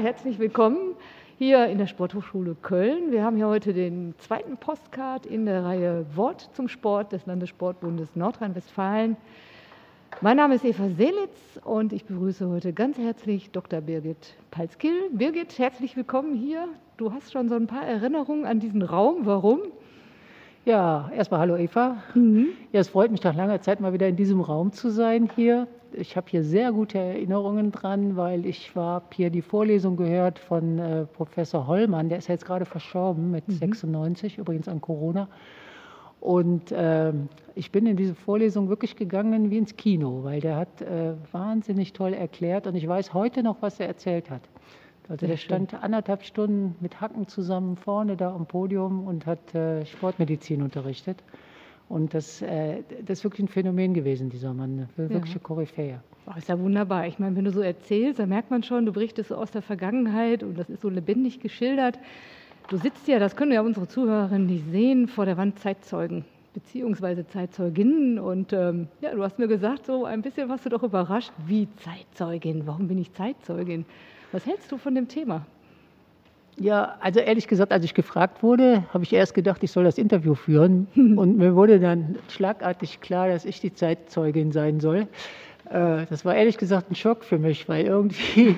Herzlich 0.00 0.38
willkommen 0.38 0.94
hier 1.36 1.66
in 1.66 1.76
der 1.76 1.86
Sporthochschule 1.86 2.56
Köln. 2.62 3.12
Wir 3.12 3.22
haben 3.22 3.36
hier 3.36 3.48
heute 3.48 3.74
den 3.74 4.14
zweiten 4.16 4.56
Postcard 4.56 5.26
in 5.26 5.44
der 5.44 5.62
Reihe 5.62 6.06
Wort 6.14 6.48
zum 6.54 6.68
Sport 6.68 7.12
des 7.12 7.26
Landessportbundes 7.26 8.16
Nordrhein-Westfalen. 8.16 9.18
Mein 10.22 10.38
Name 10.38 10.54
ist 10.54 10.64
Eva 10.64 10.88
Seelitz 10.88 11.60
und 11.64 11.92
ich 11.92 12.06
begrüße 12.06 12.48
heute 12.48 12.72
ganz 12.72 12.96
herzlich 12.96 13.50
Dr. 13.50 13.82
Birgit 13.82 14.36
Palskill. 14.50 15.10
Birgit, 15.12 15.58
herzlich 15.58 15.94
willkommen 15.98 16.34
hier. 16.34 16.66
Du 16.96 17.12
hast 17.12 17.30
schon 17.30 17.50
so 17.50 17.56
ein 17.56 17.66
paar 17.66 17.86
Erinnerungen 17.86 18.46
an 18.46 18.58
diesen 18.58 18.80
Raum. 18.80 19.26
Warum? 19.26 19.60
Ja, 20.64 21.10
erstmal 21.14 21.40
hallo 21.40 21.58
Eva. 21.58 21.98
Mhm. 22.14 22.48
Ja, 22.72 22.80
es 22.80 22.88
freut 22.88 23.10
mich 23.10 23.22
nach 23.22 23.34
langer 23.34 23.60
Zeit 23.60 23.80
mal 23.80 23.92
wieder 23.92 24.08
in 24.08 24.16
diesem 24.16 24.40
Raum 24.40 24.72
zu 24.72 24.88
sein 24.88 25.28
hier. 25.36 25.68
Ich 25.94 26.16
habe 26.16 26.28
hier 26.30 26.44
sehr 26.44 26.72
gute 26.72 26.98
Erinnerungen 26.98 27.72
dran, 27.72 28.16
weil 28.16 28.46
ich 28.46 28.74
habe 28.74 29.06
hier 29.12 29.30
die 29.30 29.42
Vorlesung 29.42 29.96
gehört 29.96 30.38
von 30.38 30.78
äh, 30.78 31.06
Professor 31.06 31.66
Hollmann, 31.66 32.08
der 32.08 32.18
ist 32.18 32.28
ja 32.28 32.34
jetzt 32.34 32.44
gerade 32.44 32.64
verstorben 32.64 33.30
mit 33.30 33.48
mhm. 33.48 33.52
96, 33.52 34.38
übrigens 34.38 34.68
an 34.68 34.80
Corona. 34.80 35.28
Und 36.20 36.70
äh, 36.70 37.12
ich 37.54 37.72
bin 37.72 37.86
in 37.86 37.96
diese 37.96 38.14
Vorlesung 38.14 38.68
wirklich 38.68 38.96
gegangen 38.96 39.50
wie 39.50 39.58
ins 39.58 39.76
Kino, 39.76 40.22
weil 40.22 40.40
der 40.40 40.56
hat 40.56 40.82
äh, 40.82 41.14
wahnsinnig 41.32 41.94
toll 41.94 42.12
erklärt 42.12 42.66
und 42.66 42.74
ich 42.74 42.86
weiß 42.86 43.14
heute 43.14 43.42
noch, 43.42 43.62
was 43.62 43.80
er 43.80 43.86
erzählt 43.86 44.30
hat. 44.30 44.42
Also 45.08 45.26
der 45.26 45.38
stand 45.38 45.74
anderthalb 45.74 46.22
Stunden 46.22 46.76
mit 46.80 47.00
Hacken 47.00 47.26
zusammen 47.26 47.76
vorne 47.76 48.16
da 48.16 48.32
am 48.32 48.46
Podium 48.46 49.08
und 49.08 49.26
hat 49.26 49.54
äh, 49.56 49.84
Sportmedizin 49.84 50.62
unterrichtet. 50.62 51.24
Und 51.90 52.14
das, 52.14 52.40
äh, 52.40 52.82
das 53.04 53.18
ist 53.18 53.24
wirklich 53.24 53.46
ein 53.46 53.48
Phänomen 53.48 53.94
gewesen, 53.94 54.30
dieser 54.30 54.54
Mann. 54.54 54.88
Wirkliche 54.96 55.38
ja. 55.38 55.42
Koryphäe. 55.42 56.00
Oh, 56.26 56.38
ist 56.38 56.48
ja 56.48 56.56
wunderbar. 56.56 57.08
Ich 57.08 57.18
meine, 57.18 57.34
wenn 57.34 57.44
du 57.44 57.50
so 57.50 57.60
erzählst, 57.60 58.20
dann 58.20 58.28
merkt 58.28 58.48
man 58.52 58.62
schon, 58.62 58.86
du 58.86 58.92
berichtest 58.92 59.30
so 59.30 59.34
aus 59.34 59.50
der 59.50 59.60
Vergangenheit 59.60 60.44
und 60.44 60.56
das 60.56 60.70
ist 60.70 60.82
so 60.82 60.88
lebendig 60.88 61.40
geschildert. 61.40 61.98
Du 62.68 62.76
sitzt 62.76 63.08
ja, 63.08 63.18
das 63.18 63.34
können 63.34 63.50
ja 63.50 63.60
unsere 63.60 63.88
Zuhörerinnen 63.88 64.46
nicht 64.46 64.70
sehen, 64.70 65.08
vor 65.08 65.26
der 65.26 65.36
Wand 65.36 65.58
Zeitzeugen 65.58 66.24
beziehungsweise 66.54 67.26
Zeitzeuginnen. 67.26 68.20
Und 68.20 68.52
ähm, 68.52 68.86
ja, 69.00 69.12
du 69.12 69.22
hast 69.24 69.40
mir 69.40 69.48
gesagt, 69.48 69.86
so 69.86 70.04
ein 70.04 70.22
bisschen 70.22 70.48
warst 70.48 70.64
du 70.66 70.68
doch 70.68 70.84
überrascht. 70.84 71.32
Wie 71.44 71.68
Zeitzeugin? 71.78 72.66
Warum 72.66 72.86
bin 72.86 72.98
ich 72.98 73.12
Zeitzeugin? 73.14 73.84
Was 74.30 74.46
hältst 74.46 74.70
du 74.70 74.78
von 74.78 74.94
dem 74.94 75.08
Thema? 75.08 75.44
Ja, 76.58 76.96
also 77.00 77.20
ehrlich 77.20 77.48
gesagt, 77.48 77.72
als 77.72 77.84
ich 77.84 77.94
gefragt 77.94 78.42
wurde, 78.42 78.84
habe 78.92 79.04
ich 79.04 79.12
erst 79.12 79.34
gedacht, 79.34 79.62
ich 79.62 79.72
soll 79.72 79.84
das 79.84 79.98
Interview 79.98 80.34
führen. 80.34 80.88
Und 80.94 81.38
mir 81.38 81.54
wurde 81.54 81.80
dann 81.80 82.16
schlagartig 82.28 83.00
klar, 83.00 83.28
dass 83.28 83.44
ich 83.44 83.60
die 83.60 83.72
Zeitzeugin 83.72 84.52
sein 84.52 84.80
soll. 84.80 85.08
Äh, 85.70 86.06
das 86.10 86.24
war 86.24 86.34
ehrlich 86.34 86.58
gesagt 86.58 86.90
ein 86.90 86.96
Schock 86.96 87.24
für 87.24 87.38
mich, 87.38 87.68
weil 87.68 87.86
irgendwie 87.86 88.56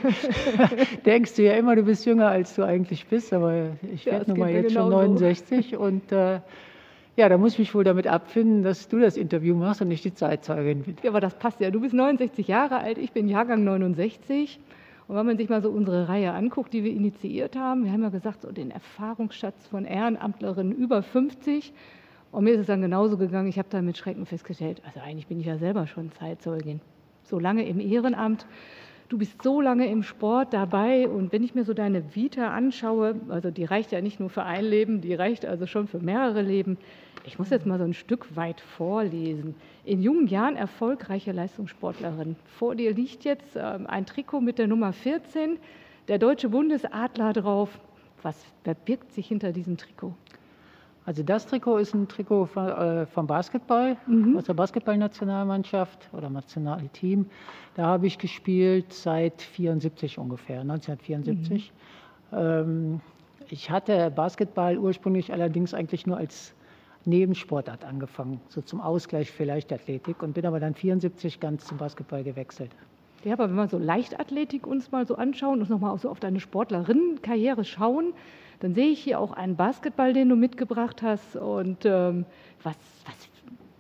denkst 1.07 1.37
du 1.37 1.43
ja 1.43 1.53
immer, 1.53 1.77
du 1.77 1.83
bist 1.83 2.07
jünger, 2.07 2.29
als 2.29 2.55
du 2.55 2.65
eigentlich 2.65 3.07
bist. 3.07 3.33
Aber 3.33 3.69
ich 3.93 4.07
werde 4.07 4.31
nun 4.31 4.41
mal 4.41 4.51
jetzt 4.51 4.69
genau 4.69 4.91
schon 4.91 5.15
69 5.15 5.71
so. 5.73 5.79
und 5.79 6.11
äh, 6.11 6.41
ja, 7.17 7.29
da 7.29 7.37
muss 7.37 7.53
ich 7.53 7.59
mich 7.59 7.75
wohl 7.75 7.85
damit 7.85 8.07
abfinden, 8.07 8.63
dass 8.63 8.89
du 8.89 8.99
das 8.99 9.19
Interview 9.19 9.55
machst 9.55 9.83
und 9.83 9.89
nicht 9.89 10.05
die 10.05 10.15
Zeitzeugin 10.15 10.83
bin. 10.83 10.97
Ja, 11.03 11.11
aber 11.11 11.21
das 11.21 11.35
passt 11.35 11.61
ja. 11.61 11.71
Du 11.71 11.81
bist 11.81 11.93
69 11.95 12.49
Jahre 12.49 12.79
alt, 12.79 12.97
ich 12.97 13.13
bin 13.13 13.29
Jahrgang 13.29 13.65
69. 13.65 14.59
Und 15.09 15.17
wenn 15.17 15.27
man 15.27 15.37
sich 15.37 15.49
mal 15.49 15.63
so 15.63 15.71
unsere 15.71 16.09
Reihe 16.09 16.33
anguckt, 16.33 16.73
die 16.73 16.85
wir 16.85 16.93
initiiert 16.93 17.57
haben, 17.57 17.85
wir 17.85 17.93
haben 17.93 18.03
ja 18.03 18.09
gesagt, 18.09 18.43
so 18.43 18.53
den 18.53 18.71
Erfahrungsschatz 18.71 19.67
von 19.67 19.85
Ehrenamtlerinnen 19.85 20.73
über 20.73 21.03
50. 21.03 21.73
Und 22.31 22.45
mir 22.45 22.55
ist 22.55 22.61
es 22.61 22.67
dann 22.67 22.81
genauso 22.81 23.19
gegangen, 23.19 23.49
ich 23.49 23.59
habe 23.59 23.69
da 23.71 23.83
mit 23.83 23.99
Schrecken 23.99 24.25
festgestellt, 24.25 24.81
also 24.87 25.01
eigentlich 25.01 25.27
bin 25.27 25.39
ich 25.39 25.47
ja 25.47 25.59
selber 25.59 25.87
schon 25.87 26.11
Zeitzeugin. 26.13 26.81
So 27.25 27.39
lange 27.39 27.67
im 27.67 27.79
Ehrenamt, 27.79 28.47
du 29.11 29.19
bist 29.19 29.43
so 29.43 29.61
lange 29.61 29.87
im 29.91 30.03
Sport 30.03 30.55
dabei 30.55 31.07
und 31.07 31.33
wenn 31.33 31.43
ich 31.43 31.55
mir 31.55 31.65
so 31.65 31.75
deine 31.75 32.15
Vita 32.15 32.49
anschaue, 32.49 33.17
also 33.29 33.51
die 33.51 33.65
reicht 33.65 33.93
ja 33.93 34.01
nicht 34.01 34.19
nur 34.19 34.31
für 34.31 34.45
ein 34.45 34.65
Leben, 34.65 35.03
die 35.03 35.13
reicht 35.15 35.45
also 35.45 35.67
schon 35.67 35.87
für 35.87 35.99
mehrere 35.99 36.41
Leben. 36.41 36.79
Ich 37.25 37.39
muss 37.39 37.51
jetzt 37.51 37.67
mal 37.67 37.79
so 37.79 37.85
ein 37.85 37.95
Stück 37.95 38.35
weit 38.37 38.61
vorlesen. 38.61 39.55
In 39.85 40.03
jungen 40.03 40.27
Jahren 40.27 40.57
erfolgreiche 40.57 41.33
Leistungssportlerin. 41.33 42.37
Vor 42.59 42.75
dir 42.75 42.93
liegt 42.93 43.25
jetzt 43.25 43.57
ähm, 43.57 43.87
ein 43.87 44.07
Trikot 44.07 44.41
mit 44.41 44.59
der 44.59 44.67
Nummer 44.67 44.93
14, 44.93 45.59
der 46.09 46.19
deutsche 46.19 46.49
Bundesadler 46.49 47.33
drauf. 47.33 47.79
Was 48.23 48.45
verbirgt 48.65 49.13
sich 49.13 49.29
hinter 49.29 49.53
diesem 49.53 49.77
Trikot? 49.77 50.15
Also 51.05 51.23
das 51.23 51.47
Trikot 51.47 51.79
ist 51.79 51.95
ein 51.95 52.09
Trikot 52.09 52.49
äh, 52.55 53.07
vom 53.07 53.27
Basketball, 53.27 53.97
mhm. 54.07 54.37
aus 54.37 54.45
der 54.45 54.55
Basketballnationalmannschaft 54.55 56.09
oder 56.13 56.31
Nationalteam. 56.31 57.27
Da 57.75 57.87
habe 57.87 58.07
ich 58.07 58.19
gespielt 58.19 58.93
seit 58.93 59.43
74 59.43 60.19
ungefähr, 60.19 60.61
1974. 60.61 61.73
Mhm. 62.31 62.39
Ähm, 62.39 63.01
ich 63.49 63.71
hatte 63.71 64.11
Basketball 64.11 64.79
ursprünglich 64.79 65.33
allerdings 65.33 65.75
eigentlich 65.75 66.07
nur 66.07 66.17
als 66.17 66.55
Nebensportart 67.05 67.85
angefangen, 67.85 68.41
so 68.49 68.61
zum 68.61 68.81
Ausgleich 68.81 69.31
für 69.31 69.45
Leichtathletik 69.45 70.23
und 70.23 70.35
bin 70.35 70.47
aber 70.47 70.61
dann 70.61 70.75
74 70.75 71.41
ganz 71.41 71.65
zum 71.65 71.79
Basketball 71.79 72.23
gewechselt. 72.23 72.71
Ja, 73.25 73.35
aber 73.35 73.49
wenn 73.49 73.55
wir 73.55 73.69
so 73.69 73.79
Leichtathletik 73.79 74.67
uns 74.67 74.91
mal 74.91 75.07
so 75.07 75.15
anschauen 75.15 75.61
und 75.61 75.71
nochmal 75.71 75.97
so 75.99 76.11
auf 76.11 76.19
deine 76.19 76.41
Sportlerinnenkarriere 76.41 77.65
schauen, 77.65 78.13
dann 78.61 78.75
sehe 78.75 78.89
ich 78.89 79.01
hier 79.01 79.21
auch 79.21 79.33
einen 79.33 79.57
Basketball, 79.57 80.13
den 80.13 80.29
du 80.29 80.37
mitgebracht 80.37 81.03
hast. 81.03 81.37
Und 81.37 81.85
ähm, 81.85 82.25
was, 82.63 82.77
was 83.05 83.15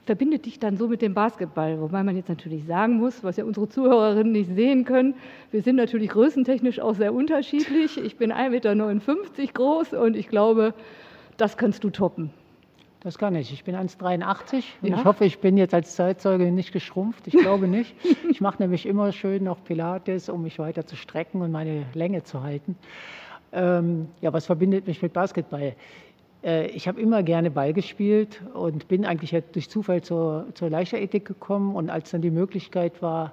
verbindet 0.04 0.46
dich 0.46 0.58
dann 0.58 0.76
so 0.76 0.88
mit 0.88 1.02
dem 1.02 1.14
Basketball? 1.14 1.80
Wobei 1.80 2.04
man 2.04 2.16
jetzt 2.16 2.28
natürlich 2.28 2.66
sagen 2.66 2.98
muss, 2.98 3.24
was 3.24 3.36
ja 3.36 3.44
unsere 3.44 3.68
Zuhörerinnen 3.68 4.32
nicht 4.32 4.54
sehen 4.54 4.84
können, 4.84 5.14
wir 5.50 5.62
sind 5.62 5.76
natürlich 5.76 6.10
größentechnisch 6.10 6.80
auch 6.80 6.94
sehr 6.94 7.12
unterschiedlich. 7.12 7.98
Ich 7.98 8.16
bin 8.16 8.32
1,59 8.32 8.50
Meter 8.50 9.52
groß 9.52 9.92
und 9.94 10.16
ich 10.16 10.28
glaube, 10.28 10.74
das 11.36 11.56
kannst 11.56 11.82
du 11.82 11.90
toppen. 11.90 12.30
Das 13.02 13.18
kann 13.18 13.34
ich. 13.34 13.52
Ich 13.52 13.64
bin 13.64 13.74
1,83 13.74 14.62
und 14.80 14.88
ja. 14.88 14.96
ich 14.96 15.04
hoffe, 15.04 15.24
ich 15.24 15.40
bin 15.40 15.56
jetzt 15.56 15.74
als 15.74 15.96
Zeitzeuge 15.96 16.52
nicht 16.52 16.72
geschrumpft. 16.72 17.26
Ich 17.26 17.32
glaube 17.32 17.66
nicht. 17.66 17.96
ich 18.30 18.40
mache 18.40 18.62
nämlich 18.62 18.86
immer 18.86 19.10
schön 19.10 19.42
noch 19.44 19.64
Pilates, 19.64 20.28
um 20.28 20.42
mich 20.42 20.60
weiter 20.60 20.86
zu 20.86 20.94
strecken 20.94 21.42
und 21.42 21.50
meine 21.50 21.84
Länge 21.94 22.22
zu 22.22 22.44
halten. 22.44 22.76
Ähm, 23.52 24.08
ja, 24.20 24.32
was 24.32 24.46
verbindet 24.46 24.86
mich 24.86 25.02
mit 25.02 25.12
Basketball? 25.12 25.74
Äh, 26.44 26.66
ich 26.68 26.86
habe 26.86 27.00
immer 27.00 27.24
gerne 27.24 27.50
Ball 27.50 27.72
gespielt 27.72 28.40
und 28.54 28.86
bin 28.86 29.04
eigentlich 29.04 29.34
durch 29.50 29.68
Zufall 29.68 30.02
zur, 30.02 30.46
zur 30.54 30.70
Leichtathletik 30.70 31.24
gekommen. 31.24 31.74
Und 31.74 31.90
als 31.90 32.12
dann 32.12 32.22
die 32.22 32.30
Möglichkeit 32.30 33.02
war, 33.02 33.32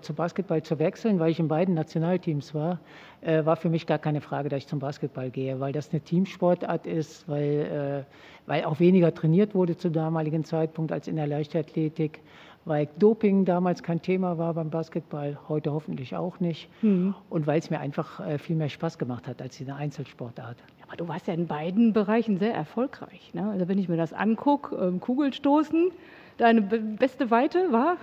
zum 0.00 0.16
Basketball 0.16 0.62
zu 0.62 0.78
wechseln, 0.78 1.18
weil 1.18 1.30
ich 1.30 1.40
in 1.40 1.48
beiden 1.48 1.74
Nationalteams 1.74 2.54
war, 2.54 2.78
äh, 3.22 3.44
war 3.44 3.56
für 3.56 3.68
mich 3.68 3.86
gar 3.86 3.98
keine 3.98 4.20
Frage, 4.20 4.48
dass 4.48 4.58
ich 4.58 4.66
zum 4.66 4.78
Basketball 4.78 5.30
gehe, 5.30 5.60
weil 5.60 5.72
das 5.72 5.90
eine 5.90 6.00
Teamsportart 6.00 6.86
ist, 6.86 7.28
weil, 7.28 8.04
äh, 8.06 8.48
weil 8.48 8.64
auch 8.64 8.80
weniger 8.80 9.14
trainiert 9.14 9.54
wurde 9.54 9.76
zum 9.76 9.92
damaligen 9.92 10.44
Zeitpunkt 10.44 10.92
als 10.92 11.08
in 11.08 11.16
der 11.16 11.26
Leichtathletik, 11.26 12.20
weil 12.64 12.88
Doping 12.98 13.44
damals 13.44 13.82
kein 13.82 14.02
Thema 14.02 14.36
war 14.38 14.54
beim 14.54 14.70
Basketball, 14.70 15.38
heute 15.48 15.72
hoffentlich 15.72 16.14
auch 16.14 16.40
nicht 16.40 16.68
mhm. 16.82 17.14
und 17.30 17.46
weil 17.46 17.58
es 17.58 17.70
mir 17.70 17.80
einfach 17.80 18.20
äh, 18.20 18.38
viel 18.38 18.56
mehr 18.56 18.68
Spaß 18.68 18.98
gemacht 18.98 19.26
hat 19.26 19.40
als 19.40 19.58
in 19.60 19.66
der 19.66 19.76
Einzelsportart. 19.76 20.56
Aber 20.86 20.96
du 20.96 21.08
warst 21.08 21.26
ja 21.26 21.34
in 21.34 21.46
beiden 21.46 21.92
Bereichen 21.92 22.38
sehr 22.38 22.52
erfolgreich. 22.52 23.32
Ne? 23.32 23.48
Also 23.50 23.68
wenn 23.68 23.78
ich 23.78 23.88
mir 23.88 23.96
das 23.96 24.12
angucke, 24.12 24.76
ähm, 24.76 25.00
Kugelstoßen, 25.00 25.90
deine 26.36 26.62
beste 26.62 27.30
Weite 27.30 27.70
war? 27.70 27.96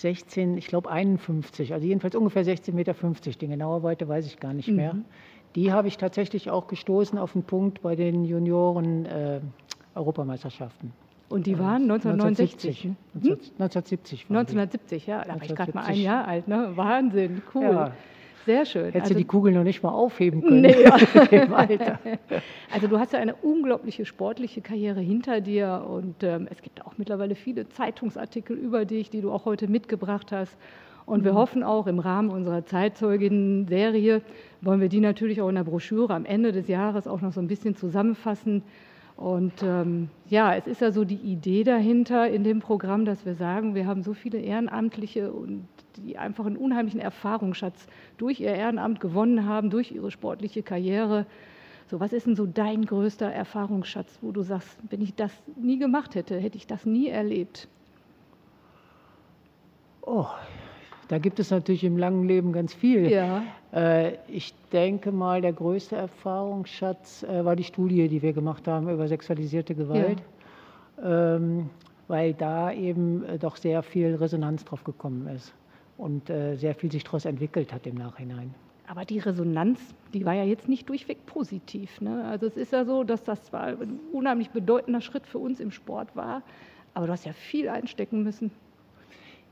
16, 0.00 0.56
ich 0.56 0.68
glaube 0.68 0.90
51, 0.90 1.72
also 1.72 1.84
jedenfalls 1.86 2.14
ungefähr 2.14 2.44
16,50 2.44 2.72
Meter. 2.72 2.94
Die 3.40 3.48
genaue 3.48 3.82
Weite 3.82 4.06
weiß 4.08 4.26
ich 4.26 4.38
gar 4.38 4.54
nicht 4.54 4.68
mehr. 4.68 4.94
Mhm. 4.94 5.04
Die 5.56 5.72
habe 5.72 5.88
ich 5.88 5.96
tatsächlich 5.96 6.50
auch 6.50 6.68
gestoßen 6.68 7.18
auf 7.18 7.32
den 7.32 7.42
Punkt 7.42 7.82
bei 7.82 7.96
den 7.96 8.24
Junioren-Europameisterschaften. 8.24 10.88
Äh, 10.88 11.32
Und 11.32 11.46
die 11.46 11.58
waren 11.58 11.82
1969? 11.82 12.90
1970. 13.14 14.28
Hm? 14.28 14.36
1970, 14.36 15.06
ja. 15.06 15.24
Da 15.24 15.34
war 15.34 15.42
ich 15.42 15.54
gerade 15.54 15.72
mal 15.72 15.84
ein 15.84 16.00
Jahr 16.00 16.28
alt. 16.28 16.48
Ne? 16.48 16.72
Wahnsinn, 16.76 17.42
cool. 17.54 17.64
Ja. 17.64 17.92
Sehr 18.46 18.64
schön. 18.64 18.86
Hättest 18.86 19.02
also, 19.02 19.14
du 19.14 19.18
die 19.18 19.26
Kugel 19.26 19.52
noch 19.52 19.64
nicht 19.64 19.82
mal 19.82 19.90
aufheben 19.90 20.42
können. 20.42 20.62
Nee, 20.62 20.82
ja. 20.84 20.94
also 22.72 22.86
du 22.86 22.98
hast 22.98 23.12
ja 23.12 23.18
eine 23.18 23.34
unglaubliche 23.34 24.04
sportliche 24.04 24.60
Karriere 24.60 25.00
hinter 25.00 25.40
dir 25.40 25.84
und 25.88 26.22
ähm, 26.22 26.48
es 26.50 26.62
gibt 26.62 26.84
auch 26.84 26.96
mittlerweile 26.96 27.34
viele 27.34 27.68
Zeitungsartikel 27.68 28.56
über 28.56 28.84
dich, 28.84 29.10
die 29.10 29.20
du 29.20 29.30
auch 29.30 29.44
heute 29.44 29.68
mitgebracht 29.68 30.32
hast. 30.32 30.56
Und 31.04 31.24
wir 31.24 31.32
mhm. 31.32 31.36
hoffen 31.36 31.62
auch 31.62 31.86
im 31.86 32.00
Rahmen 32.00 32.28
unserer 32.28 32.66
Zeitzeuginnen-Serie, 32.66 34.20
wollen 34.60 34.80
wir 34.80 34.90
die 34.90 35.00
natürlich 35.00 35.40
auch 35.40 35.48
in 35.48 35.54
der 35.54 35.64
Broschüre 35.64 36.14
am 36.14 36.26
Ende 36.26 36.52
des 36.52 36.68
Jahres 36.68 37.06
auch 37.06 37.22
noch 37.22 37.32
so 37.32 37.40
ein 37.40 37.48
bisschen 37.48 37.76
zusammenfassen. 37.76 38.62
Und 39.18 39.64
ähm, 39.64 40.10
ja, 40.28 40.54
es 40.54 40.68
ist 40.68 40.80
ja 40.80 40.92
so 40.92 41.04
die 41.04 41.16
Idee 41.16 41.64
dahinter 41.64 42.30
in 42.30 42.44
dem 42.44 42.60
Programm, 42.60 43.04
dass 43.04 43.26
wir 43.26 43.34
sagen, 43.34 43.74
wir 43.74 43.84
haben 43.84 44.04
so 44.04 44.14
viele 44.14 44.38
Ehrenamtliche 44.38 45.32
und 45.32 45.66
die 45.96 46.16
einfach 46.16 46.46
einen 46.46 46.56
unheimlichen 46.56 47.00
Erfahrungsschatz 47.00 47.88
durch 48.16 48.38
ihr 48.38 48.54
Ehrenamt 48.54 49.00
gewonnen 49.00 49.44
haben, 49.44 49.70
durch 49.70 49.90
ihre 49.90 50.12
sportliche 50.12 50.62
Karriere. 50.62 51.26
So, 51.88 51.98
was 51.98 52.12
ist 52.12 52.28
denn 52.28 52.36
so 52.36 52.46
dein 52.46 52.84
größter 52.84 53.26
Erfahrungsschatz, 53.26 54.20
wo 54.22 54.30
du 54.30 54.42
sagst, 54.42 54.78
wenn 54.88 55.00
ich 55.00 55.16
das 55.16 55.32
nie 55.56 55.80
gemacht 55.80 56.14
hätte, 56.14 56.38
hätte 56.38 56.56
ich 56.56 56.68
das 56.68 56.86
nie 56.86 57.08
erlebt? 57.08 57.66
Oh, 60.02 60.26
Da 61.08 61.18
gibt 61.18 61.40
es 61.40 61.50
natürlich 61.50 61.84
im 61.84 61.96
langen 61.96 62.28
Leben 62.28 62.52
ganz 62.52 62.74
viel. 62.74 63.10
Ja. 63.10 63.42
Äh, 63.72 64.14
ich 64.28 64.54
denke 64.72 65.10
mal, 65.10 65.40
der 65.40 65.54
größte 65.54 65.96
Erfahrungsschatz 65.96 67.22
äh, 67.22 67.44
war 67.44 67.56
die 67.56 67.64
Studie, 67.64 68.08
die 68.08 68.22
wir 68.22 68.34
gemacht 68.34 68.68
haben 68.68 68.88
über 68.88 69.08
sexualisierte 69.08 69.74
Gewalt. 69.74 70.22
Ja. 71.02 71.36
Ähm, 71.36 71.70
weil 72.08 72.34
da 72.34 72.72
eben 72.72 73.24
äh, 73.24 73.38
doch 73.38 73.56
sehr 73.56 73.82
viel 73.82 74.14
Resonanz 74.14 74.64
drauf 74.64 74.84
gekommen 74.84 75.26
ist 75.28 75.52
und 75.96 76.28
sehr 76.28 76.76
viel 76.76 76.92
sich 76.92 77.02
daraus 77.02 77.24
entwickelt 77.24 77.72
hat 77.72 77.84
im 77.84 77.96
Nachhinein. 77.96 78.54
Aber 78.86 79.04
die 79.04 79.18
Resonanz, 79.18 79.80
die 80.14 80.24
war 80.24 80.34
ja 80.34 80.44
jetzt 80.44 80.68
nicht 80.68 80.88
durchweg 80.88 81.26
positiv. 81.26 82.00
Ne? 82.00 82.24
Also 82.24 82.46
es 82.46 82.56
ist 82.56 82.70
ja 82.72 82.84
so, 82.84 83.02
dass 83.02 83.24
das 83.24 83.42
zwar 83.42 83.64
ein 83.64 83.98
unheimlich 84.12 84.50
bedeutender 84.50 85.00
Schritt 85.00 85.26
für 85.26 85.38
uns 85.38 85.58
im 85.58 85.72
Sport 85.72 86.14
war, 86.14 86.42
aber 86.94 87.06
du 87.06 87.12
hast 87.12 87.26
ja 87.26 87.32
viel 87.32 87.68
einstecken 87.68 88.22
müssen. 88.22 88.52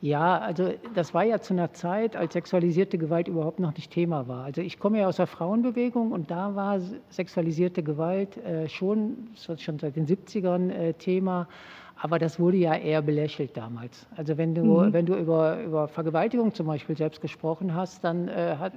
Ja, 0.06 0.38
also 0.38 0.72
das 0.94 1.14
war 1.14 1.24
ja 1.24 1.40
zu 1.40 1.52
einer 1.52 1.72
Zeit, 1.72 2.14
als 2.14 2.34
sexualisierte 2.34 2.96
Gewalt 2.96 3.26
überhaupt 3.26 3.58
noch 3.58 3.74
nicht 3.74 3.90
Thema 3.90 4.28
war. 4.28 4.44
Also 4.44 4.60
ich 4.60 4.78
komme 4.78 5.00
ja 5.00 5.08
aus 5.08 5.16
der 5.16 5.26
Frauenbewegung 5.26 6.12
und 6.12 6.30
da 6.30 6.54
war 6.54 6.78
sexualisierte 7.08 7.82
Gewalt 7.82 8.36
äh, 8.36 8.68
schon, 8.68 9.30
schon 9.58 9.80
seit 9.80 9.96
den 9.96 10.06
70ern 10.06 10.70
äh, 10.70 10.92
Thema. 10.92 11.48
Aber 11.96 12.20
das 12.20 12.38
wurde 12.38 12.56
ja 12.56 12.76
eher 12.76 13.02
belächelt 13.02 13.56
damals. 13.56 14.06
Also 14.14 14.38
wenn 14.38 14.54
du, 14.54 14.62
mhm. 14.62 14.92
wenn 14.92 15.06
du 15.06 15.16
über, 15.16 15.60
über 15.64 15.88
Vergewaltigung 15.88 16.54
zum 16.54 16.68
Beispiel 16.68 16.96
selbst 16.96 17.20
gesprochen 17.20 17.74
hast, 17.74 18.04
dann, 18.04 18.28
äh, 18.28 18.54
hat, 18.60 18.74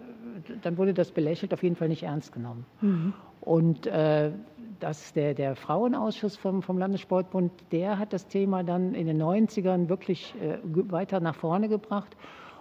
dann 0.63 0.77
wurde 0.79 0.95
das 0.95 1.11
belächelt, 1.11 1.53
auf 1.53 1.61
jeden 1.61 1.75
Fall 1.75 1.89
nicht 1.89 2.01
ernst 2.01 2.33
genommen. 2.33 2.65
Mhm. 2.81 3.13
Und 3.41 3.85
äh, 3.85 4.31
dass 4.79 5.13
der, 5.13 5.33
der 5.33 5.55
Frauenausschuss 5.55 6.37
vom, 6.37 6.61
vom 6.61 6.77
Landessportbund, 6.77 7.51
der 7.71 7.99
hat 7.99 8.13
das 8.13 8.27
Thema 8.27 8.63
dann 8.63 8.93
in 8.93 9.07
den 9.07 9.21
90ern 9.21 9.89
wirklich 9.89 10.33
äh, 10.41 10.57
weiter 10.91 11.19
nach 11.19 11.35
vorne 11.35 11.69
gebracht. 11.69 12.15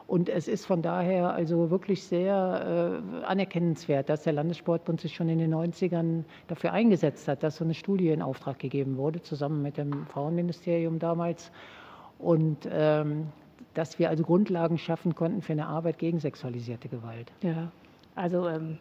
Und 0.07 0.31
es 0.31 0.49
ist 0.49 0.65
von 0.65 0.81
daher 0.81 1.35
also 1.35 1.71
wirklich 1.71 2.03
sehr 2.03 3.03
äh, 3.23 3.25
anerkennenswert, 3.27 4.09
dass 4.09 4.23
der 4.23 4.33
Landessportbund 4.33 5.03
sich 5.03 5.15
schon 5.15 5.29
in 5.29 5.39
den 5.39 5.55
90ern 5.55 6.25
dafür 6.47 6.73
eingesetzt 6.73 7.29
hat, 7.29 7.43
dass 7.43 7.57
so 7.57 7.65
eine 7.65 7.75
Studie 7.75 8.09
in 8.09 8.23
Auftrag 8.23 8.59
gegeben 8.59 8.97
wurde, 8.97 9.21
zusammen 9.21 9.63
mit 9.63 9.77
dem 9.77 10.07
Frauenministerium 10.07 10.99
damals. 10.99 11.53
Und 12.19 12.67
ähm, 12.73 13.27
dass 13.75 13.99
wir 13.99 14.09
also 14.09 14.25
Grundlagen 14.25 14.79
schaffen 14.79 15.15
konnten 15.15 15.43
für 15.43 15.53
eine 15.53 15.67
Arbeit 15.67 15.99
gegen 15.99 16.19
sexualisierte 16.21 16.89
Gewalt. 16.89 17.31
Ja, 17.43 17.71
also 18.15 18.49
ähm, 18.49 18.79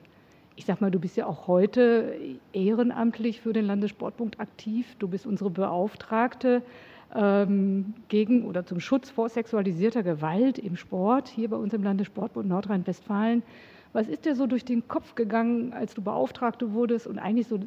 ich 0.57 0.65
sag 0.65 0.81
mal, 0.81 0.89
du 0.89 1.00
bist 1.00 1.15
ja 1.15 1.27
auch 1.27 1.48
heute 1.48 2.15
ehrenamtlich 2.51 3.42
für 3.42 3.54
den 3.54 3.65
Landessportbund 3.65 4.39
aktiv. 4.39 4.95
Du 4.98 5.07
bist 5.07 5.27
unsere 5.27 5.51
Beauftragte 5.51 6.63
ähm, 7.15 7.94
gegen 8.09 8.44
oder 8.44 8.65
zum 8.65 8.80
Schutz 8.80 9.12
vor 9.12 9.30
sexualisierter 9.30 10.01
Gewalt 10.01 10.57
im 10.57 10.75
Sport 10.75 11.30
hier 11.30 11.51
bei 11.51 11.57
uns 11.57 11.74
im 11.75 11.83
Landessportbund 11.83 12.50
Nordrhein-Westfalen. 12.50 13.44
Was 13.94 14.07
ist 14.07 14.25
dir 14.25 14.36
so 14.36 14.48
durch 14.48 14.65
den 14.65 14.88
Kopf 14.88 15.13
gegangen, 15.13 15.74
als 15.74 15.94
du 15.94 16.01
Beauftragte 16.01 16.74
wurdest 16.74 17.06
und 17.06 17.19
eigentlich 17.19 17.48
so 17.48 17.59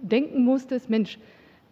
denken 0.00 0.44
musstest, 0.44 0.88
Mensch, 0.88 1.18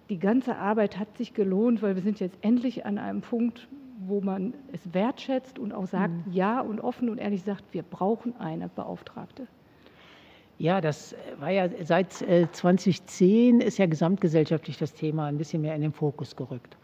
die 0.08 0.18
ganze 0.18 0.56
Arbeit 0.56 0.98
hat 0.98 1.16
sich 1.16 1.32
gelohnt, 1.32 1.80
weil 1.80 1.94
wir 1.94 2.02
sind 2.02 2.18
jetzt 2.18 2.38
endlich 2.40 2.84
an 2.84 2.98
einem 2.98 3.20
Punkt, 3.20 3.68
wo 4.04 4.20
man 4.20 4.52
es 4.72 4.92
wertschätzt 4.92 5.60
und 5.60 5.72
auch 5.72 5.86
sagt, 5.86 6.26
mhm. 6.26 6.32
ja 6.32 6.60
und 6.60 6.80
offen 6.80 7.08
und 7.08 7.18
ehrlich 7.18 7.44
sagt, 7.44 7.64
wir 7.70 7.84
brauchen 7.84 8.34
eine 8.40 8.68
Beauftragte. 8.68 9.46
Ja, 10.58 10.80
das 10.80 11.14
war 11.38 11.50
ja 11.50 11.68
seit 11.84 12.12
2010 12.12 13.60
äh, 13.60 13.64
ist 13.64 13.78
ja 13.78 13.86
gesamtgesellschaftlich 13.86 14.78
das 14.78 14.94
Thema 14.94 15.26
ein 15.26 15.36
bisschen 15.36 15.62
mehr 15.62 15.74
in 15.74 15.82
den 15.82 15.92
Fokus 15.92 16.34
gerückt. 16.34 16.76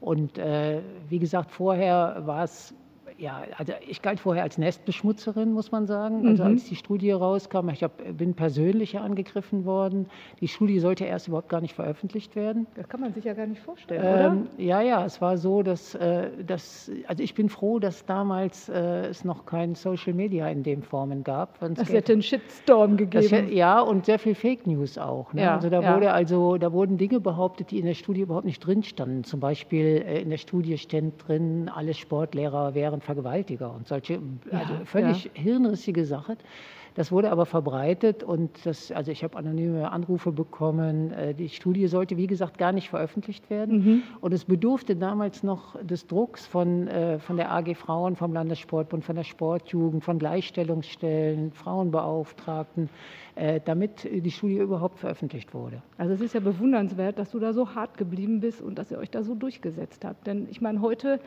Und 0.00 0.38
äh, 0.38 0.80
wie 1.08 1.18
gesagt, 1.18 1.50
vorher 1.50 2.22
war 2.24 2.44
es 2.44 2.74
ja, 3.18 3.42
also 3.56 3.72
ich 3.86 4.00
galt 4.00 4.20
vorher 4.20 4.44
als 4.44 4.58
Nestbeschmutzerin, 4.58 5.52
muss 5.52 5.72
man 5.72 5.86
sagen. 5.86 6.26
Also 6.26 6.44
mhm. 6.44 6.50
als 6.50 6.64
die 6.64 6.76
Studie 6.76 7.10
rauskam, 7.10 7.68
ich 7.70 7.82
hab, 7.82 7.92
bin 8.16 8.34
persönlich 8.34 8.96
angegriffen 8.98 9.64
worden. 9.64 10.06
Die 10.40 10.46
Studie 10.46 10.78
sollte 10.78 11.04
erst 11.04 11.26
überhaupt 11.26 11.48
gar 11.48 11.60
nicht 11.60 11.74
veröffentlicht 11.74 12.36
werden. 12.36 12.68
Das 12.76 12.88
kann 12.88 13.00
man 13.00 13.12
sich 13.12 13.24
ja 13.24 13.34
gar 13.34 13.46
nicht 13.46 13.60
vorstellen, 13.60 14.02
ähm, 14.04 14.42
oder? 14.58 14.64
Ja, 14.64 14.80
ja, 14.82 15.04
es 15.04 15.20
war 15.20 15.36
so, 15.36 15.64
dass, 15.64 15.96
äh, 15.96 16.30
dass 16.46 16.92
also 17.08 17.22
ich 17.22 17.34
bin 17.34 17.48
froh, 17.48 17.80
dass 17.80 18.06
damals 18.06 18.68
äh, 18.68 19.06
es 19.06 19.24
noch 19.24 19.46
kein 19.46 19.74
Social 19.74 20.14
Media 20.14 20.48
in 20.48 20.62
dem 20.62 20.82
Formen 20.82 21.24
gab. 21.24 21.60
Es 21.76 21.92
hätte 21.92 22.12
einen 22.12 22.22
Shitstorm 22.22 22.96
gegeben. 22.96 23.26
Hätte, 23.26 23.52
ja, 23.52 23.80
und 23.80 24.06
sehr 24.06 24.20
viel 24.20 24.36
Fake 24.36 24.64
News 24.68 24.96
auch. 24.96 25.32
Ne? 25.32 25.42
Ja, 25.42 25.56
also 25.56 25.70
da 25.70 25.80
ja. 25.80 25.94
wurde 25.94 26.12
also, 26.12 26.56
da 26.56 26.72
wurden 26.72 26.98
Dinge 26.98 27.18
behauptet, 27.18 27.72
die 27.72 27.80
in 27.80 27.86
der 27.86 27.94
Studie 27.94 28.20
überhaupt 28.20 28.46
nicht 28.46 28.60
drin 28.60 28.84
standen. 28.84 29.24
Zum 29.24 29.40
Beispiel 29.40 30.04
äh, 30.06 30.22
in 30.22 30.30
der 30.30 30.38
Studie 30.38 30.78
stand 30.78 31.14
drin, 31.26 31.68
alle 31.68 31.94
Sportlehrer 31.94 32.74
wären 32.74 33.00
Vergewaltiger 33.08 33.72
und 33.72 33.88
solche, 33.88 34.20
also 34.52 34.74
ja, 34.74 34.84
völlig 34.84 35.24
ja. 35.24 35.30
hirnrissige 35.32 36.04
Sachen. 36.04 36.36
Das 36.94 37.10
wurde 37.10 37.30
aber 37.30 37.46
verbreitet 37.46 38.22
und 38.22 38.66
das, 38.66 38.92
also 38.92 39.10
ich 39.10 39.24
habe 39.24 39.38
anonyme 39.38 39.90
Anrufe 39.90 40.30
bekommen. 40.30 41.12
Äh, 41.12 41.32
die 41.32 41.48
Studie 41.48 41.86
sollte, 41.86 42.18
wie 42.18 42.26
gesagt, 42.26 42.58
gar 42.58 42.72
nicht 42.72 42.90
veröffentlicht 42.90 43.48
werden. 43.48 43.78
Mhm. 43.78 44.02
Und 44.20 44.34
es 44.34 44.44
bedurfte 44.44 44.94
damals 44.94 45.42
noch 45.42 45.82
des 45.82 46.06
Drucks 46.06 46.46
von, 46.46 46.86
äh, 46.88 47.18
von 47.18 47.38
der 47.38 47.50
AG 47.50 47.76
Frauen, 47.76 48.14
vom 48.14 48.34
Landessportbund, 48.34 49.04
von 49.04 49.16
der 49.16 49.24
Sportjugend, 49.24 50.04
von 50.04 50.18
Gleichstellungsstellen, 50.18 51.52
Frauenbeauftragten, 51.52 52.90
äh, 53.36 53.60
damit 53.64 54.04
die 54.04 54.30
Studie 54.30 54.58
überhaupt 54.58 54.98
veröffentlicht 54.98 55.54
wurde. 55.54 55.80
Also 55.96 56.12
es 56.12 56.20
ist 56.20 56.34
ja 56.34 56.40
bewundernswert, 56.40 57.18
dass 57.18 57.30
du 57.30 57.38
da 57.38 57.54
so 57.54 57.74
hart 57.74 57.96
geblieben 57.96 58.40
bist 58.40 58.60
und 58.60 58.76
dass 58.76 58.90
ihr 58.90 58.98
euch 58.98 59.10
da 59.10 59.22
so 59.22 59.34
durchgesetzt 59.34 60.04
habt. 60.04 60.26
Denn 60.26 60.46
ich 60.50 60.60
meine, 60.60 60.82
heute 60.82 61.20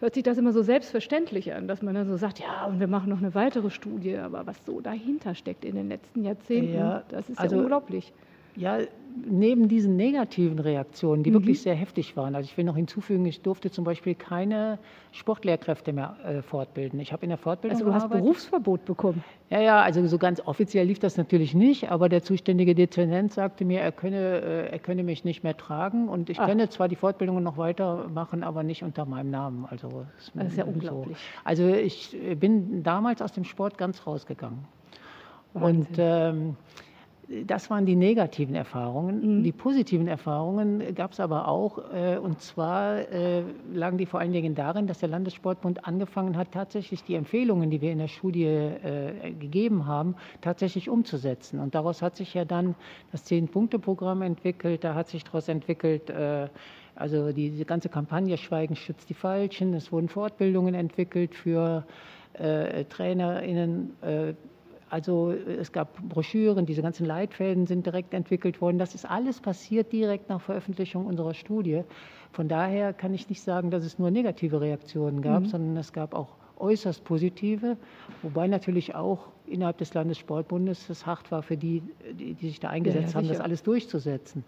hört 0.00 0.14
sich 0.14 0.22
das 0.22 0.38
immer 0.38 0.52
so 0.52 0.62
selbstverständlich 0.62 1.52
an, 1.52 1.68
dass 1.68 1.82
man 1.82 1.94
dann 1.94 2.08
so 2.08 2.16
sagt, 2.16 2.38
ja, 2.38 2.66
und 2.66 2.80
wir 2.80 2.86
machen 2.86 3.10
noch 3.10 3.18
eine 3.18 3.34
weitere 3.34 3.70
Studie, 3.70 4.16
aber 4.16 4.46
was 4.46 4.56
so 4.64 4.80
dahinter 4.80 5.34
steckt 5.34 5.64
in 5.64 5.74
den 5.74 5.88
letzten 5.88 6.24
Jahrzehnten, 6.24 6.74
ja, 6.74 7.02
das 7.08 7.28
ist 7.28 7.38
also, 7.38 7.56
ja 7.56 7.62
unglaublich. 7.62 8.12
Ja, 8.56 8.78
neben 9.26 9.68
diesen 9.68 9.96
negativen 9.96 10.58
Reaktionen, 10.58 11.22
die 11.22 11.30
mhm. 11.30 11.34
wirklich 11.34 11.62
sehr 11.62 11.74
heftig 11.74 12.16
waren, 12.16 12.34
also 12.34 12.48
ich 12.48 12.56
will 12.56 12.64
noch 12.64 12.76
hinzufügen, 12.76 13.24
ich 13.26 13.40
durfte 13.40 13.70
zum 13.70 13.84
Beispiel 13.84 14.14
keine 14.14 14.78
Sportlehrkräfte 15.12 15.92
mehr 15.92 16.16
äh, 16.24 16.42
fortbilden. 16.42 17.00
Ich 17.00 17.12
habe 17.12 17.24
in 17.24 17.30
der 17.30 17.38
Fortbildung 17.38 17.76
Also 17.76 17.90
du 17.90 17.94
hast 17.94 18.10
Berufsverbot 18.10 18.84
bekommen? 18.84 19.24
Ja, 19.50 19.60
ja, 19.60 19.82
also 19.82 20.06
so 20.06 20.18
ganz 20.18 20.40
offiziell 20.40 20.86
lief 20.86 20.98
das 20.98 21.16
natürlich 21.16 21.54
nicht, 21.54 21.90
aber 21.90 22.08
der 22.08 22.22
zuständige 22.22 22.74
Dezernent 22.74 23.32
sagte 23.32 23.64
mir, 23.64 23.80
er 23.80 23.92
könne, 23.92 24.40
äh, 24.40 24.70
er 24.70 24.78
könne 24.78 25.02
mich 25.02 25.24
nicht 25.24 25.42
mehr 25.42 25.56
tragen 25.56 26.08
und 26.08 26.30
ich 26.30 26.38
Ach. 26.38 26.46
könne 26.46 26.68
zwar 26.68 26.88
die 26.88 26.96
Fortbildungen 26.96 27.42
noch 27.42 27.56
weitermachen, 27.56 28.42
aber 28.42 28.62
nicht 28.62 28.82
unter 28.82 29.04
meinem 29.04 29.30
Namen. 29.30 29.66
Also 29.68 30.04
das, 30.16 30.32
das 30.34 30.48
ist 30.48 30.58
ja 30.58 30.64
unglaublich. 30.64 31.18
So. 31.18 31.40
Also 31.44 31.68
ich 31.68 32.16
bin 32.38 32.82
damals 32.82 33.22
aus 33.22 33.32
dem 33.32 33.44
Sport 33.44 33.78
ganz 33.78 34.06
rausgegangen. 34.06 34.64
Wahnsinn. 35.54 35.86
Und 35.86 35.96
ähm, 35.98 36.56
das 37.46 37.68
waren 37.68 37.84
die 37.84 37.94
negativen 37.94 38.54
Erfahrungen. 38.54 39.38
Mhm. 39.38 39.42
Die 39.42 39.52
positiven 39.52 40.08
Erfahrungen 40.08 40.94
gab 40.94 41.12
es 41.12 41.20
aber 41.20 41.46
auch. 41.46 41.92
Äh, 41.92 42.16
und 42.16 42.40
zwar 42.40 43.00
äh, 43.12 43.42
lagen 43.72 43.98
die 43.98 44.06
vor 44.06 44.20
allen 44.20 44.32
Dingen 44.32 44.54
darin, 44.54 44.86
dass 44.86 45.00
der 45.00 45.10
Landessportbund 45.10 45.84
angefangen 45.86 46.38
hat, 46.38 46.52
tatsächlich 46.52 47.04
die 47.04 47.14
Empfehlungen, 47.14 47.70
die 47.70 47.82
wir 47.82 47.92
in 47.92 47.98
der 47.98 48.08
Studie 48.08 48.44
äh, 48.44 49.32
gegeben 49.32 49.86
haben, 49.86 50.16
tatsächlich 50.40 50.88
umzusetzen. 50.88 51.60
Und 51.60 51.74
daraus 51.74 52.00
hat 52.00 52.16
sich 52.16 52.32
ja 52.32 52.46
dann 52.46 52.74
das 53.12 53.24
Zehn-Punkte-Programm 53.24 54.22
entwickelt. 54.22 54.82
Da 54.84 54.94
hat 54.94 55.08
sich 55.08 55.24
daraus 55.24 55.48
entwickelt, 55.48 56.12
also 56.94 57.32
diese 57.32 57.64
ganze 57.64 57.88
Kampagne 57.88 58.36
Schweigen 58.36 58.76
schützt 58.76 59.08
die 59.08 59.14
Falschen. 59.14 59.74
Es 59.74 59.92
wurden 59.92 60.08
Fortbildungen 60.08 60.74
entwickelt 60.74 61.34
für 61.34 61.84
TrainerInnen 62.34 63.92
also 64.90 65.32
es 65.32 65.72
gab 65.72 65.96
Broschüren, 66.08 66.66
diese 66.66 66.82
ganzen 66.82 67.06
Leitfäden 67.06 67.66
sind 67.66 67.86
direkt 67.86 68.14
entwickelt 68.14 68.60
worden. 68.60 68.78
Das 68.78 68.94
ist 68.94 69.04
alles 69.04 69.40
passiert 69.40 69.92
direkt 69.92 70.28
nach 70.28 70.40
Veröffentlichung 70.40 71.06
unserer 71.06 71.34
Studie. 71.34 71.82
Von 72.32 72.48
daher 72.48 72.92
kann 72.92 73.14
ich 73.14 73.28
nicht 73.28 73.42
sagen, 73.42 73.70
dass 73.70 73.84
es 73.84 73.98
nur 73.98 74.10
negative 74.10 74.60
Reaktionen 74.60 75.22
gab, 75.22 75.42
mhm. 75.42 75.46
sondern 75.46 75.76
es 75.76 75.92
gab 75.92 76.14
auch 76.14 76.36
äußerst 76.58 77.04
positive, 77.04 77.76
wobei 78.22 78.48
natürlich 78.48 78.94
auch 78.94 79.28
innerhalb 79.46 79.78
des 79.78 79.94
Landessportbundes 79.94 80.90
es 80.90 81.06
hart 81.06 81.30
war 81.30 81.42
für 81.42 81.56
die, 81.56 81.82
die, 82.12 82.34
die 82.34 82.48
sich 82.48 82.60
da 82.60 82.68
eingesetzt 82.68 83.14
ja, 83.14 83.20
ja, 83.20 83.26
haben, 83.26 83.28
das 83.28 83.40
alles 83.40 83.62
durchzusetzen. 83.62 84.44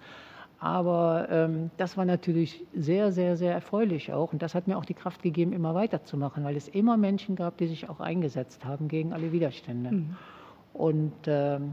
Aber 0.60 1.26
ähm, 1.30 1.70
das 1.78 1.96
war 1.96 2.04
natürlich 2.04 2.62
sehr, 2.74 3.12
sehr, 3.12 3.38
sehr 3.38 3.54
erfreulich 3.54 4.12
auch. 4.12 4.34
Und 4.34 4.42
das 4.42 4.54
hat 4.54 4.68
mir 4.68 4.76
auch 4.76 4.84
die 4.84 4.94
Kraft 4.94 5.22
gegeben, 5.22 5.54
immer 5.54 5.74
weiterzumachen, 5.74 6.44
weil 6.44 6.54
es 6.54 6.68
immer 6.68 6.98
Menschen 6.98 7.34
gab, 7.34 7.56
die 7.56 7.66
sich 7.66 7.88
auch 7.88 7.98
eingesetzt 7.98 8.66
haben 8.66 8.86
gegen 8.86 9.14
alle 9.14 9.32
Widerstände. 9.32 9.90
Mhm. 9.90 10.16
Und 10.74 11.14
ähm, 11.26 11.72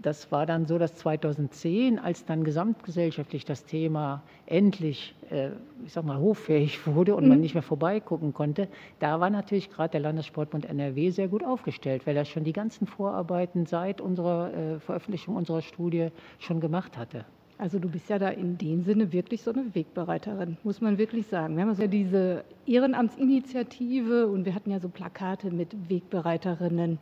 das 0.00 0.30
war 0.30 0.46
dann 0.46 0.66
so, 0.66 0.78
dass 0.78 0.94
2010, 0.94 1.98
als 1.98 2.24
dann 2.24 2.44
gesamtgesellschaftlich 2.44 3.44
das 3.44 3.64
Thema 3.64 4.22
endlich, 4.46 5.16
äh, 5.30 5.50
ich 5.84 5.92
sag 5.92 6.04
mal, 6.04 6.20
hoffähig 6.20 6.86
wurde 6.86 7.16
und 7.16 7.24
mhm. 7.24 7.30
man 7.30 7.40
nicht 7.40 7.54
mehr 7.54 7.64
vorbeigucken 7.64 8.32
konnte, 8.32 8.68
da 9.00 9.18
war 9.18 9.28
natürlich 9.28 9.70
gerade 9.70 9.90
der 9.90 10.00
Landessportbund 10.00 10.66
NRW 10.66 11.10
sehr 11.10 11.26
gut 11.26 11.42
aufgestellt, 11.42 12.06
weil 12.06 12.16
er 12.16 12.24
schon 12.24 12.44
die 12.44 12.52
ganzen 12.52 12.86
Vorarbeiten 12.86 13.66
seit 13.66 14.00
unserer 14.00 14.54
äh, 14.54 14.78
Veröffentlichung 14.78 15.34
unserer 15.34 15.62
Studie 15.62 16.10
schon 16.38 16.60
gemacht 16.60 16.96
hatte. 16.96 17.24
Also 17.58 17.80
du 17.80 17.88
bist 17.88 18.08
ja 18.08 18.20
da 18.20 18.28
in 18.28 18.56
dem 18.56 18.84
Sinne 18.84 19.12
wirklich 19.12 19.42
so 19.42 19.52
eine 19.52 19.74
Wegbereiterin, 19.74 20.56
muss 20.62 20.80
man 20.80 20.96
wirklich 20.96 21.26
sagen. 21.26 21.56
Wir 21.56 21.62
haben 21.62 21.70
also 21.70 21.88
diese 21.88 22.44
Ehrenamtsinitiative 22.66 24.28
und 24.28 24.44
wir 24.44 24.54
hatten 24.54 24.70
ja 24.70 24.78
so 24.78 24.88
Plakate 24.88 25.50
mit 25.50 25.90
Wegbereiterinnen, 25.90 27.00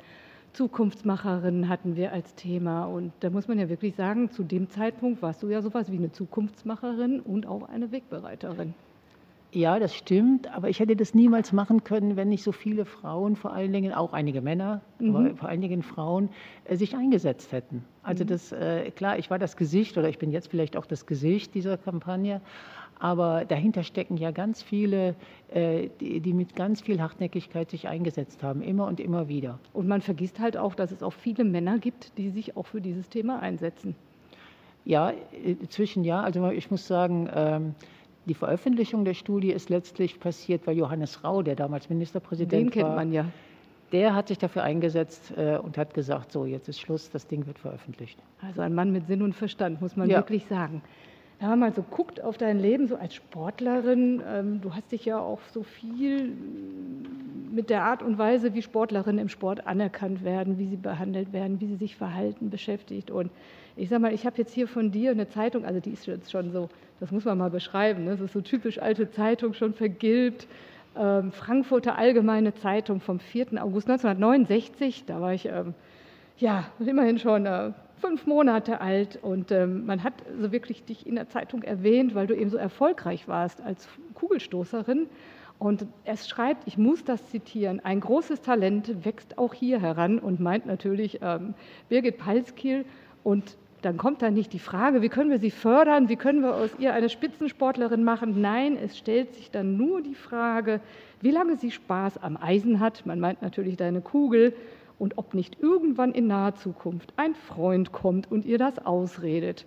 Zukunftsmacherinnen 0.55 1.69
hatten 1.69 1.95
wir 1.97 2.13
als 2.13 2.35
Thema. 2.35 2.87
Und 2.87 3.13
da 3.21 3.29
muss 3.29 3.49
man 3.49 3.59
ja 3.59 3.69
wirklich 3.69 3.95
sagen, 3.97 4.31
zu 4.31 4.43
dem 4.43 4.71
Zeitpunkt 4.71 5.21
warst 5.21 5.43
du 5.43 5.49
ja 5.49 5.61
sowas 5.61 5.93
wie 5.93 5.99
eine 5.99 6.11
Zukunftsmacherin 6.11 7.21
und 7.21 7.47
auch 7.47 7.69
eine 7.69 7.93
Wegbereiterin. 7.93 8.73
Ja, 9.57 9.79
das 9.79 9.95
stimmt, 9.95 10.55
aber 10.55 10.69
ich 10.69 10.81
hätte 10.81 10.97
das 10.97 11.15
niemals 11.15 11.51
machen 11.55 11.83
können, 11.83 12.15
wenn 12.15 12.29
nicht 12.29 12.43
so 12.43 12.53
viele 12.53 12.85
Frauen, 12.85 13.37
vor 13.37 13.55
allen 13.55 13.73
Dingen 13.73 13.95
auch 13.95 14.13
einige 14.13 14.43
Männer, 14.43 14.83
mhm. 14.99 15.17
aber 15.17 15.35
vor 15.35 15.49
allen 15.49 15.63
Dingen 15.63 15.83
Frauen, 15.83 16.29
äh, 16.67 16.77
sich 16.77 16.95
eingesetzt 16.95 17.53
hätten. 17.53 17.83
Also 18.03 18.25
mhm. 18.25 18.29
das, 18.29 18.53
äh, 18.53 18.91
klar, 18.91 19.19
ich 19.19 19.31
war 19.31 19.39
das 19.39 19.57
Gesicht 19.57 19.97
oder 19.97 20.11
ich 20.11 20.19
bin 20.19 20.31
jetzt 20.31 20.49
vielleicht 20.49 20.77
auch 20.77 20.85
das 20.85 21.07
Gesicht 21.07 21.55
dieser 21.55 21.79
Kampagne, 21.79 22.43
aber 22.99 23.47
dahinter 23.47 23.83
stecken 23.83 24.19
ja 24.19 24.31
ganz 24.31 24.63
viele, 24.63 25.15
äh, 25.49 25.89
die, 26.01 26.21
die, 26.21 26.35
mit 26.35 26.55
ganz 26.55 26.83
viel 26.83 27.01
Hartnäckigkeit 27.01 27.71
sich 27.71 27.89
eingesetzt 27.89 28.43
haben, 28.43 28.61
immer 28.61 28.87
und 28.87 29.01
immer 29.01 29.27
wieder. 29.29 29.59
Und 29.73 29.89
man 29.89 30.03
vergisst 30.03 30.39
halt 30.39 30.59
auch, 30.59 30.75
dass 30.75 30.93
es 30.93 31.03
auch 31.03 31.15
viele 31.15 31.45
Männer 31.45 31.79
gibt, 31.79 32.19
die 32.19 32.29
sich 32.29 32.59
auch 32.59 32.67
für 32.67 32.83
dieses 32.83 33.09
Thema 33.09 33.41
einsetzen. 33.41 33.95
Ja, 34.85 35.15
inzwischen 35.43 36.05
ja. 36.05 36.21
Also 36.21 36.51
ich 36.51 36.71
muss 36.71 36.87
sagen, 36.87 37.29
ähm, 37.35 37.75
die 38.27 38.35
Veröffentlichung 38.35 39.05
der 39.05 39.15
Studie 39.15 39.51
ist 39.51 39.71
letztlich 39.71 40.21
passiert, 40.21 40.67
weil 40.67 40.77
Johannes 40.77 41.25
Rau, 41.25 41.43
der 41.43 41.55
damals 41.55 41.89
Ministerpräsident 41.89 42.53
Den 42.53 42.67
war, 42.67 42.73
kennt 42.73 42.97
man 42.97 43.13
ja. 43.13 43.27
Der 43.93 44.17
hat 44.17 44.29
sich 44.29 44.39
dafür 44.39 44.65
eingesetzt 44.65 45.33
äh, 45.37 45.59
und 45.59 45.79
hat 45.79 45.95
gesagt, 45.95 46.33
so 46.33 46.45
jetzt 46.45 46.69
ist 46.69 46.81
Schluss, 46.81 47.09
das 47.09 47.29
Ding 47.29 47.47
wird 47.47 47.59
veröffentlicht. 47.59 48.19
Also 48.43 48.61
ein 48.63 48.75
Mann 48.75 48.91
mit 48.91 49.07
Sinn 49.07 49.23
und 49.23 49.33
Verstand, 49.33 49.81
muss 49.81 49.95
man 49.97 50.11
ja. 50.11 50.19
wirklich 50.19 50.45
sagen. 50.47 50.83
Wenn 51.39 51.51
man 51.51 51.59
mal 51.59 51.73
so 51.75 51.83
guckt 51.83 52.23
auf 52.23 52.39
dein 52.39 52.59
Leben, 52.59 52.89
so 52.89 52.97
als 52.97 53.15
Sportlerin, 53.15 54.23
ähm, 54.27 54.61
du 54.63 54.75
hast 54.75 54.91
dich 54.93 55.05
ja 55.05 55.19
auch 55.19 55.41
so 55.53 55.63
viel 55.63 56.33
mit 57.51 57.69
der 57.69 57.85
Art 57.85 58.03
und 58.03 58.19
Weise, 58.19 58.55
wie 58.55 58.63
Sportlerinnen 58.63 59.21
im 59.21 59.29
Sport 59.29 59.67
anerkannt 59.67 60.25
werden, 60.25 60.59
wie 60.59 60.67
sie 60.67 60.77
behandelt 60.77 61.33
werden, 61.33 61.61
wie 61.61 61.67
sie 61.67 61.77
sich 61.77 61.97
verhalten, 61.97 62.51
beschäftigt. 62.51 63.11
Und 63.11 63.31
ich 63.77 63.89
sag 63.91 64.01
mal, 64.01 64.15
ich 64.15 64.25
habe 64.25 64.39
jetzt 64.39 64.55
hier 64.55 64.67
von 64.67 64.91
dir 64.91 65.11
eine 65.11 65.29
Zeitung, 65.29 65.65
also 65.65 65.81
die 65.81 65.91
ist 65.91 66.07
jetzt 66.07 66.31
schon 66.31 66.53
so 66.53 66.69
das 67.01 67.11
muss 67.11 67.25
man 67.25 67.39
mal 67.39 67.51
beschreiben, 67.51 68.05
ne? 68.05 68.13
das 68.13 68.21
ist 68.21 68.33
so 68.33 68.41
typisch 68.41 68.79
alte 68.81 69.11
Zeitung, 69.11 69.53
schon 69.53 69.75
vergilbt. 69.75 70.47
Ähm, 70.97 71.31
Frankfurter 71.31 71.99
Allgemeine 71.99 72.55
Zeitung 72.55 73.01
vom 73.01 73.21
4. 73.21 73.63
August 73.63 73.89
1969, 73.91 75.05
da 75.07 75.21
war 75.21 75.35
ich 75.35 75.47
ähm, 75.47 75.75
ja 76.39 76.65
immerhin 76.79 77.19
schon 77.19 77.45
äh, 77.45 77.73
fünf 78.01 78.27
Monate 78.27 78.81
alt 78.81 79.19
und 79.23 79.51
ähm, 79.51 79.87
man 79.87 80.03
hat 80.03 80.15
so 80.41 80.53
wirklich 80.53 80.85
dich 80.85 81.07
in 81.07 81.15
der 81.15 81.29
Zeitung 81.29 81.63
erwähnt, 81.63 82.15
weil 82.15 82.27
du 82.27 82.35
eben 82.35 82.51
so 82.51 82.57
erfolgreich 82.57 83.29
warst 83.29 83.61
als 83.61 83.89
Kugelstoßerin. 84.15 85.09
Und 85.59 85.87
es 86.05 86.29
schreibt, 86.29 86.67
ich 86.67 86.77
muss 86.77 87.05
das 87.05 87.31
zitieren, 87.31 87.81
ein 87.83 88.01
großes 88.01 88.43
Talent 88.43 89.05
wächst 89.05 89.39
auch 89.39 89.55
hier 89.55 89.81
heran 89.81 90.19
und 90.19 90.39
meint 90.39 90.67
natürlich 90.67 91.21
ähm, 91.23 91.55
Birgit 91.89 92.19
Palskiel. 92.19 92.85
Und 93.25 93.57
dann 93.81 93.97
kommt 93.97 94.21
da 94.21 94.31
nicht 94.31 94.53
die 94.53 94.59
Frage, 94.59 95.01
wie 95.01 95.09
können 95.09 95.31
wir 95.31 95.39
sie 95.39 95.51
fördern, 95.51 96.09
wie 96.09 96.17
können 96.17 96.43
wir 96.43 96.55
aus 96.55 96.71
ihr 96.79 96.93
eine 96.93 97.09
Spitzensportlerin 97.09 98.05
machen. 98.05 98.41
Nein, 98.41 98.77
es 98.77 98.99
stellt 98.99 99.35
sich 99.35 99.51
dann 99.51 99.77
nur 99.77 100.03
die 100.03 100.15
Frage, 100.15 100.81
wie 101.23 101.31
lange 101.31 101.57
sie 101.57 101.71
Spaß 101.71 102.19
am 102.19 102.37
Eisen 102.37 102.81
hat. 102.81 103.07
Man 103.07 103.21
meint 103.21 103.41
natürlich 103.41 103.77
deine 103.77 104.03
Kugel. 104.03 104.55
Und 104.99 105.19
ob 105.19 105.35
nicht 105.35 105.61
irgendwann 105.61 106.13
in 106.13 106.27
naher 106.27 106.55
Zukunft 106.55 107.13
ein 107.17 107.35
Freund 107.35 107.93
kommt 107.93 108.31
und 108.31 108.47
ihr 108.47 108.59
das 108.59 108.85
ausredet. 108.85 109.67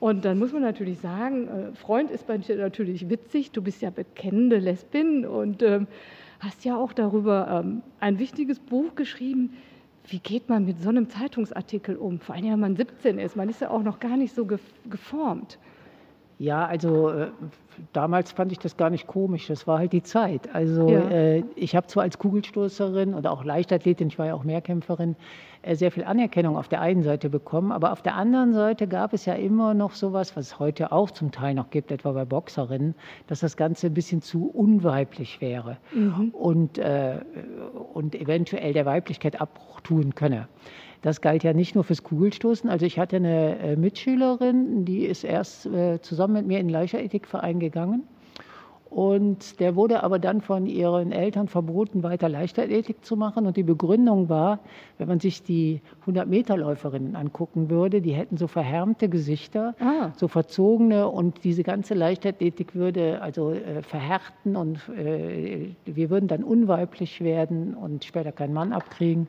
Und 0.00 0.24
dann 0.24 0.38
muss 0.38 0.52
man 0.52 0.62
natürlich 0.62 1.00
sagen, 1.00 1.48
äh, 1.48 1.74
Freund 1.74 2.10
ist 2.10 2.26
bei 2.26 2.38
dir 2.38 2.56
natürlich 2.56 3.10
witzig, 3.10 3.50
du 3.50 3.62
bist 3.62 3.82
ja 3.82 3.90
bekennende 3.90 4.58
Lesbin 4.58 5.26
und 5.26 5.62
ähm, 5.62 5.88
hast 6.38 6.64
ja 6.64 6.76
auch 6.76 6.92
darüber 6.92 7.62
ähm, 7.64 7.82
ein 7.98 8.18
wichtiges 8.18 8.60
Buch 8.60 8.94
geschrieben, 8.94 9.54
wie 10.06 10.20
geht 10.20 10.48
man 10.48 10.64
mit 10.64 10.80
so 10.80 10.88
einem 10.88 11.10
Zeitungsartikel 11.10 11.96
um? 11.96 12.20
Vor 12.20 12.34
allem, 12.34 12.52
wenn 12.52 12.60
man 12.60 12.76
17 12.76 13.18
ist, 13.18 13.36
man 13.36 13.48
ist 13.48 13.60
ja 13.60 13.70
auch 13.70 13.82
noch 13.82 14.00
gar 14.00 14.16
nicht 14.16 14.34
so 14.34 14.46
geformt. 14.88 15.58
Ja, 16.38 16.66
also 16.66 17.10
äh, 17.10 17.30
damals 17.92 18.30
fand 18.30 18.52
ich 18.52 18.60
das 18.60 18.76
gar 18.76 18.90
nicht 18.90 19.08
komisch, 19.08 19.48
das 19.48 19.66
war 19.66 19.78
halt 19.78 19.92
die 19.92 20.04
Zeit. 20.04 20.54
Also 20.54 20.88
ja. 20.88 21.00
äh, 21.08 21.44
ich 21.56 21.74
habe 21.74 21.88
zwar 21.88 22.04
als 22.04 22.18
Kugelstoßerin 22.18 23.14
oder 23.14 23.32
auch 23.32 23.44
Leichtathletin, 23.44 24.06
ich 24.06 24.18
war 24.20 24.26
ja 24.26 24.34
auch 24.34 24.44
Mehrkämpferin, 24.44 25.16
äh, 25.62 25.74
sehr 25.74 25.90
viel 25.90 26.04
Anerkennung 26.04 26.56
auf 26.56 26.68
der 26.68 26.80
einen 26.80 27.02
Seite 27.02 27.28
bekommen, 27.28 27.72
aber 27.72 27.90
auf 27.90 28.02
der 28.02 28.14
anderen 28.14 28.52
Seite 28.52 28.86
gab 28.86 29.14
es 29.14 29.26
ja 29.26 29.34
immer 29.34 29.74
noch 29.74 29.94
sowas, 29.94 30.36
was 30.36 30.46
es 30.46 30.58
heute 30.60 30.92
auch 30.92 31.10
zum 31.10 31.32
Teil 31.32 31.54
noch 31.54 31.70
gibt, 31.70 31.90
etwa 31.90 32.12
bei 32.12 32.24
Boxerinnen, 32.24 32.94
dass 33.26 33.40
das 33.40 33.56
Ganze 33.56 33.88
ein 33.88 33.94
bisschen 33.94 34.22
zu 34.22 34.48
unweiblich 34.48 35.40
wäre 35.40 35.78
mhm. 35.92 36.30
und, 36.30 36.78
äh, 36.78 37.20
und 37.94 38.14
eventuell 38.14 38.72
der 38.72 38.86
Weiblichkeit 38.86 39.40
Abbruch 39.40 39.80
tun 39.80 40.14
könne. 40.14 40.46
Das 41.02 41.20
galt 41.20 41.44
ja 41.44 41.52
nicht 41.52 41.74
nur 41.74 41.84
fürs 41.84 42.02
Kugelstoßen. 42.02 42.68
Also 42.68 42.86
ich 42.86 42.98
hatte 42.98 43.16
eine 43.16 43.58
äh, 43.58 43.76
Mitschülerin, 43.76 44.84
die 44.84 45.04
ist 45.04 45.24
erst 45.24 45.66
äh, 45.66 46.00
zusammen 46.00 46.34
mit 46.34 46.46
mir 46.46 46.58
in 46.58 46.66
den 46.66 46.72
Leichtathletikverein 46.72 47.60
gegangen. 47.60 48.02
Und 48.90 49.60
der 49.60 49.76
wurde 49.76 50.02
aber 50.02 50.18
dann 50.18 50.40
von 50.40 50.64
ihren 50.66 51.12
Eltern 51.12 51.48
verboten, 51.48 52.02
weiter 52.02 52.28
Leichtathletik 52.28 53.04
zu 53.04 53.16
machen. 53.16 53.46
Und 53.46 53.56
die 53.58 53.62
Begründung 53.62 54.30
war, 54.30 54.60
wenn 54.96 55.08
man 55.08 55.20
sich 55.20 55.42
die 55.42 55.82
100-Meter-Läuferinnen 56.06 57.14
angucken 57.14 57.68
würde, 57.68 58.00
die 58.00 58.12
hätten 58.12 58.38
so 58.38 58.46
verhärmte 58.46 59.10
Gesichter, 59.10 59.74
ah. 59.80 60.10
so 60.16 60.26
verzogene 60.26 61.08
und 61.08 61.44
diese 61.44 61.64
ganze 61.64 61.92
Leichtathletik 61.92 62.74
würde 62.74 63.20
also 63.20 63.52
äh, 63.52 63.82
verhärten 63.82 64.56
und 64.56 64.88
äh, 64.88 65.74
wir 65.84 66.08
würden 66.08 66.28
dann 66.28 66.42
unweiblich 66.42 67.20
werden 67.20 67.74
und 67.74 68.04
später 68.04 68.32
keinen 68.32 68.54
Mann 68.54 68.72
abkriegen. 68.72 69.28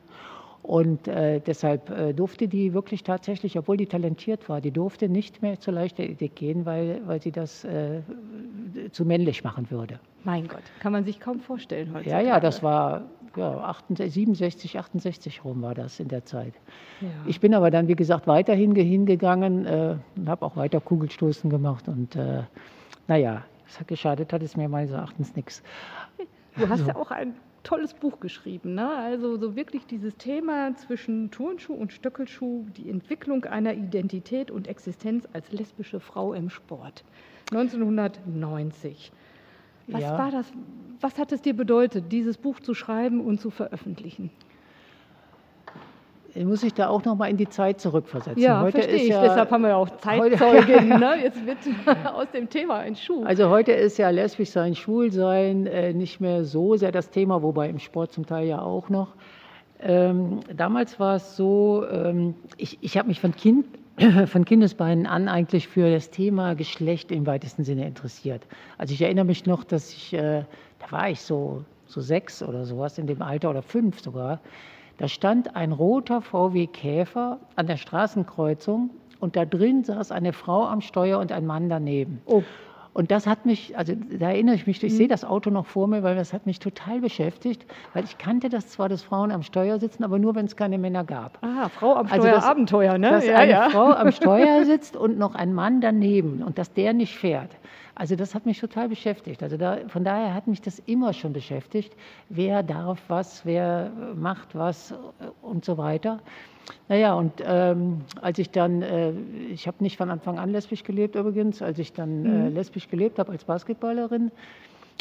Und 0.62 1.08
äh, 1.08 1.40
deshalb 1.40 1.90
äh, 1.90 2.12
durfte 2.12 2.46
die 2.46 2.74
wirklich 2.74 3.02
tatsächlich, 3.02 3.58
obwohl 3.58 3.76
die 3.76 3.86
talentiert 3.86 4.48
war, 4.48 4.60
die 4.60 4.70
durfte 4.70 5.08
nicht 5.08 5.40
mehr 5.42 5.58
zur 5.58 5.74
Leichtathletik 5.74 6.36
gehen, 6.36 6.66
weil, 6.66 7.00
weil 7.06 7.20
sie 7.20 7.32
das 7.32 7.64
äh, 7.64 8.02
zu 8.92 9.04
männlich 9.04 9.42
machen 9.42 9.70
würde. 9.70 9.98
Mein 10.22 10.48
Gott, 10.48 10.62
kann 10.80 10.92
man 10.92 11.04
sich 11.04 11.18
kaum 11.18 11.40
vorstellen 11.40 11.94
heute. 11.94 12.10
Ja, 12.10 12.20
ja, 12.20 12.40
das 12.40 12.62
war 12.62 13.04
ja, 13.36 13.58
68, 13.58 14.12
67, 14.12 14.78
68 14.78 15.44
rum 15.44 15.62
war 15.62 15.74
das 15.74 15.98
in 15.98 16.08
der 16.08 16.24
Zeit. 16.24 16.52
Ja. 17.00 17.08
Ich 17.26 17.40
bin 17.40 17.54
aber 17.54 17.70
dann, 17.70 17.88
wie 17.88 17.96
gesagt, 17.96 18.26
weiterhin 18.26 18.74
hingegangen 18.74 19.66
äh, 19.66 19.96
und 20.16 20.28
habe 20.28 20.44
auch 20.44 20.56
weiter 20.56 20.80
Kugelstoßen 20.80 21.48
gemacht. 21.48 21.88
Und 21.88 22.16
äh, 22.16 22.42
naja, 23.08 23.44
es 23.66 23.80
hat 23.80 23.88
geschadet, 23.88 24.32
hat 24.32 24.42
es 24.42 24.56
mir 24.56 24.68
meines 24.68 24.90
Erachtens 24.90 25.34
nichts. 25.36 25.62
Du 26.56 26.68
hast 26.68 26.80
also. 26.80 26.86
ja 26.88 26.96
auch 26.96 27.10
ein 27.10 27.34
tolles 27.62 27.94
Buch 27.94 28.20
geschrieben. 28.20 28.74
Ne? 28.74 28.88
Also 28.88 29.36
so 29.36 29.56
wirklich 29.56 29.86
dieses 29.86 30.16
Thema 30.16 30.74
zwischen 30.76 31.30
Turnschuh 31.30 31.74
und 31.74 31.92
Stöckelschuh, 31.92 32.66
die 32.76 32.90
Entwicklung 32.90 33.44
einer 33.44 33.74
Identität 33.74 34.50
und 34.50 34.68
Existenz 34.68 35.28
als 35.32 35.50
lesbische 35.52 36.00
Frau 36.00 36.34
im 36.34 36.50
Sport. 36.50 37.04
1990. 37.50 39.12
Was 39.88 40.02
ja. 40.02 40.18
war 40.18 40.30
das? 40.30 40.52
Was 41.00 41.18
hat 41.18 41.32
es 41.32 41.42
dir 41.42 41.54
bedeutet, 41.54 42.12
dieses 42.12 42.36
Buch 42.36 42.60
zu 42.60 42.74
schreiben 42.74 43.20
und 43.20 43.40
zu 43.40 43.50
veröffentlichen? 43.50 44.30
Muss 46.36 46.62
ich 46.62 46.74
da 46.74 46.88
auch 46.88 47.04
noch 47.04 47.16
mal 47.16 47.28
in 47.28 47.36
die 47.36 47.48
Zeit 47.48 47.80
zurückversetzen. 47.80 48.42
Ja, 48.42 48.60
heute 48.60 48.78
verstehe 48.78 48.96
ich. 48.96 49.08
Ja, 49.08 49.22
Deshalb 49.22 49.50
haben 49.50 49.62
wir 49.62 49.70
ja 49.70 49.76
auch 49.76 49.90
Zeitzeugin. 49.98 50.88
ne? 51.00 51.16
Jetzt 51.22 51.44
wird 51.44 51.58
aus 52.14 52.30
dem 52.32 52.48
Thema 52.48 52.76
ein 52.76 52.96
Schuh. 52.96 53.24
Also 53.24 53.48
heute 53.48 53.72
ist 53.72 53.98
ja 53.98 54.10
lesbisch 54.10 54.50
sein, 54.50 54.74
schwul 54.74 55.10
sein 55.10 55.66
äh, 55.66 55.92
nicht 55.92 56.20
mehr 56.20 56.44
so 56.44 56.76
sehr 56.76 56.92
das 56.92 57.10
Thema, 57.10 57.42
wobei 57.42 57.68
im 57.68 57.78
Sport 57.78 58.12
zum 58.12 58.26
Teil 58.26 58.46
ja 58.46 58.60
auch 58.60 58.88
noch. 58.88 59.14
Ähm, 59.82 60.40
damals 60.54 61.00
war 61.00 61.16
es 61.16 61.36
so, 61.36 61.84
ähm, 61.90 62.34
ich, 62.58 62.78
ich 62.82 62.98
habe 62.98 63.08
mich 63.08 63.20
von, 63.20 63.34
kind, 63.34 63.64
von 64.26 64.44
Kindesbeinen 64.44 65.06
an 65.06 65.28
eigentlich 65.28 65.68
für 65.68 65.90
das 65.90 66.10
Thema 66.10 66.54
Geschlecht 66.54 67.10
im 67.10 67.26
weitesten 67.26 67.64
Sinne 67.64 67.86
interessiert. 67.86 68.42
Also 68.76 68.92
ich 68.92 69.00
erinnere 69.00 69.24
mich 69.24 69.46
noch, 69.46 69.64
dass 69.64 69.92
ich, 69.92 70.12
äh, 70.12 70.44
da 70.78 70.90
war 70.90 71.10
ich 71.10 71.20
so, 71.20 71.64
so 71.86 72.00
sechs 72.00 72.42
oder 72.42 72.64
sowas 72.66 72.98
in 72.98 73.06
dem 73.06 73.22
Alter 73.22 73.50
oder 73.50 73.62
fünf 73.62 74.00
sogar, 74.00 74.40
da 75.00 75.08
stand 75.08 75.56
ein 75.56 75.72
roter 75.72 76.20
VW 76.20 76.66
Käfer 76.66 77.40
an 77.56 77.66
der 77.66 77.78
Straßenkreuzung 77.78 78.90
und 79.18 79.34
da 79.34 79.46
drin 79.46 79.82
saß 79.82 80.12
eine 80.12 80.34
Frau 80.34 80.66
am 80.66 80.82
Steuer 80.82 81.18
und 81.18 81.32
ein 81.32 81.46
Mann 81.46 81.70
daneben. 81.70 82.20
Oh. 82.26 82.42
Und 82.92 83.10
das 83.10 83.26
hat 83.26 83.46
mich, 83.46 83.76
also 83.78 83.94
da 83.94 84.30
erinnere 84.30 84.56
ich 84.56 84.66
mich, 84.66 84.82
ich 84.82 84.92
mhm. 84.92 84.96
sehe 84.96 85.08
das 85.08 85.24
Auto 85.24 85.50
noch 85.50 85.66
vor 85.66 85.86
mir, 85.86 86.02
weil 86.02 86.16
das 86.16 86.32
hat 86.32 86.46
mich 86.46 86.58
total 86.58 87.00
beschäftigt, 87.00 87.64
weil 87.94 88.04
ich 88.04 88.18
kannte 88.18 88.48
das 88.48 88.68
zwar, 88.68 88.88
dass 88.88 89.02
Frauen 89.02 89.30
am 89.30 89.42
Steuer 89.42 89.78
sitzen, 89.78 90.02
aber 90.02 90.18
nur, 90.18 90.34
wenn 90.34 90.46
es 90.46 90.56
keine 90.56 90.76
Männer 90.76 91.04
gab. 91.04 91.38
Ah, 91.42 91.68
Frau 91.68 91.94
am 91.94 92.08
Steuer, 92.08 92.18
also 92.18 92.28
das, 92.28 92.44
Abenteuer, 92.44 92.98
ne? 92.98 93.10
Dass 93.10 93.26
ja, 93.26 93.36
eine 93.36 93.52
ja. 93.52 93.70
Frau 93.70 93.92
am 93.92 94.10
Steuer 94.12 94.64
sitzt 94.64 94.96
und 94.96 95.18
noch 95.18 95.34
ein 95.34 95.54
Mann 95.54 95.80
daneben 95.80 96.42
und 96.42 96.58
dass 96.58 96.72
der 96.72 96.92
nicht 96.92 97.16
fährt. 97.16 97.50
Also 97.94 98.16
das 98.16 98.34
hat 98.34 98.46
mich 98.46 98.58
total 98.58 98.88
beschäftigt. 98.88 99.42
Also 99.42 99.58
da, 99.58 99.76
von 99.88 100.04
daher 100.04 100.32
hat 100.32 100.46
mich 100.46 100.62
das 100.62 100.78
immer 100.80 101.12
schon 101.12 101.34
beschäftigt. 101.34 101.94
Wer 102.30 102.62
darf 102.62 102.98
was, 103.08 103.44
wer 103.44 103.92
macht 104.14 104.54
was 104.54 104.94
und 105.50 105.64
so 105.64 105.76
weiter. 105.76 106.20
Naja, 106.88 107.14
und 107.14 107.32
ähm, 107.44 108.02
als 108.20 108.38
ich 108.38 108.50
dann, 108.50 108.82
äh, 108.82 109.12
ich 109.52 109.66
habe 109.66 109.78
nicht 109.80 109.96
von 109.96 110.10
Anfang 110.10 110.38
an 110.38 110.50
lesbisch 110.50 110.84
gelebt 110.84 111.14
übrigens, 111.14 111.62
als 111.62 111.78
ich 111.78 111.92
dann 111.92 112.24
äh, 112.24 112.28
mhm. 112.28 112.46
äh, 112.46 112.48
lesbisch 112.50 112.88
gelebt 112.88 113.18
habe 113.18 113.32
als 113.32 113.44
Basketballerin, 113.44 114.30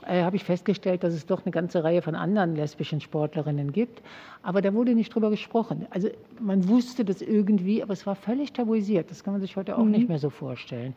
äh, 0.07 0.23
habe 0.23 0.35
ich 0.35 0.43
festgestellt, 0.43 1.03
dass 1.03 1.13
es 1.13 1.25
doch 1.25 1.45
eine 1.45 1.51
ganze 1.51 1.83
Reihe 1.83 2.01
von 2.01 2.15
anderen 2.15 2.55
lesbischen 2.55 3.01
Sportlerinnen 3.01 3.71
gibt. 3.71 4.01
Aber 4.43 4.61
da 4.61 4.73
wurde 4.73 4.95
nicht 4.95 5.13
drüber 5.13 5.29
gesprochen. 5.29 5.85
Also 5.89 6.09
man 6.39 6.67
wusste 6.69 7.05
das 7.05 7.21
irgendwie, 7.21 7.83
aber 7.83 7.93
es 7.93 8.05
war 8.05 8.15
völlig 8.15 8.53
tabuisiert. 8.53 9.11
Das 9.11 9.23
kann 9.23 9.33
man 9.33 9.41
sich 9.41 9.55
heute 9.55 9.77
auch 9.77 9.83
mhm. 9.83 9.91
nicht 9.91 10.09
mehr 10.09 10.19
so 10.19 10.29
vorstellen. 10.29 10.93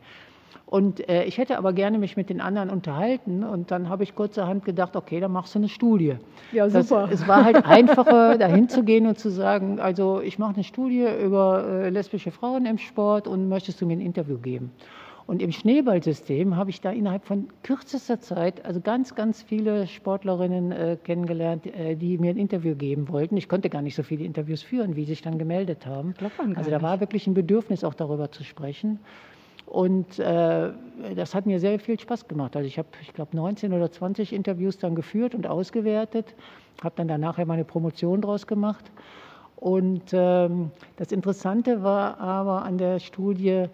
Und 0.65 1.07
äh, 1.07 1.23
ich 1.25 1.37
hätte 1.37 1.57
aber 1.57 1.73
gerne 1.73 1.97
mich 1.97 2.17
mit 2.17 2.29
den 2.29 2.41
anderen 2.41 2.69
unterhalten. 2.69 3.43
Und 3.43 3.71
dann 3.71 3.89
habe 3.89 4.03
ich 4.03 4.15
kurzerhand 4.15 4.65
gedacht, 4.65 4.95
okay, 4.95 5.19
dann 5.19 5.31
machst 5.31 5.55
du 5.55 5.59
eine 5.59 5.69
Studie. 5.69 6.15
Ja, 6.51 6.69
super. 6.69 7.07
Das, 7.09 7.21
es 7.21 7.27
war 7.27 7.45
halt 7.45 7.65
einfacher, 7.65 8.37
dahin 8.37 8.69
zu 8.69 8.83
gehen 8.83 9.07
und 9.07 9.19
zu 9.19 9.29
sagen, 9.29 9.79
also 9.79 10.21
ich 10.21 10.39
mache 10.39 10.55
eine 10.55 10.63
Studie 10.63 11.05
über 11.23 11.65
äh, 11.65 11.89
lesbische 11.89 12.31
Frauen 12.31 12.65
im 12.65 12.77
Sport 12.77 13.27
und 13.27 13.49
möchtest 13.49 13.81
du 13.81 13.85
mir 13.85 13.97
ein 13.97 14.01
Interview 14.01 14.37
geben? 14.37 14.71
Und 15.25 15.41
im 15.41 15.51
Schneeballsystem 15.51 16.57
habe 16.57 16.69
ich 16.69 16.81
da 16.81 16.91
innerhalb 16.91 17.25
von 17.25 17.47
kürzester 17.63 18.19
Zeit 18.19 18.65
also 18.65 18.81
ganz, 18.81 19.15
ganz 19.15 19.41
viele 19.41 19.87
Sportlerinnen 19.87 20.71
äh, 20.71 20.97
kennengelernt, 21.01 21.65
äh, 21.65 21.95
die 21.95 22.17
mir 22.17 22.31
ein 22.31 22.37
Interview 22.37 22.75
geben 22.75 23.07
wollten. 23.07 23.37
Ich 23.37 23.47
konnte 23.47 23.69
gar 23.69 23.81
nicht 23.81 23.95
so 23.95 24.03
viele 24.03 24.25
Interviews 24.25 24.63
führen, 24.63 24.95
wie 24.95 25.05
sich 25.05 25.21
dann 25.21 25.37
gemeldet 25.37 25.85
haben. 25.85 26.13
Also 26.57 26.71
da 26.71 26.81
war 26.81 26.99
wirklich 26.99 27.25
ein 27.27 27.33
Bedürfnis 27.33 27.83
auch 27.83 27.93
darüber 27.93 28.31
zu 28.31 28.43
sprechen. 28.43 28.99
Und 29.65 30.19
äh, 30.19 30.69
das 31.15 31.33
hat 31.33 31.45
mir 31.45 31.59
sehr 31.59 31.79
viel 31.79 31.99
Spaß 31.99 32.27
gemacht. 32.27 32.55
Also 32.55 32.67
ich 32.67 32.77
habe, 32.77 32.89
ich 33.01 33.13
glaube, 33.13 33.35
19 33.35 33.73
oder 33.73 33.91
20 33.91 34.33
Interviews 34.33 34.77
dann 34.77 34.95
geführt 34.95 35.33
und 35.35 35.47
ausgewertet, 35.47 36.35
habe 36.83 36.95
dann 36.97 37.07
danach 37.07 37.43
meine 37.45 37.63
Promotion 37.63 38.21
draus 38.21 38.45
gemacht. 38.45 38.91
Und 39.55 40.11
ähm, 40.11 40.71
das 40.97 41.11
Interessante 41.11 41.83
war 41.83 42.19
aber 42.19 42.63
an 42.63 42.77
der 42.77 42.99
Studie, 42.99 43.67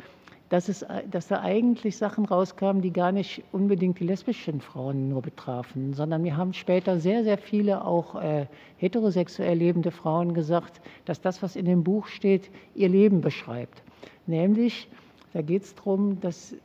dass, 0.49 0.67
es, 0.67 0.85
dass 1.09 1.27
da 1.27 1.41
eigentlich 1.41 1.97
Sachen 1.97 2.25
rauskamen, 2.25 2.81
die 2.81 2.91
gar 2.91 3.11
nicht 3.11 3.43
unbedingt 3.51 3.99
die 3.99 4.05
lesbischen 4.05 4.61
Frauen 4.61 5.09
nur 5.09 5.21
betrafen, 5.21 5.93
sondern 5.93 6.23
mir 6.23 6.37
haben 6.37 6.53
später 6.53 6.99
sehr, 6.99 7.23
sehr 7.23 7.37
viele 7.37 7.85
auch 7.85 8.21
äh, 8.21 8.47
heterosexuell 8.77 9.57
lebende 9.57 9.91
Frauen 9.91 10.33
gesagt, 10.33 10.81
dass 11.05 11.21
das, 11.21 11.41
was 11.43 11.55
in 11.55 11.65
dem 11.65 11.83
Buch 11.83 12.07
steht, 12.07 12.49
ihr 12.75 12.89
Leben 12.89 13.21
beschreibt. 13.21 13.83
Nämlich, 14.25 14.87
da 15.33 15.41
geht 15.41 15.63
es 15.63 15.75
darum, 15.75 16.19
dass 16.21 16.55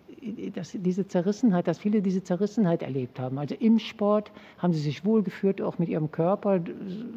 dass 0.54 0.72
diese 0.72 1.06
Zerrissenheit, 1.06 1.66
dass 1.66 1.78
viele 1.78 2.00
diese 2.00 2.22
Zerrissenheit 2.22 2.82
erlebt 2.82 3.18
haben. 3.20 3.38
Also 3.38 3.54
im 3.58 3.78
Sport 3.78 4.30
haben 4.58 4.72
sie 4.72 4.80
sich 4.80 5.04
wohlgeführt, 5.04 5.60
auch 5.60 5.78
mit 5.78 5.88
ihrem 5.88 6.10
Körper, 6.10 6.60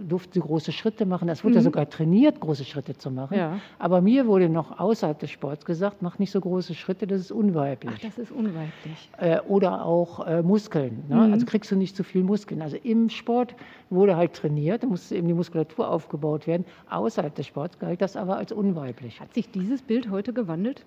durften 0.07 0.33
sie 0.33 0.39
große 0.39 0.71
Schritte 0.71 1.05
machen. 1.05 1.29
Es 1.29 1.43
wurde 1.43 1.53
mhm. 1.53 1.59
ja 1.59 1.63
sogar 1.63 1.89
trainiert, 1.89 2.39
große 2.39 2.65
Schritte 2.65 2.97
zu 2.97 3.11
machen. 3.11 3.37
Ja. 3.37 3.59
Aber 3.79 4.01
mir 4.01 4.27
wurde 4.27 4.49
noch 4.49 4.79
außerhalb 4.79 5.17
des 5.19 5.31
Sports 5.31 5.65
gesagt, 5.65 6.01
mach 6.01 6.19
nicht 6.19 6.31
so 6.31 6.41
große 6.41 6.75
Schritte, 6.75 7.07
das 7.07 7.21
ist 7.21 7.31
unweiblich. 7.31 7.93
Ach, 7.95 8.01
das 8.01 8.17
ist 8.17 8.31
unweiblich. 8.31 9.09
Äh, 9.17 9.39
oder 9.41 9.85
auch 9.85 10.25
äh, 10.25 10.41
Muskeln. 10.41 11.03
Ne? 11.07 11.15
Mhm. 11.15 11.33
Also 11.33 11.45
kriegst 11.45 11.71
du 11.71 11.75
nicht 11.75 11.95
zu 11.95 12.03
viel 12.03 12.23
Muskeln. 12.23 12.61
Also 12.61 12.77
im 12.83 13.09
Sport 13.09 13.55
wurde 13.89 14.17
halt 14.17 14.33
trainiert, 14.33 14.83
da 14.83 14.87
musste 14.87 15.15
eben 15.15 15.27
die 15.27 15.33
Muskulatur 15.33 15.89
aufgebaut 15.89 16.47
werden. 16.47 16.65
Außerhalb 16.89 17.33
des 17.33 17.47
Sports 17.47 17.79
galt 17.79 18.01
das 18.01 18.15
aber 18.15 18.37
als 18.37 18.51
unweiblich. 18.51 19.19
Hat 19.19 19.33
sich 19.33 19.49
dieses 19.49 19.81
Bild 19.81 20.09
heute 20.09 20.33
gewandelt? 20.33 20.85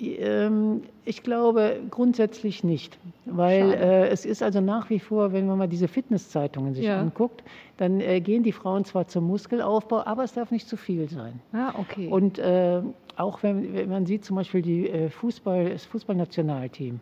Ähm, 0.00 0.82
ich 1.04 1.22
glaube 1.22 1.80
grundsätzlich 1.90 2.64
nicht, 2.64 2.98
weil 3.26 3.72
äh, 3.72 4.08
es 4.08 4.24
ist 4.24 4.42
also 4.42 4.60
nach 4.60 4.90
wie 4.90 4.98
vor, 4.98 5.32
wenn 5.32 5.46
man 5.46 5.58
mal 5.58 5.68
diese 5.68 5.88
Fitnesszeitungen 5.88 6.74
sich 6.74 6.86
ja. 6.86 7.00
anguckt, 7.00 7.42
dann 7.76 8.00
äh, 8.00 8.20
gehen 8.20 8.42
die 8.42 8.52
Frauen 8.52 8.84
zwar 8.84 9.06
zum 9.06 9.26
Muskelaufbau, 9.26 10.04
aber 10.04 10.24
es 10.24 10.32
darf 10.32 10.50
nicht 10.50 10.68
zu 10.68 10.76
viel 10.76 11.08
sein. 11.08 11.40
Ah, 11.52 11.74
okay. 11.78 12.08
Und 12.08 12.38
äh, 12.38 12.80
auch 13.16 13.42
wenn, 13.42 13.74
wenn, 13.74 13.88
man 13.88 14.06
sieht 14.06 14.24
zum 14.24 14.36
Beispiel 14.36 14.62
die 14.62 14.88
äh, 14.88 15.10
Fußball, 15.10 15.70
das 15.70 15.84
Fußballnationalteam, 15.84 17.00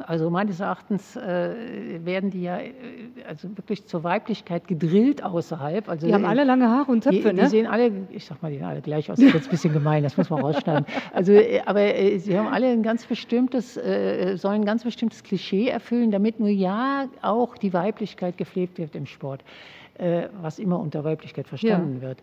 also 0.00 0.30
meines 0.30 0.60
Erachtens 0.60 1.16
äh, 1.16 2.00
werden 2.04 2.30
die 2.30 2.42
ja 2.42 2.58
äh, 2.58 2.72
also 3.28 3.48
wirklich 3.56 3.86
zur 3.86 4.04
Weiblichkeit 4.04 4.68
gedrillt 4.68 5.22
außerhalb. 5.22 5.88
Also 5.88 6.06
die 6.06 6.14
haben 6.14 6.24
alle 6.24 6.44
lange 6.44 6.68
Haare 6.68 6.90
und 6.90 7.04
Zöpfe, 7.04 7.30
die, 7.30 7.34
ne? 7.34 7.42
Die 7.42 7.48
sehen 7.48 7.66
alle, 7.66 7.90
ich 8.10 8.24
sag 8.24 8.42
mal, 8.42 8.50
die 8.50 8.58
sehen 8.58 8.66
alle 8.66 8.80
gleich 8.80 9.10
aus. 9.10 9.18
Das 9.24 9.28
ist 9.28 9.34
jetzt 9.34 9.46
ein 9.46 9.50
bisschen 9.50 9.72
gemein, 9.72 10.02
das 10.02 10.16
muss 10.16 10.28
man 10.28 10.40
rausschneiden. 10.40 10.86
Also, 11.12 11.32
äh, 11.32 11.62
aber 11.64 11.80
äh, 11.80 12.18
sie 12.18 12.38
haben 12.38 12.48
alle 12.48 12.68
ein 12.68 12.82
ganz 12.82 13.06
bestimmtes, 13.06 13.76
äh, 13.76 14.36
sollen 14.36 14.62
ein 14.62 14.64
ganz 14.64 14.84
bestimmtes 14.84 15.22
Klischee 15.22 15.68
erfüllen, 15.68 16.10
damit 16.10 16.40
nur 16.40 16.48
ja 16.48 17.08
auch 17.22 17.56
die 17.56 17.72
Weiblichkeit 17.72 18.36
gepflegt 18.36 18.78
wird 18.78 18.94
im 18.94 19.06
Sport, 19.06 19.42
äh, 19.94 20.28
was 20.40 20.58
immer 20.58 20.78
unter 20.78 21.04
Weiblichkeit 21.04 21.48
verstanden 21.48 21.96
ja. 21.96 22.08
wird. 22.08 22.22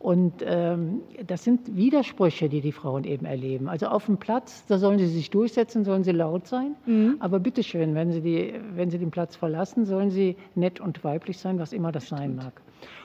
Und 0.00 0.42
ähm, 0.46 1.02
das 1.26 1.44
sind 1.44 1.76
Widersprüche, 1.76 2.48
die 2.48 2.62
die 2.62 2.72
Frauen 2.72 3.04
eben 3.04 3.26
erleben. 3.26 3.68
Also 3.68 3.86
auf 3.86 4.06
dem 4.06 4.16
Platz, 4.16 4.64
da 4.66 4.78
sollen 4.78 4.98
sie 4.98 5.06
sich 5.06 5.28
durchsetzen, 5.28 5.84
sollen 5.84 6.04
sie 6.04 6.12
laut 6.12 6.46
sein. 6.46 6.74
Mhm. 6.86 7.16
Aber 7.20 7.38
bitteschön, 7.38 7.94
wenn 7.94 8.10
sie, 8.10 8.22
die, 8.22 8.54
wenn 8.74 8.90
sie 8.90 8.96
den 8.96 9.10
Platz 9.10 9.36
verlassen, 9.36 9.84
sollen 9.84 10.10
sie 10.10 10.36
nett 10.54 10.80
und 10.80 11.04
weiblich 11.04 11.36
sein, 11.36 11.58
was 11.58 11.74
immer 11.74 11.92
das 11.92 12.08
sein 12.08 12.34
mag. 12.34 12.62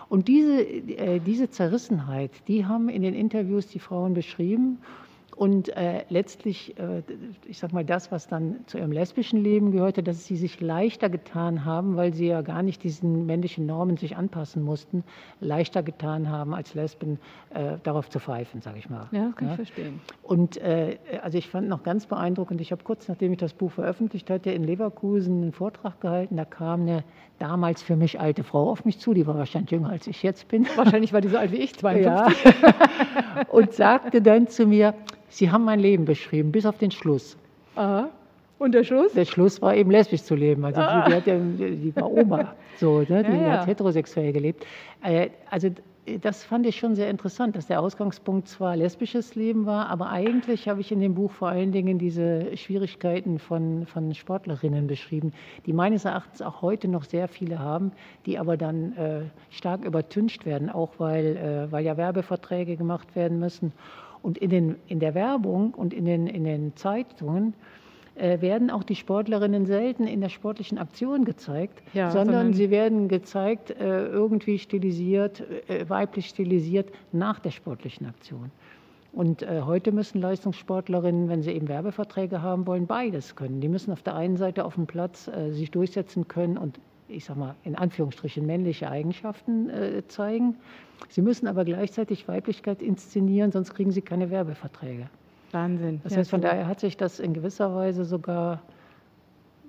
Und 0.07 0.29
diese, 0.29 0.61
äh, 0.61 1.19
diese 1.19 1.49
Zerrissenheit, 1.49 2.31
die 2.47 2.65
haben 2.65 2.87
in 2.87 3.01
den 3.01 3.13
Interviews 3.13 3.67
die 3.67 3.79
Frauen 3.79 4.13
beschrieben. 4.13 4.79
Und 5.35 5.75
äh, 5.75 6.05
letztlich, 6.07 6.77
äh, 6.79 7.01
ich 7.45 7.59
sag 7.59 7.73
mal, 7.73 7.83
das, 7.83 8.11
was 8.11 8.27
dann 8.27 8.65
zu 8.67 8.77
ihrem 8.77 8.93
lesbischen 8.93 9.43
Leben 9.43 9.71
gehörte, 9.71 10.01
dass 10.01 10.25
sie 10.25 10.37
sich 10.37 10.61
leichter 10.61 11.09
getan 11.09 11.65
haben, 11.65 11.97
weil 11.97 12.13
sie 12.13 12.27
ja 12.27 12.41
gar 12.41 12.63
nicht 12.63 12.83
diesen 12.83 13.25
männlichen 13.25 13.65
Normen 13.65 13.97
sich 13.97 14.15
anpassen 14.15 14.63
mussten, 14.63 15.03
leichter 15.41 15.83
getan 15.83 16.29
haben, 16.29 16.53
als 16.53 16.73
Lesben 16.73 17.19
äh, 17.49 17.77
darauf 17.83 18.09
zu 18.09 18.19
pfeifen, 18.19 18.61
sage 18.61 18.79
ich 18.79 18.89
mal. 18.89 19.07
Ja, 19.11 19.33
kann 19.35 19.47
ja? 19.47 19.51
ich 19.51 19.55
verstehen. 19.57 19.99
Und 20.23 20.55
äh, 20.57 20.97
also 21.21 21.37
ich 21.37 21.49
fand 21.49 21.67
noch 21.67 21.83
ganz 21.83 22.05
beeindruckend, 22.05 22.61
ich 22.61 22.71
habe 22.71 22.83
kurz 22.83 23.09
nachdem 23.09 23.33
ich 23.33 23.39
das 23.39 23.53
Buch 23.53 23.71
veröffentlicht 23.71 24.29
hatte, 24.29 24.51
in 24.51 24.63
Leverkusen 24.63 25.41
einen 25.41 25.51
Vortrag 25.51 25.99
gehalten, 25.99 26.37
da 26.37 26.45
kam 26.45 26.81
eine 26.81 27.03
damals 27.39 27.83
für 27.83 27.95
mich 27.95 28.19
alte 28.19 28.43
Frau 28.43 28.69
auf 28.69 28.85
mich 28.85 28.99
zu, 28.99 29.13
die 29.13 29.27
war 29.27 29.37
wahrscheinlich 29.37 29.71
jünger 29.71 29.89
als 29.89 30.07
ich 30.07 30.23
jetzt 30.23 30.47
bin. 30.47 30.65
Wahrscheinlich 30.75 31.13
war 31.13 31.21
die 31.21 31.27
so 31.27 31.37
alt 31.37 31.51
wie 31.51 31.57
ich, 31.57 31.75
52. 31.75 32.45
Ja. 32.45 33.43
Und 33.49 33.73
sagte 33.73 34.21
dann 34.21 34.47
zu 34.47 34.65
mir, 34.65 34.93
Sie 35.29 35.51
haben 35.51 35.65
mein 35.65 35.79
Leben 35.79 36.05
beschrieben, 36.05 36.51
bis 36.51 36.65
auf 36.65 36.77
den 36.77 36.91
Schluss. 36.91 37.37
Aha. 37.75 38.09
Und 38.57 38.73
der 38.73 38.83
Schluss? 38.83 39.13
Der 39.13 39.25
Schluss 39.25 39.61
war 39.61 39.75
eben 39.75 39.91
lesbisch 39.91 40.23
zu 40.23 40.35
leben. 40.35 40.63
Also 40.63 40.81
ah. 40.81 41.09
die, 41.09 41.21
die, 41.21 41.29
ja, 41.29 41.37
die 41.37 41.95
war 41.95 42.11
Oma, 42.11 42.55
so, 42.77 42.99
ne? 42.99 43.23
die 43.23 43.31
ja, 43.31 43.41
ja. 43.41 43.51
hat 43.59 43.67
heterosexuell 43.67 44.31
gelebt. 44.31 44.65
Äh, 45.03 45.29
also 45.49 45.69
das 46.21 46.43
fand 46.43 46.65
ich 46.67 46.77
schon 46.77 46.95
sehr 46.95 47.09
interessant, 47.09 47.55
dass 47.55 47.67
der 47.67 47.81
Ausgangspunkt 47.81 48.47
zwar 48.47 48.75
lesbisches 48.75 49.33
Leben 49.35 49.65
war, 49.65 49.89
aber 49.89 50.09
eigentlich 50.09 50.69
habe 50.69 50.79
ich 50.81 50.91
in 50.91 50.99
dem 50.99 51.15
Buch 51.15 51.31
vor 51.31 51.47
allen 51.47 51.71
Dingen 51.71 51.97
diese 51.97 52.55
Schwierigkeiten 52.55 53.39
von, 53.39 53.87
von 53.87 54.13
Sportlerinnen 54.13 54.85
beschrieben, 54.85 55.33
die 55.65 55.73
meines 55.73 56.05
Erachtens 56.05 56.41
auch 56.41 56.61
heute 56.61 56.87
noch 56.87 57.05
sehr 57.05 57.27
viele 57.27 57.57
haben, 57.57 57.91
die 58.25 58.37
aber 58.37 58.55
dann 58.55 58.95
äh, 58.97 59.21
stark 59.49 59.83
übertüncht 59.83 60.45
werden, 60.45 60.69
auch 60.69 60.91
weil, 60.99 61.37
äh, 61.37 61.71
weil 61.71 61.83
ja 61.83 61.97
Werbeverträge 61.97 62.77
gemacht 62.77 63.15
werden 63.15 63.39
müssen. 63.39 63.71
Und 64.21 64.37
in, 64.37 64.49
den, 64.49 64.75
in 64.87 64.99
der 64.99 65.15
Werbung 65.15 65.73
und 65.73 65.93
in 65.93 66.05
den, 66.05 66.27
in 66.27 66.43
den 66.43 66.75
Zeitungen 66.75 67.53
äh, 68.15 68.41
werden 68.41 68.69
auch 68.71 68.83
die 68.83 68.95
Sportlerinnen 68.95 69.65
selten 69.65 70.07
in 70.07 70.21
der 70.21 70.29
sportlichen 70.29 70.77
Aktion 70.77 71.25
gezeigt, 71.25 71.81
ja, 71.93 72.11
sondern, 72.11 72.35
sondern, 72.35 72.53
sie 72.53 72.69
werden 72.69 73.07
gezeigt, 73.07 73.71
äh, 73.71 74.07
irgendwie 74.07 74.59
stilisiert, 74.59 75.43
äh, 75.69 75.89
weiblich 75.89 76.27
stilisiert 76.27 76.91
nach 77.11 77.39
der 77.39 77.51
sportlichen 77.51 78.07
Aktion. 78.07 78.51
Und 79.11 79.43
äh, 79.43 79.61
heute 79.61 79.93
müssen 79.93 80.19
Leistungssportlerinnen, 80.19 81.29
wenn 81.29 81.41
sie 81.41 81.51
eben 81.51 81.69
Werbeverträge 81.69 82.41
haben 82.41 82.67
wollen, 82.67 82.85
beides 82.85 83.35
können. 83.37 83.61
Die 83.61 83.69
müssen 83.69 83.93
auf 83.93 84.01
der 84.01 84.15
einen 84.15 84.35
Seite 84.35 84.65
auf 84.65 84.75
dem 84.75 84.87
Platz 84.87 85.29
äh, 85.29 85.51
sich 85.51 85.71
durchsetzen 85.71 86.27
können 86.27 86.57
und 86.57 86.79
ich 87.07 87.25
sage 87.25 87.39
mal, 87.39 87.55
in 87.63 87.75
Anführungsstrichen 87.75 88.45
männliche 88.45 88.89
Eigenschaften 88.89 89.69
äh, 89.69 90.03
zeigen. 90.07 90.55
Sie 91.09 91.21
müssen 91.21 91.47
aber 91.47 91.63
gleichzeitig 91.63 92.27
Weiblichkeit 92.27 92.81
inszenieren, 92.81 93.51
sonst 93.51 93.73
kriegen 93.73 93.91
sie 93.91 94.01
keine 94.01 94.31
Werbeverträge. 94.31 95.09
Wahnsinn. 95.55 96.01
Das 96.03 96.15
heißt, 96.15 96.29
von 96.29 96.41
daher 96.41 96.67
hat 96.67 96.79
sich 96.79 96.97
das 96.97 97.19
in 97.19 97.33
gewisser 97.33 97.75
Weise 97.75 98.05
sogar 98.05 98.61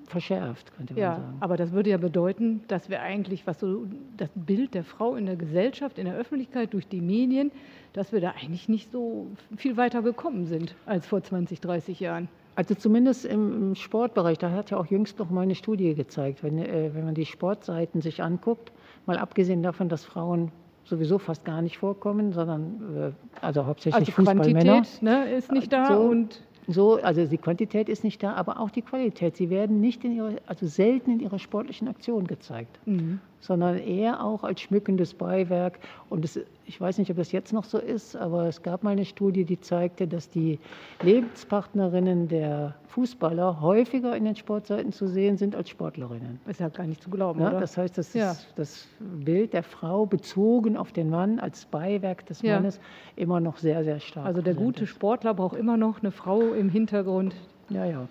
verschärft, 0.07 0.77
könnte 0.77 0.95
man 0.95 1.03
ja, 1.03 1.17
sagen. 1.17 1.37
Aber 1.41 1.57
das 1.57 1.73
würde 1.73 1.91
ja 1.91 1.97
bedeuten, 1.97 2.63
dass 2.69 2.91
wir 2.91 3.03
eigentlich, 3.03 3.47
was 3.47 3.61
so 3.61 3.87
das 4.17 4.31
Bild 4.35 4.75
der 4.75 4.85
Frau 4.85 5.17
in 5.17 5.27
der 5.27 5.37
Gesellschaft, 5.37 5.99
in 5.99 6.05
der 6.05 6.15
Öffentlichkeit, 6.15 6.75
durch 6.75 6.87
die 6.87 7.01
Medien, 7.01 7.51
dass 7.93 8.13
wir 8.13 8.21
da 8.21 8.31
eigentlich 8.31 8.69
nicht 8.69 8.93
so 8.93 9.27
viel 9.57 9.77
weiter 9.77 10.03
gekommen 10.03 10.47
sind 10.47 10.75
als 10.85 11.07
vor 11.07 11.23
20, 11.23 11.61
30 11.61 12.01
Jahren. 12.01 12.29
Also 12.55 12.75
zumindest 12.75 13.25
im, 13.25 13.53
im 13.53 13.75
Sportbereich, 13.75 14.39
da 14.39 14.51
hat 14.51 14.71
ja 14.71 14.79
auch 14.79 14.87
jüngst 14.87 15.19
noch 15.19 15.31
mal 15.31 15.43
eine 15.43 15.55
Studie 15.55 15.95
gezeigt, 15.95 16.43
wenn, 16.43 16.59
äh, 16.59 16.91
wenn 16.95 17.05
man 17.05 17.15
die 17.15 17.27
Sportseiten 17.27 18.01
sich 18.01 18.23
anguckt, 18.23 18.73
mal 19.05 19.19
abgesehen 19.19 19.63
davon, 19.63 19.89
dass 19.89 20.05
Frauen 20.05 20.53
sowieso 20.87 21.19
fast 21.19 21.45
gar 21.45 21.63
nicht 21.63 21.79
vorkommen, 21.79 22.33
sondern 22.33 23.15
äh, 23.41 23.45
also 23.45 23.67
hauptsächlich 23.67 24.09
also 24.09 24.13
Fußballmänner. 24.13 24.83
Quantität 24.83 25.03
ne, 25.03 25.31
ist 25.33 25.53
nicht 25.53 25.73
da 25.73 25.89
so, 25.89 26.01
und 26.01 26.43
so, 26.69 26.97
also 26.97 27.25
die 27.27 27.39
Quantität 27.39 27.89
ist 27.89 28.03
nicht 28.03 28.23
da, 28.23 28.35
aber 28.35 28.59
auch 28.59 28.71
die 28.71 28.83
Qualität. 28.83 29.37
Sie 29.37 29.51
werden 29.51 29.81
nicht 29.81 30.05
in 30.05 30.13
ihre, 30.13 30.37
also 30.47 30.67
selten 30.67 31.13
in 31.13 31.21
ihrer 31.21 31.39
sportlichen 31.39 31.89
Aktion 31.89 32.27
gezeigt. 32.27 32.79
Mhm. 32.87 33.21
Sondern 33.47 33.79
eher 33.79 34.23
auch 34.23 34.43
als 34.45 34.61
schmückendes 34.61 35.15
Beiwerk. 35.15 35.79
Und 36.11 36.25
es, 36.25 36.41
ich 36.67 36.81
weiß 36.81 36.99
nicht, 36.99 37.11
ob 37.11 37.17
das 37.17 37.33
jetzt 37.33 37.53
noch 37.53 37.65
so 37.65 37.79
ist, 37.79 38.17
aber 38.17 38.47
es 38.47 38.63
gab 38.63 38.83
mal 38.83 38.91
eine 38.91 39.05
Studie, 39.05 39.45
die 39.45 39.61
zeigte, 39.61 40.07
dass 40.07 40.29
die 40.29 40.59
Lebenspartnerinnen 41.03 42.29
der 42.29 42.75
Fußballer 42.89 43.61
häufiger 43.61 44.17
in 44.17 44.25
den 44.25 44.37
Sportseiten 44.37 44.93
zu 44.93 45.07
sehen 45.07 45.37
sind 45.37 45.55
als 45.55 45.71
Sportlerinnen. 45.71 46.41
Ist 46.47 46.61
ja 46.61 46.69
gar 46.69 46.87
nicht 46.87 47.03
zu 47.03 47.11
glauben, 47.11 47.41
ja, 47.41 47.51
oder? 47.51 47.61
Das 47.61 47.77
heißt, 47.77 47.97
das 47.97 48.13
ja. 48.15 48.35
das 48.57 48.87
Bild 48.99 49.53
der 49.53 49.63
Frau 49.63 50.07
bezogen 50.07 50.77
auf 50.77 50.93
den 50.93 51.11
Mann 51.11 51.39
als 51.39 51.65
Beiwerk 51.67 52.27
des 52.27 52.43
ja. 52.43 52.57
Mannes 52.57 52.81
immer 53.15 53.41
noch 53.41 53.59
sehr, 53.59 53.85
sehr 53.85 54.01
stark. 54.01 54.27
Also 54.27 54.43
der 54.43 54.55
gute 54.55 54.85
ist. 54.85 54.91
Sportler 54.91 55.35
braucht 55.35 55.57
immer 55.57 55.77
noch 55.77 56.01
eine 56.01 56.11
Frau 56.11 56.53
im 56.53 56.69
Hintergrund, 56.69 57.35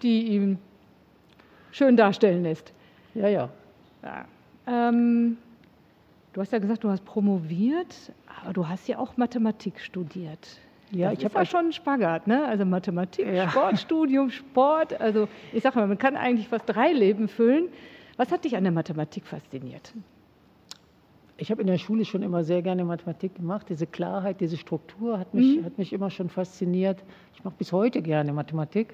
die 0.02 0.28
ihm 0.28 0.60
schön 1.72 1.98
darstellen 1.98 2.44
lässt. 2.44 2.72
Ja, 3.16 3.28
ja. 3.28 3.50
ja. 4.04 4.26
Ähm, 4.68 5.38
du 6.34 6.42
hast 6.42 6.52
ja 6.52 6.60
gesagt, 6.60 6.84
du 6.84 6.90
hast 6.90 7.06
promoviert, 7.06 8.12
aber 8.42 8.54
du 8.54 8.68
hast 8.68 8.88
ja 8.88 9.00
auch 9.00 9.18
Mathematik 9.18 9.80
studiert. 9.80 10.60
Ja, 10.92 11.10
das 11.10 11.20
ich 11.20 11.26
habe 11.26 11.36
ja 11.36 11.46
schon 11.46 11.60
einen 11.62 11.74
Spagat, 11.74 12.28
ne? 12.28 12.46
Also 12.46 12.66
Mathematik, 12.66 13.28
ja. 13.28 13.50
Sportstudium, 13.50 14.30
Sport. 14.30 15.00
Also 15.00 15.28
ich 15.52 15.64
sage 15.64 15.80
mal, 15.80 15.88
man 15.88 15.98
kann 15.98 16.16
eigentlich 16.16 16.48
fast 16.48 16.66
drei 16.68 16.92
Leben 16.92 17.28
füllen. 17.28 17.70
Was 18.18 18.32
hat 18.32 18.46
dich 18.46 18.56
an 18.56 18.64
der 18.64 18.72
Mathematik 18.72 19.26
fasziniert? 19.26 19.94
Ich 21.38 21.52
habe 21.52 21.62
in 21.62 21.68
der 21.68 21.78
Schule 21.78 22.06
schon 22.06 22.22
immer 22.22 22.46
sehr 22.46 22.62
gerne 22.62 22.86
Mathematik 22.86 23.36
gemacht. 23.36 23.68
Diese 23.70 23.86
Klarheit, 23.86 24.40
diese 24.40 24.56
Struktur 24.56 25.20
hat 25.20 25.34
mich, 25.34 25.58
mhm. 25.58 25.66
hat 25.66 25.78
mich 25.78 25.92
immer 25.92 26.10
schon 26.10 26.30
fasziniert. 26.30 27.04
Ich 27.34 27.44
mache 27.44 27.56
bis 27.58 27.74
heute 27.74 28.02
gerne 28.02 28.32
Mathematik. 28.32 28.94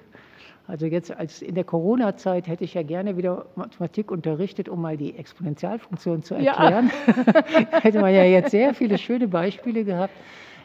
Also 0.72 0.86
jetzt 0.86 1.12
als 1.12 1.42
in 1.42 1.56
der 1.56 1.66
Corona-Zeit 1.66 2.48
hätte 2.48 2.64
ich 2.64 2.76
ja 2.76 2.82
gerne 2.82 3.18
wieder 3.18 3.46
Mathematik 3.58 4.10
unterrichtet, 4.10 4.70
um 4.70 4.82
mal 4.82 4.96
die 4.96 5.18
Exponentialfunktion 5.18 6.24
zu 6.24 6.36
erklären. 6.36 6.90
Ja. 7.08 7.44
hätte 7.82 8.00
man 8.00 8.14
ja 8.14 8.24
jetzt 8.24 8.52
sehr 8.52 8.74
viele 8.74 8.98
schöne 8.98 9.28
Beispiele 9.28 9.84
gehabt. 9.84 10.14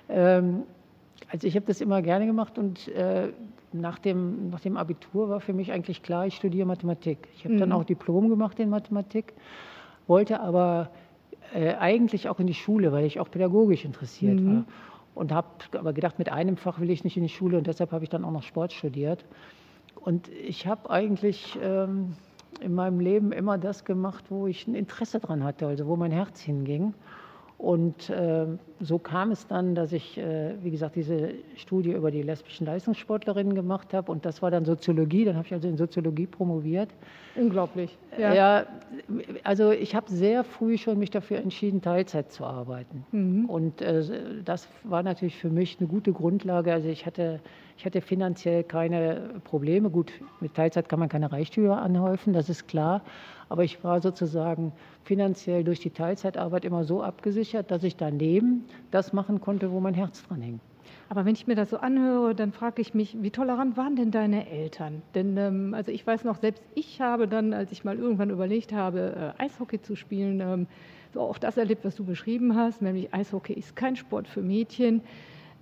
Ähm, 0.08 0.62
also 1.28 1.48
ich 1.48 1.56
habe 1.56 1.66
das 1.66 1.80
immer 1.80 2.02
gerne 2.02 2.24
gemacht 2.24 2.56
und 2.56 2.86
äh, 2.86 3.30
nach, 3.72 3.98
dem, 3.98 4.50
nach 4.50 4.60
dem 4.60 4.76
Abitur 4.76 5.28
war 5.28 5.40
für 5.40 5.52
mich 5.52 5.72
eigentlich 5.72 6.04
klar, 6.04 6.24
ich 6.24 6.36
studiere 6.36 6.68
Mathematik. 6.68 7.26
Ich 7.34 7.42
habe 7.42 7.54
mhm. 7.54 7.58
dann 7.58 7.72
auch 7.72 7.82
Diplom 7.82 8.28
gemacht 8.28 8.60
in 8.60 8.70
Mathematik, 8.70 9.34
wollte 10.06 10.38
aber 10.38 10.90
äh, 11.52 11.74
eigentlich 11.74 12.28
auch 12.28 12.38
in 12.38 12.46
die 12.46 12.54
Schule, 12.54 12.92
weil 12.92 13.06
ich 13.06 13.18
auch 13.18 13.28
pädagogisch 13.28 13.84
interessiert 13.84 14.38
mhm. 14.38 14.54
war. 14.54 14.64
Und 15.16 15.32
habe 15.32 15.48
aber 15.72 15.92
gedacht, 15.92 16.20
mit 16.20 16.30
einem 16.30 16.56
Fach 16.56 16.78
will 16.78 16.90
ich 16.90 17.02
nicht 17.02 17.16
in 17.16 17.24
die 17.24 17.28
Schule 17.28 17.58
und 17.58 17.66
deshalb 17.66 17.90
habe 17.90 18.04
ich 18.04 18.10
dann 18.10 18.24
auch 18.24 18.30
noch 18.30 18.44
Sport 18.44 18.72
studiert. 18.72 19.24
Und 20.00 20.28
ich 20.28 20.66
habe 20.66 20.90
eigentlich 20.90 21.58
ähm, 21.62 22.14
in 22.60 22.74
meinem 22.74 23.00
Leben 23.00 23.32
immer 23.32 23.58
das 23.58 23.84
gemacht, 23.84 24.26
wo 24.30 24.46
ich 24.46 24.66
ein 24.66 24.74
Interesse 24.74 25.20
dran 25.20 25.42
hatte, 25.44 25.66
also 25.66 25.86
wo 25.86 25.96
mein 25.96 26.12
Herz 26.12 26.40
hinging. 26.40 26.94
Und 27.58 28.10
äh, 28.10 28.46
so 28.80 28.98
kam 28.98 29.30
es 29.30 29.46
dann, 29.46 29.74
dass 29.74 29.92
ich, 29.92 30.18
äh, 30.18 30.54
wie 30.62 30.70
gesagt, 30.70 30.94
diese 30.94 31.30
Studie 31.56 31.92
über 31.92 32.10
die 32.10 32.20
lesbischen 32.20 32.66
Leistungssportlerinnen 32.66 33.54
gemacht 33.54 33.94
habe. 33.94 34.12
Und 34.12 34.26
das 34.26 34.42
war 34.42 34.50
dann 34.50 34.66
Soziologie. 34.66 35.24
Dann 35.24 35.36
habe 35.36 35.46
ich 35.46 35.54
also 35.54 35.66
in 35.66 35.78
Soziologie 35.78 36.26
promoviert. 36.26 36.90
Unglaublich. 37.34 37.96
Ja, 38.18 38.34
ja 38.34 38.66
also 39.42 39.70
ich 39.70 39.94
habe 39.94 40.10
sehr 40.10 40.44
früh 40.44 40.76
schon 40.76 40.98
mich 40.98 41.10
dafür 41.10 41.38
entschieden, 41.38 41.80
Teilzeit 41.80 42.30
zu 42.30 42.44
arbeiten. 42.44 43.06
Mhm. 43.12 43.46
Und 43.46 43.80
äh, 43.80 44.04
das 44.44 44.68
war 44.84 45.02
natürlich 45.02 45.36
für 45.36 45.50
mich 45.50 45.78
eine 45.80 45.88
gute 45.88 46.12
Grundlage. 46.12 46.74
Also 46.74 46.88
ich 46.90 47.06
hatte, 47.06 47.40
ich 47.76 47.84
hatte 47.84 48.00
finanziell 48.00 48.64
keine 48.64 49.40
Probleme. 49.44 49.90
Gut, 49.90 50.12
mit 50.40 50.54
Teilzeit 50.54 50.88
kann 50.88 50.98
man 50.98 51.08
keine 51.08 51.30
Reichtümer 51.30 51.82
anhäufen, 51.82 52.32
das 52.32 52.48
ist 52.48 52.68
klar. 52.68 53.02
Aber 53.48 53.64
ich 53.64 53.84
war 53.84 54.00
sozusagen 54.00 54.72
finanziell 55.04 55.62
durch 55.62 55.80
die 55.80 55.90
Teilzeitarbeit 55.90 56.64
immer 56.64 56.84
so 56.84 57.02
abgesichert, 57.02 57.70
dass 57.70 57.84
ich 57.84 57.96
daneben 57.96 58.64
das 58.90 59.12
machen 59.12 59.40
konnte, 59.40 59.70
wo 59.70 59.80
mein 59.80 59.94
Herz 59.94 60.26
dran 60.26 60.40
hing. 60.40 60.60
Aber 61.08 61.24
wenn 61.24 61.34
ich 61.34 61.46
mir 61.46 61.54
das 61.54 61.70
so 61.70 61.76
anhöre, 61.76 62.34
dann 62.34 62.52
frage 62.52 62.82
ich 62.82 62.94
mich, 62.94 63.16
wie 63.20 63.30
tolerant 63.30 63.76
waren 63.76 63.94
denn 63.94 64.10
deine 64.10 64.48
Eltern? 64.48 65.02
Denn 65.14 65.36
ähm, 65.36 65.74
also 65.74 65.92
ich 65.92 66.04
weiß 66.04 66.24
noch, 66.24 66.38
selbst 66.38 66.64
ich 66.74 67.00
habe 67.00 67.28
dann, 67.28 67.52
als 67.52 67.70
ich 67.70 67.84
mal 67.84 67.96
irgendwann 67.96 68.30
überlegt 68.30 68.72
habe, 68.72 69.34
äh, 69.38 69.42
Eishockey 69.42 69.80
zu 69.80 69.94
spielen, 69.94 70.40
ähm, 70.40 70.66
so 71.14 71.20
auch 71.20 71.38
das 71.38 71.56
erlebt, 71.56 71.84
was 71.84 71.94
du 71.94 72.04
beschrieben 72.04 72.56
hast, 72.56 72.82
nämlich 72.82 73.14
Eishockey 73.14 73.52
ist 73.52 73.76
kein 73.76 73.94
Sport 73.94 74.26
für 74.26 74.42
Mädchen. 74.42 75.02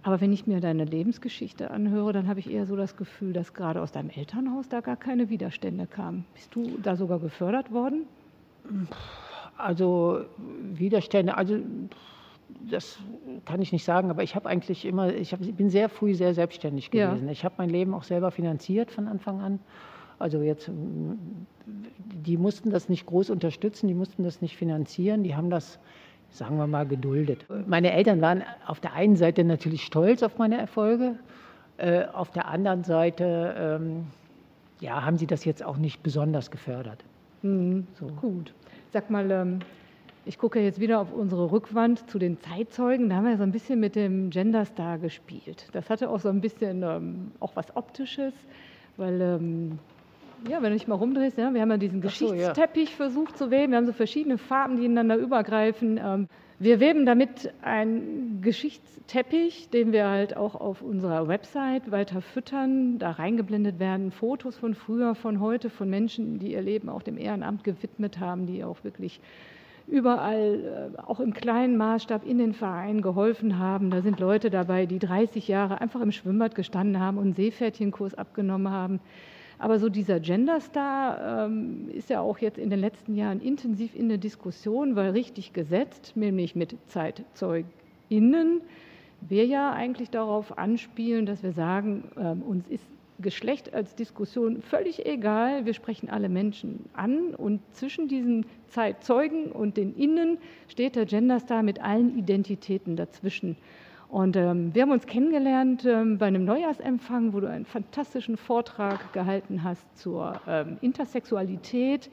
Aber 0.05 0.21
wenn 0.21 0.35
ich 0.35 0.47
mir 0.47 0.61
deine 0.61 0.85
Lebensgeschichte 0.85 1.71
anhöre, 1.71 2.13
dann 2.13 2.29
habe 2.29 2.39
ich 2.39 2.51
eher 2.51 2.67
so 2.67 2.77
das 2.77 2.97
Gefühl, 2.97 3.33
dass 3.33 3.55
gerade 3.55 3.81
aus 3.81 3.91
deinem 3.91 4.11
Elternhaus 4.11 4.69
da 4.69 4.81
gar 4.81 4.97
keine 4.97 5.31
Widerstände 5.31 5.87
kamen. 5.87 6.27
Bist 6.35 6.55
du 6.55 6.79
da 6.83 6.95
sogar 6.95 7.19
gefördert 7.19 7.73
worden? 7.73 8.07
Also 9.57 10.21
Widerstände, 10.75 11.35
also 11.37 11.59
das 12.71 12.99
kann 13.47 13.63
ich 13.63 13.73
nicht 13.73 13.85
sagen, 13.85 14.11
aber 14.11 14.23
ich 14.23 14.35
habe 14.35 14.47
eigentlich 14.47 14.85
immer, 14.85 15.13
ich 15.15 15.33
hab, 15.33 15.41
bin 15.41 15.71
sehr 15.71 15.89
früh 15.89 16.15
sehr 16.15 16.35
selbstständig 16.35 16.91
gewesen. 16.91 17.25
Ja. 17.25 17.33
Ich 17.33 17.43
habe 17.43 17.55
mein 17.57 17.71
Leben 17.71 17.95
auch 17.95 18.05
selber 18.05 18.31
finanziert 18.31 18.91
von 18.91 19.09
Anfang 19.09 19.41
an. 19.41 19.59
Also 20.19 20.43
jetzt, 20.43 20.71
die 21.67 22.37
mussten 22.37 22.71
das 22.71 22.91
nicht 22.91 23.07
groß 23.07 23.31
unterstützen, 23.31 23.89
die 23.89 23.95
mussten 23.95 24.23
das 24.23 24.43
nicht 24.43 24.57
finanzieren, 24.57 25.23
die 25.23 25.35
haben 25.35 25.49
das 25.49 25.79
sagen 26.35 26.59
wir 26.59 26.67
mal, 26.67 26.85
geduldet. 26.85 27.47
Meine 27.67 27.93
Eltern 27.93 28.21
waren 28.21 28.43
auf 28.67 28.81
der 28.81 28.93
einen 28.93 29.17
Seite 29.17 29.45
natürlich 29.45 29.85
stolz 29.85 30.23
auf 30.23 30.37
meine 30.37 30.59
Erfolge, 30.59 31.15
äh, 31.79 32.05
auf 32.13 32.31
der 32.31 32.49
anderen 32.49 32.83
Seite 32.85 33.55
ähm, 33.57 34.07
ja, 34.81 35.05
haben 35.05 35.17
sie 35.17 35.27
das 35.27 35.45
jetzt 35.45 35.65
auch 35.65 35.77
nicht 35.77 36.03
besonders 36.03 36.51
gefördert. 36.51 37.05
Mhm. 37.43 37.87
So. 37.99 38.07
Gut. 38.07 38.53
Sag 38.93 39.11
mal, 39.11 39.31
ähm, 39.31 39.61
ich 40.25 40.39
gucke 40.39 40.61
jetzt 40.61 40.81
wieder 40.81 41.01
auf 41.01 41.13
unsere 41.13 41.53
Rückwand 41.53 42.11
zu 42.11 42.19
den 42.19 42.41
Zeitzeugen. 42.41 43.09
Da 43.09 43.17
haben 43.17 43.27
wir 43.27 43.37
so 43.37 43.43
ein 43.45 43.53
bisschen 43.53 43.79
mit 43.79 43.95
dem 43.95 44.31
Genderstar 44.31 44.99
gespielt. 44.99 45.69
Das 45.73 45.89
hatte 45.89 46.11
auch 46.11 46.21
so 46.21 46.31
ein 46.31 46.41
bisschen 46.41 46.83
ähm, 46.83 47.33
auch 47.41 47.55
was 47.55 47.77
Optisches, 47.77 48.35
weil 48.97 49.21
ähm, 49.21 49.79
ja, 50.49 50.63
wenn 50.63 50.73
du 50.73 50.79
dich 50.79 50.89
mal 50.89 50.95
rumdrehst, 50.95 51.39
ja, 51.39 51.53
wir 51.53 51.61
haben 51.61 51.71
ja 51.71 51.77
diesen 51.77 52.01
Geschichtsteppich 52.01 52.89
so, 52.89 53.03
ja. 53.03 53.09
versucht 53.09 53.39
zu 53.39 53.51
weben. 53.51 53.73
Wir 53.73 53.79
haben 53.79 53.87
so 53.87 53.93
verschiedene 53.93 54.39
Farben, 54.39 54.77
die 54.77 54.85
ineinander 54.85 55.17
übergreifen. 55.17 56.01
Ähm, 56.03 56.29
wir 56.59 56.81
weben 56.81 57.05
damit 57.05 57.53
einen 57.63 58.41
Geschichtsteppich, 58.41 59.71
den 59.71 59.93
wir 59.93 60.07
halt 60.09 60.37
auch 60.37 60.55
auf 60.55 60.83
unserer 60.83 61.27
Website 61.27 61.91
weiter 61.91 62.21
füttern. 62.21 62.99
Da 62.99 63.11
reingeblendet 63.13 63.79
werden 63.79 64.13
Fotos 64.13 64.57
von 64.57 64.75
früher, 64.75 65.15
von 65.15 65.41
heute, 65.41 65.69
von 65.69 65.91
Menschen, 65.91 66.39
die 66.39 66.53
ihr 66.53 66.63
Leben 66.63 66.89
auch 66.89 67.03
dem 67.03 67.19
Ehrenamt 67.19 67.65
gewidmet 67.65 68.21
haben, 68.21 68.47
die 68.47 68.63
auch 68.65 68.85
wirklich 68.85 69.21
überall, 69.87 70.93
äh, 70.97 71.03
auch 71.03 71.21
im 71.21 71.35
kleinen 71.35 71.77
Maßstab 71.77 72.25
in 72.25 72.39
den 72.39 72.55
Vereinen 72.55 73.03
geholfen 73.03 73.59
haben. 73.59 73.91
Da 73.91 74.01
sind 74.01 74.21
Leute 74.21 74.49
dabei, 74.51 74.87
die 74.87 74.99
30 74.99 75.49
Jahre 75.49 75.81
einfach 75.81 76.01
im 76.01 76.13
Schwimmbad 76.13 76.55
gestanden 76.55 77.01
haben 77.01 77.19
und 77.19 77.25
einen 77.25 77.35
Seepferdchenkurs 77.35 78.15
abgenommen 78.15 78.73
haben. 78.73 79.01
Aber 79.59 79.79
so 79.79 79.89
dieser 79.89 80.21
Genderstar 80.21 81.47
ähm, 81.47 81.89
ist 81.93 82.11
ja 82.11 82.21
auch 82.21 82.39
jetzt 82.39 82.59
in 82.59 82.71
den 82.71 82.81
letzten 82.81 83.15
Jahren 83.15 83.41
intensiv 83.41 83.95
in 83.95 84.09
der 84.09 84.19
Diskussion, 84.19 84.97
weil 84.97 85.11
richtig 85.11 85.53
gesetzt, 85.53 86.13
nämlich 86.17 86.55
mit 86.55 86.77
ZeitzeugInnen, 86.89 88.61
wir 89.21 89.47
ja 89.47 89.73
eigentlich 89.73 90.11
darauf 90.11 90.59
anspielen, 90.59 91.25
dass 91.25 91.43
wir 91.43 91.53
sagen, 91.53 92.05
ähm, 92.19 92.43
uns 92.43 92.69
ist 92.69 92.85
Geschlecht 93.21 93.73
als 93.73 93.95
Diskussion 93.95 94.61
völlig 94.61 95.07
egal. 95.07 95.67
Wir 95.67 95.73
sprechen 95.75 96.11
alle 96.11 96.29
Menschen 96.29 96.87
an 96.95 97.35
und 97.35 97.61
zwischen 97.73 98.09
diesen 98.09 98.45
Zeitzeugen 98.67 99.53
und 99.53 99.77
den 99.77 99.95
Innen 99.95 100.39
steht 100.67 100.97
der 100.97 101.07
Genderstar 101.07 101.63
mit 101.63 101.81
allen 101.81 102.19
Identitäten 102.19 102.97
dazwischen. 102.97 103.57
Und 104.15 104.37
ähm, 104.37 104.73
wir 104.73 104.83
haben 104.83 104.93
uns 104.93 105.07
kennengelernt 105.07 105.85
ähm, 105.85 106.19
bei 106.19 106.27
einem 106.27 106.45
Neujahrsempfang, 106.45 107.33
wo 107.33 107.41
du 107.41 107.49
einen 107.49 107.65
fantastischen 107.65 108.37
Vortrag 108.37 109.13
gehalten 109.13 109.65
hast 109.65 109.85
zur 109.99 110.41
ähm, 110.47 110.77
Intersexualität. 110.83 112.13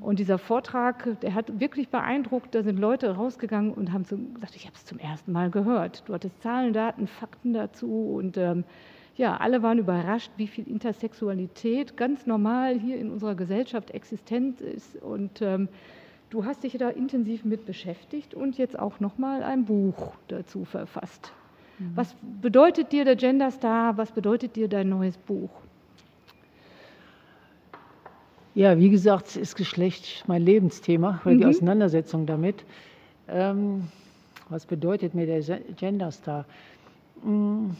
Und 0.00 0.18
dieser 0.18 0.38
Vortrag, 0.38 1.20
der 1.20 1.36
hat 1.36 1.60
wirklich 1.60 1.90
beeindruckt. 1.90 2.56
Da 2.56 2.64
sind 2.64 2.80
Leute 2.80 3.14
rausgegangen 3.14 3.72
und 3.72 3.92
haben 3.92 4.02
gesagt, 4.02 4.56
ich 4.56 4.64
habe 4.64 4.74
es 4.74 4.84
zum 4.84 4.98
ersten 4.98 5.30
Mal 5.30 5.48
gehört. 5.48 6.02
Du 6.08 6.14
hattest 6.14 6.42
Zahlen, 6.42 6.72
Daten, 6.72 7.06
Fakten 7.06 7.52
dazu 7.52 8.16
und 8.16 8.36
ähm, 8.36 8.64
ja, 9.14 9.36
alle 9.36 9.62
waren 9.62 9.78
überrascht, 9.78 10.32
wie 10.38 10.48
viel 10.48 10.66
Intersexualität 10.66 11.96
ganz 11.96 12.26
normal 12.26 12.80
hier 12.80 12.98
in 12.98 13.12
unserer 13.12 13.36
Gesellschaft 13.36 13.92
existent 13.92 14.60
ist. 14.60 15.00
Und 15.00 15.40
ähm, 15.40 15.68
Du 16.30 16.44
hast 16.44 16.62
dich 16.62 16.76
da 16.76 16.90
intensiv 16.90 17.44
mit 17.44 17.64
beschäftigt 17.64 18.34
und 18.34 18.58
jetzt 18.58 18.78
auch 18.78 19.00
nochmal 19.00 19.42
ein 19.42 19.64
Buch 19.64 20.12
dazu 20.28 20.64
verfasst. 20.64 21.32
Mhm. 21.78 21.92
Was 21.94 22.14
bedeutet 22.42 22.92
dir 22.92 23.04
der 23.04 23.16
Gender 23.16 23.50
Star? 23.50 23.96
Was 23.96 24.12
bedeutet 24.12 24.56
dir 24.56 24.68
dein 24.68 24.90
neues 24.90 25.16
Buch? 25.16 25.50
Ja, 28.54 28.78
wie 28.78 28.90
gesagt, 28.90 29.36
ist 29.36 29.54
Geschlecht 29.54 30.24
mein 30.26 30.42
Lebensthema, 30.42 31.20
oder 31.24 31.34
mhm. 31.34 31.38
die 31.38 31.46
Auseinandersetzung 31.46 32.26
damit. 32.26 32.64
Ähm, 33.28 33.88
was 34.48 34.66
bedeutet 34.66 35.14
mir 35.14 35.26
der 35.26 35.40
Gender 35.76 36.10
Star? 36.10 36.44
Mm, 37.22 37.70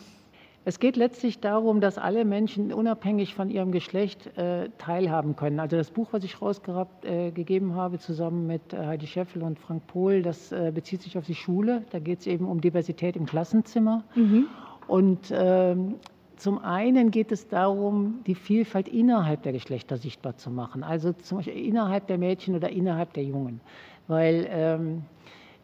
Es 0.68 0.80
geht 0.80 0.96
letztlich 0.96 1.40
darum, 1.40 1.80
dass 1.80 1.96
alle 1.96 2.26
Menschen 2.26 2.74
unabhängig 2.74 3.34
von 3.34 3.48
ihrem 3.48 3.72
Geschlecht 3.72 4.36
äh, 4.36 4.68
teilhaben 4.76 5.34
können. 5.34 5.60
Also 5.60 5.78
das 5.78 5.90
Buch, 5.90 6.08
was 6.10 6.24
ich 6.24 6.42
rausgegeben 6.42 7.70
äh, 7.70 7.72
habe, 7.72 7.98
zusammen 7.98 8.46
mit 8.46 8.74
äh, 8.74 8.84
Heidi 8.84 9.06
Scheffel 9.06 9.42
und 9.42 9.58
Frank 9.58 9.86
Pohl, 9.86 10.20
das 10.20 10.52
äh, 10.52 10.70
bezieht 10.74 11.00
sich 11.00 11.16
auf 11.16 11.24
die 11.24 11.34
Schule. 11.34 11.84
Da 11.88 12.00
geht 12.00 12.18
es 12.20 12.26
eben 12.26 12.46
um 12.46 12.60
Diversität 12.60 13.16
im 13.16 13.24
Klassenzimmer. 13.24 14.04
Mhm. 14.14 14.46
Und 14.86 15.32
ähm, 15.34 15.94
zum 16.36 16.58
einen 16.58 17.12
geht 17.12 17.32
es 17.32 17.48
darum, 17.48 18.20
die 18.26 18.34
Vielfalt 18.34 18.88
innerhalb 18.88 19.44
der 19.44 19.52
Geschlechter 19.52 19.96
sichtbar 19.96 20.36
zu 20.36 20.50
machen, 20.50 20.84
also 20.84 21.14
zum 21.14 21.38
Beispiel 21.38 21.66
innerhalb 21.66 22.08
der 22.08 22.18
Mädchen 22.18 22.54
oder 22.54 22.68
innerhalb 22.68 23.14
der 23.14 23.24
Jungen. 23.24 23.62
Weil 24.06 24.46
ähm, 24.50 24.98
äh, 24.98 25.00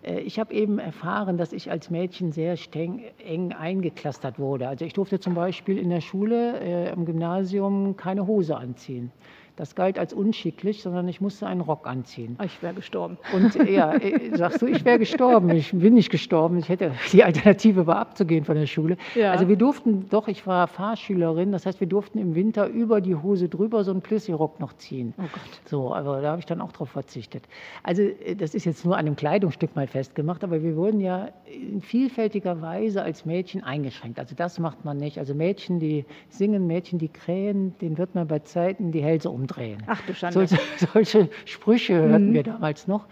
ich 0.04 0.38
habe 0.38 0.52
eben 0.52 0.78
erfahren, 0.78 1.36
dass 1.36 1.52
ich 1.52 1.70
als 1.70 1.90
Mädchen 1.90 2.32
sehr 2.32 2.56
streng, 2.56 3.02
eng 3.24 3.52
eingeklustert 3.52 4.38
wurde. 4.38 4.68
Also 4.68 4.84
ich 4.84 4.92
durfte 4.92 5.18
zum 5.20 5.34
Beispiel 5.34 5.78
in 5.78 5.90
der 5.90 6.00
Schule, 6.00 6.60
äh, 6.60 6.92
im 6.92 7.04
Gymnasium 7.04 7.96
keine 7.96 8.26
Hose 8.26 8.56
anziehen. 8.56 9.10
Das 9.56 9.76
galt 9.76 10.00
als 10.00 10.12
unschicklich, 10.12 10.82
sondern 10.82 11.06
ich 11.06 11.20
musste 11.20 11.46
einen 11.46 11.60
Rock 11.60 11.86
anziehen. 11.86 12.34
Ah, 12.38 12.44
ich 12.44 12.60
wäre 12.60 12.74
gestorben. 12.74 13.18
Und 13.32 13.54
ja, 13.68 13.94
äh, 13.94 14.36
sagst 14.36 14.60
du, 14.62 14.66
ich 14.66 14.84
wäre 14.84 14.98
gestorben. 14.98 15.50
Ich 15.50 15.70
bin 15.72 15.94
nicht 15.94 16.10
gestorben. 16.10 16.58
Ich 16.58 16.68
hätte 16.68 16.92
die 17.12 17.22
Alternative 17.22 17.86
war 17.86 17.98
abzugehen 17.98 18.44
von 18.44 18.56
der 18.56 18.66
Schule. 18.66 18.96
Ja. 19.14 19.30
Also 19.30 19.48
wir 19.48 19.54
durften, 19.56 20.08
doch, 20.10 20.26
ich 20.26 20.44
war 20.48 20.66
Fahrschülerin, 20.66 21.52
das 21.52 21.66
heißt, 21.66 21.78
wir 21.78 21.86
durften 21.86 22.18
im 22.18 22.34
Winter 22.34 22.66
über 22.66 23.00
die 23.00 23.14
Hose 23.14 23.48
drüber 23.48 23.84
so 23.84 23.92
einen 23.92 24.00
Plüssi-Rock 24.00 24.58
noch 24.58 24.72
ziehen. 24.72 25.14
Oh 25.18 25.22
Gott. 25.22 25.60
So, 25.66 25.94
aber 25.94 26.20
da 26.20 26.32
habe 26.32 26.40
ich 26.40 26.46
dann 26.46 26.60
auch 26.60 26.72
drauf 26.72 26.90
verzichtet. 26.90 27.44
Also 27.84 28.02
äh, 28.02 28.34
das 28.34 28.54
ist 28.54 28.64
jetzt 28.64 28.84
nur 28.84 28.94
an 28.94 29.06
einem 29.06 29.16
Kleidungsstück 29.16 29.76
mal 29.76 29.86
festgemacht, 29.86 30.42
aber 30.42 30.64
wir 30.64 30.74
wurden 30.74 30.98
ja 30.98 31.28
in 31.46 31.80
vielfältiger 31.80 32.60
Weise 32.60 33.02
als 33.02 33.24
Mädchen 33.24 33.62
eingeschränkt. 33.62 34.18
Also 34.18 34.34
das 34.34 34.58
macht 34.58 34.84
man 34.84 34.96
nicht. 34.96 35.18
Also 35.18 35.32
Mädchen, 35.32 35.78
die 35.78 36.04
singen, 36.28 36.66
Mädchen, 36.66 36.98
die 36.98 37.08
krähen, 37.08 37.78
denen 37.80 37.98
wird 37.98 38.16
man 38.16 38.26
bei 38.26 38.40
Zeiten 38.40 38.90
die 38.90 39.02
Hälse 39.02 39.30
um 39.30 39.43
umdrehen. 39.44 39.82
Ach 39.86 40.00
du 40.06 40.14
Schande. 40.14 40.46
Solche, 40.46 40.58
solche 40.92 41.28
Sprüche 41.44 41.94
hörten 41.94 42.30
mhm. 42.30 42.34
wir 42.34 42.42
damals 42.42 42.86
noch. 42.86 43.06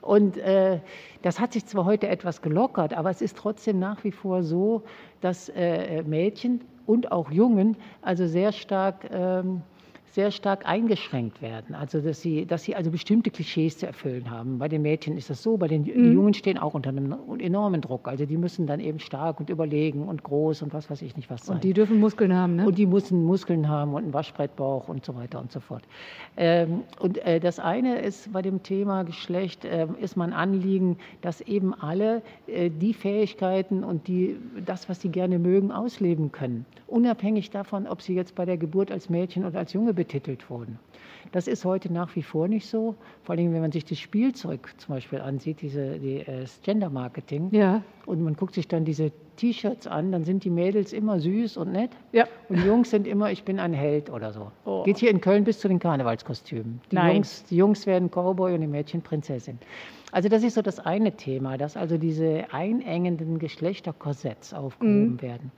Und 0.00 0.36
äh, 0.38 0.80
das 1.22 1.38
hat 1.38 1.52
sich 1.52 1.66
zwar 1.66 1.84
heute 1.84 2.08
etwas 2.08 2.42
gelockert, 2.42 2.94
aber 2.94 3.10
es 3.10 3.20
ist 3.20 3.36
trotzdem 3.36 3.78
nach 3.78 4.02
wie 4.04 4.12
vor 4.12 4.42
so, 4.42 4.82
dass 5.20 5.48
äh, 5.50 6.02
Mädchen 6.02 6.62
und 6.86 7.12
auch 7.12 7.30
Jungen 7.30 7.76
also 8.02 8.26
sehr 8.26 8.52
stark 8.52 9.08
ähm, 9.10 9.62
sehr 10.12 10.30
stark 10.30 10.66
eingeschränkt 10.66 11.42
werden. 11.42 11.74
Also 11.74 12.00
dass 12.00 12.20
sie, 12.20 12.46
dass 12.46 12.64
sie 12.64 12.74
also 12.74 12.90
bestimmte 12.90 13.30
Klischees 13.30 13.78
zu 13.78 13.86
erfüllen 13.86 14.30
haben. 14.30 14.58
Bei 14.58 14.68
den 14.68 14.82
Mädchen 14.82 15.16
ist 15.16 15.30
das 15.30 15.42
so, 15.42 15.56
bei 15.56 15.68
den 15.68 15.82
mhm. 15.82 16.12
Jungen 16.12 16.34
stehen 16.34 16.58
auch 16.58 16.74
unter 16.74 16.90
einem 16.90 17.14
enormen 17.38 17.80
Druck. 17.80 18.08
Also 18.08 18.26
die 18.26 18.36
müssen 18.36 18.66
dann 18.66 18.80
eben 18.80 18.98
stark 18.98 19.40
und 19.40 19.50
überlegen 19.50 20.08
und 20.08 20.22
groß 20.22 20.62
und 20.62 20.72
was 20.72 20.90
weiß 20.90 21.02
ich 21.02 21.16
nicht 21.16 21.30
was 21.30 21.46
sein. 21.46 21.56
Und 21.56 21.64
die 21.64 21.72
dürfen 21.72 22.00
Muskeln 22.00 22.34
haben, 22.34 22.56
ne? 22.56 22.66
Und 22.66 22.78
die 22.78 22.86
müssen 22.86 23.24
Muskeln 23.24 23.68
haben 23.68 23.94
und 23.94 24.04
einen 24.04 24.14
Waschbrettbauch 24.14 24.88
und 24.88 25.04
so 25.04 25.14
weiter 25.14 25.40
und 25.40 25.52
so 25.52 25.60
fort. 25.60 25.82
Ähm, 26.36 26.82
und 27.00 27.18
äh, 27.18 27.40
das 27.40 27.58
eine 27.58 28.00
ist 28.00 28.32
bei 28.32 28.42
dem 28.42 28.62
Thema 28.62 29.02
Geschlecht, 29.04 29.64
äh, 29.64 29.86
ist 30.00 30.16
mein 30.16 30.32
Anliegen, 30.32 30.98
dass 31.20 31.40
eben 31.40 31.74
alle 31.74 32.22
äh, 32.46 32.70
die 32.70 32.94
Fähigkeiten 32.94 33.84
und 33.84 34.08
die, 34.08 34.36
das, 34.64 34.88
was 34.88 35.00
sie 35.00 35.10
gerne 35.10 35.38
mögen, 35.38 35.70
ausleben 35.70 36.32
können. 36.32 36.64
Unabhängig 36.86 37.50
davon, 37.50 37.86
ob 37.86 38.00
sie 38.00 38.14
jetzt 38.14 38.34
bei 38.34 38.44
der 38.44 38.56
Geburt 38.56 38.90
als 38.90 39.10
Mädchen 39.10 39.44
oder 39.44 39.58
als 39.58 39.72
Junge 39.72 39.92
betitelt 39.98 40.48
wurden. 40.48 40.78
Das 41.32 41.48
ist 41.48 41.64
heute 41.64 41.92
nach 41.92 42.14
wie 42.14 42.22
vor 42.22 42.46
nicht 42.46 42.68
so. 42.68 42.94
Vor 43.24 43.34
allem, 43.34 43.52
wenn 43.52 43.60
man 43.60 43.72
sich 43.72 43.84
das 43.84 43.98
Spielzeug 43.98 44.72
zum 44.78 44.94
Beispiel 44.94 45.20
ansieht, 45.20 45.60
diese, 45.60 45.98
die, 45.98 46.20
äh, 46.20 46.42
das 46.42 46.60
Gender 46.62 46.88
Marketing, 46.88 47.48
ja. 47.50 47.82
und 48.06 48.22
man 48.22 48.34
guckt 48.34 48.54
sich 48.54 48.68
dann 48.68 48.84
diese 48.84 49.10
T-Shirts 49.36 49.88
an, 49.88 50.12
dann 50.12 50.24
sind 50.24 50.44
die 50.44 50.50
Mädels 50.50 50.92
immer 50.92 51.18
süß 51.18 51.56
und 51.56 51.72
nett. 51.72 51.90
Ja. 52.12 52.26
Und 52.48 52.60
die 52.60 52.66
Jungs 52.66 52.90
sind 52.90 53.08
immer, 53.08 53.32
ich 53.32 53.42
bin 53.42 53.58
ein 53.58 53.72
Held 53.72 54.08
oder 54.08 54.32
so. 54.32 54.52
Oh. 54.64 54.84
Geht 54.84 54.98
hier 54.98 55.10
in 55.10 55.20
Köln 55.20 55.42
bis 55.42 55.58
zu 55.58 55.66
den 55.66 55.80
Karnevalskostümen. 55.80 56.80
Die, 56.92 56.94
Nein. 56.94 57.16
Jungs, 57.16 57.42
die 57.44 57.56
Jungs 57.56 57.86
werden 57.86 58.08
Cowboy 58.08 58.54
und 58.54 58.60
die 58.60 58.68
Mädchen 58.68 59.02
Prinzessin. 59.02 59.58
Also 60.12 60.28
das 60.28 60.44
ist 60.44 60.54
so 60.54 60.62
das 60.62 60.78
eine 60.78 61.16
Thema, 61.16 61.58
dass 61.58 61.76
also 61.76 61.98
diese 61.98 62.46
einengenden 62.52 63.38
Geschlechterkorsetts 63.40 64.54
aufgehoben 64.54 65.14
mhm. 65.14 65.22
werden. 65.22 65.52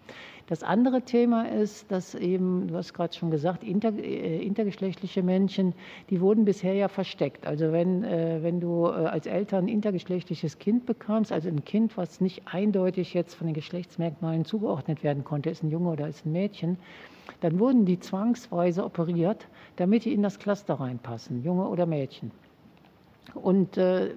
Das 0.50 0.64
andere 0.64 1.02
Thema 1.02 1.48
ist, 1.48 1.92
dass 1.92 2.16
eben, 2.16 2.66
du 2.66 2.74
hast 2.74 2.92
gerade 2.92 3.14
schon 3.14 3.30
gesagt, 3.30 3.62
inter, 3.62 3.92
äh, 3.96 4.44
intergeschlechtliche 4.44 5.22
Menschen, 5.22 5.74
die 6.10 6.20
wurden 6.20 6.44
bisher 6.44 6.74
ja 6.74 6.88
versteckt. 6.88 7.46
Also 7.46 7.70
wenn, 7.70 8.02
äh, 8.02 8.40
wenn 8.42 8.58
du 8.58 8.86
äh, 8.86 9.06
als 9.06 9.26
Eltern 9.26 9.66
ein 9.66 9.68
intergeschlechtliches 9.68 10.58
Kind 10.58 10.86
bekamst, 10.86 11.30
also 11.30 11.48
ein 11.48 11.64
Kind, 11.64 11.96
was 11.96 12.20
nicht 12.20 12.42
eindeutig 12.46 13.14
jetzt 13.14 13.34
von 13.34 13.46
den 13.46 13.54
Geschlechtsmerkmalen 13.54 14.44
zugeordnet 14.44 15.04
werden 15.04 15.22
konnte, 15.22 15.50
ist 15.50 15.62
ein 15.62 15.70
Junge 15.70 15.90
oder 15.90 16.08
ist 16.08 16.26
ein 16.26 16.32
Mädchen, 16.32 16.78
dann 17.42 17.60
wurden 17.60 17.84
die 17.84 18.00
zwangsweise 18.00 18.84
operiert, 18.84 19.46
damit 19.76 20.04
die 20.04 20.12
in 20.12 20.24
das 20.24 20.40
Cluster 20.40 20.74
reinpassen, 20.74 21.44
Junge 21.44 21.68
oder 21.68 21.86
Mädchen. 21.86 22.32
Und 23.34 23.76
äh, 23.76 24.10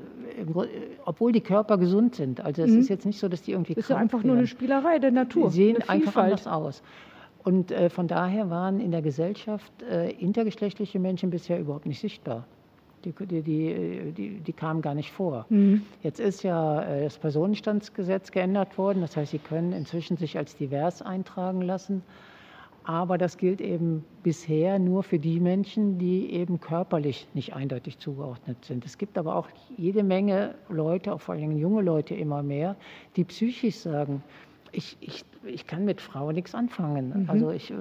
obwohl 1.06 1.32
die 1.32 1.42
Körper 1.42 1.78
gesund 1.78 2.16
sind, 2.16 2.42
also 2.42 2.64
es 2.64 2.72
mhm. 2.72 2.80
ist 2.80 2.90
jetzt 2.90 3.06
nicht 3.06 3.20
so, 3.20 3.28
dass 3.28 3.42
die 3.42 3.52
irgendwie 3.52 3.74
Das 3.74 3.86
ist 3.86 3.90
ja 3.90 3.98
einfach 3.98 4.20
werden. 4.20 4.28
nur 4.28 4.38
eine 4.38 4.48
Spielerei 4.48 5.00
der 5.00 5.12
Natur. 5.12 5.50
Die 5.50 5.56
sehen 5.56 5.78
einfach 5.88 6.16
anders 6.24 6.48
aus. 6.48 6.82
Und 7.44 7.72
äh, 7.72 7.90
von 7.90 8.08
daher 8.08 8.50
waren 8.50 8.80
in 8.80 8.92
der 8.92 9.02
Gesellschaft 9.02 9.72
äh, 9.84 10.12
intergeschlechtliche 10.12 11.00
Menschen 11.00 11.30
bisher 11.30 11.60
überhaupt 11.60 11.86
nicht 11.86 12.00
sichtbar. 12.00 12.46
Die, 13.04 13.12
die, 13.12 13.42
die, 13.42 14.14
die, 14.16 14.40
die 14.40 14.54
kamen 14.54 14.82
gar 14.82 14.96
nicht 14.96 15.12
vor. 15.12 15.46
Mhm. 15.50 15.82
Jetzt 16.04 16.22
ist 16.22 16.42
ja 16.44 16.84
äh, 16.84 17.04
das 17.04 17.18
Personenstandsgesetz 17.18 18.32
geändert 18.32 18.78
worden. 18.78 19.02
Das 19.02 19.18
heißt, 19.18 19.32
sie 19.32 19.40
können 19.40 19.74
inzwischen 19.74 20.16
sich 20.16 20.38
als 20.38 20.56
divers 20.56 21.02
eintragen 21.02 21.62
lassen. 21.62 22.02
Aber 22.86 23.18
das 23.18 23.38
gilt 23.38 23.62
eben 23.62 24.04
bisher 24.24 24.78
nur 24.78 25.04
für 25.04 25.20
die 25.20 25.40
Menschen, 25.40 25.98
die 25.98 26.32
eben 26.34 26.60
körperlich 26.60 27.28
nicht 27.34 27.54
eindeutig 27.54 27.98
zugeordnet 27.98 28.64
sind. 28.66 28.86
Es 28.86 28.98
gibt 28.98 29.18
aber 29.18 29.36
auch 29.36 29.48
jede 29.78 30.04
Menge 30.04 30.56
Leute, 30.70 31.14
auch 31.14 31.22
vor 31.22 31.36
allem 31.36 31.58
junge 31.58 31.82
Leute 31.82 32.14
immer 32.14 32.44
mehr, 32.44 32.76
die 33.16 33.24
psychisch 33.24 33.78
sagen, 33.78 34.22
ich, 34.74 34.98
ich, 35.00 35.24
ich 35.46 35.68
kann 35.68 35.86
mit 35.86 36.02
Frauen 36.02 36.36
nichts 36.36 36.56
anfangen. 36.56 37.24
Mhm. 37.24 37.30
Also 37.30 37.52
ich, 37.52 37.72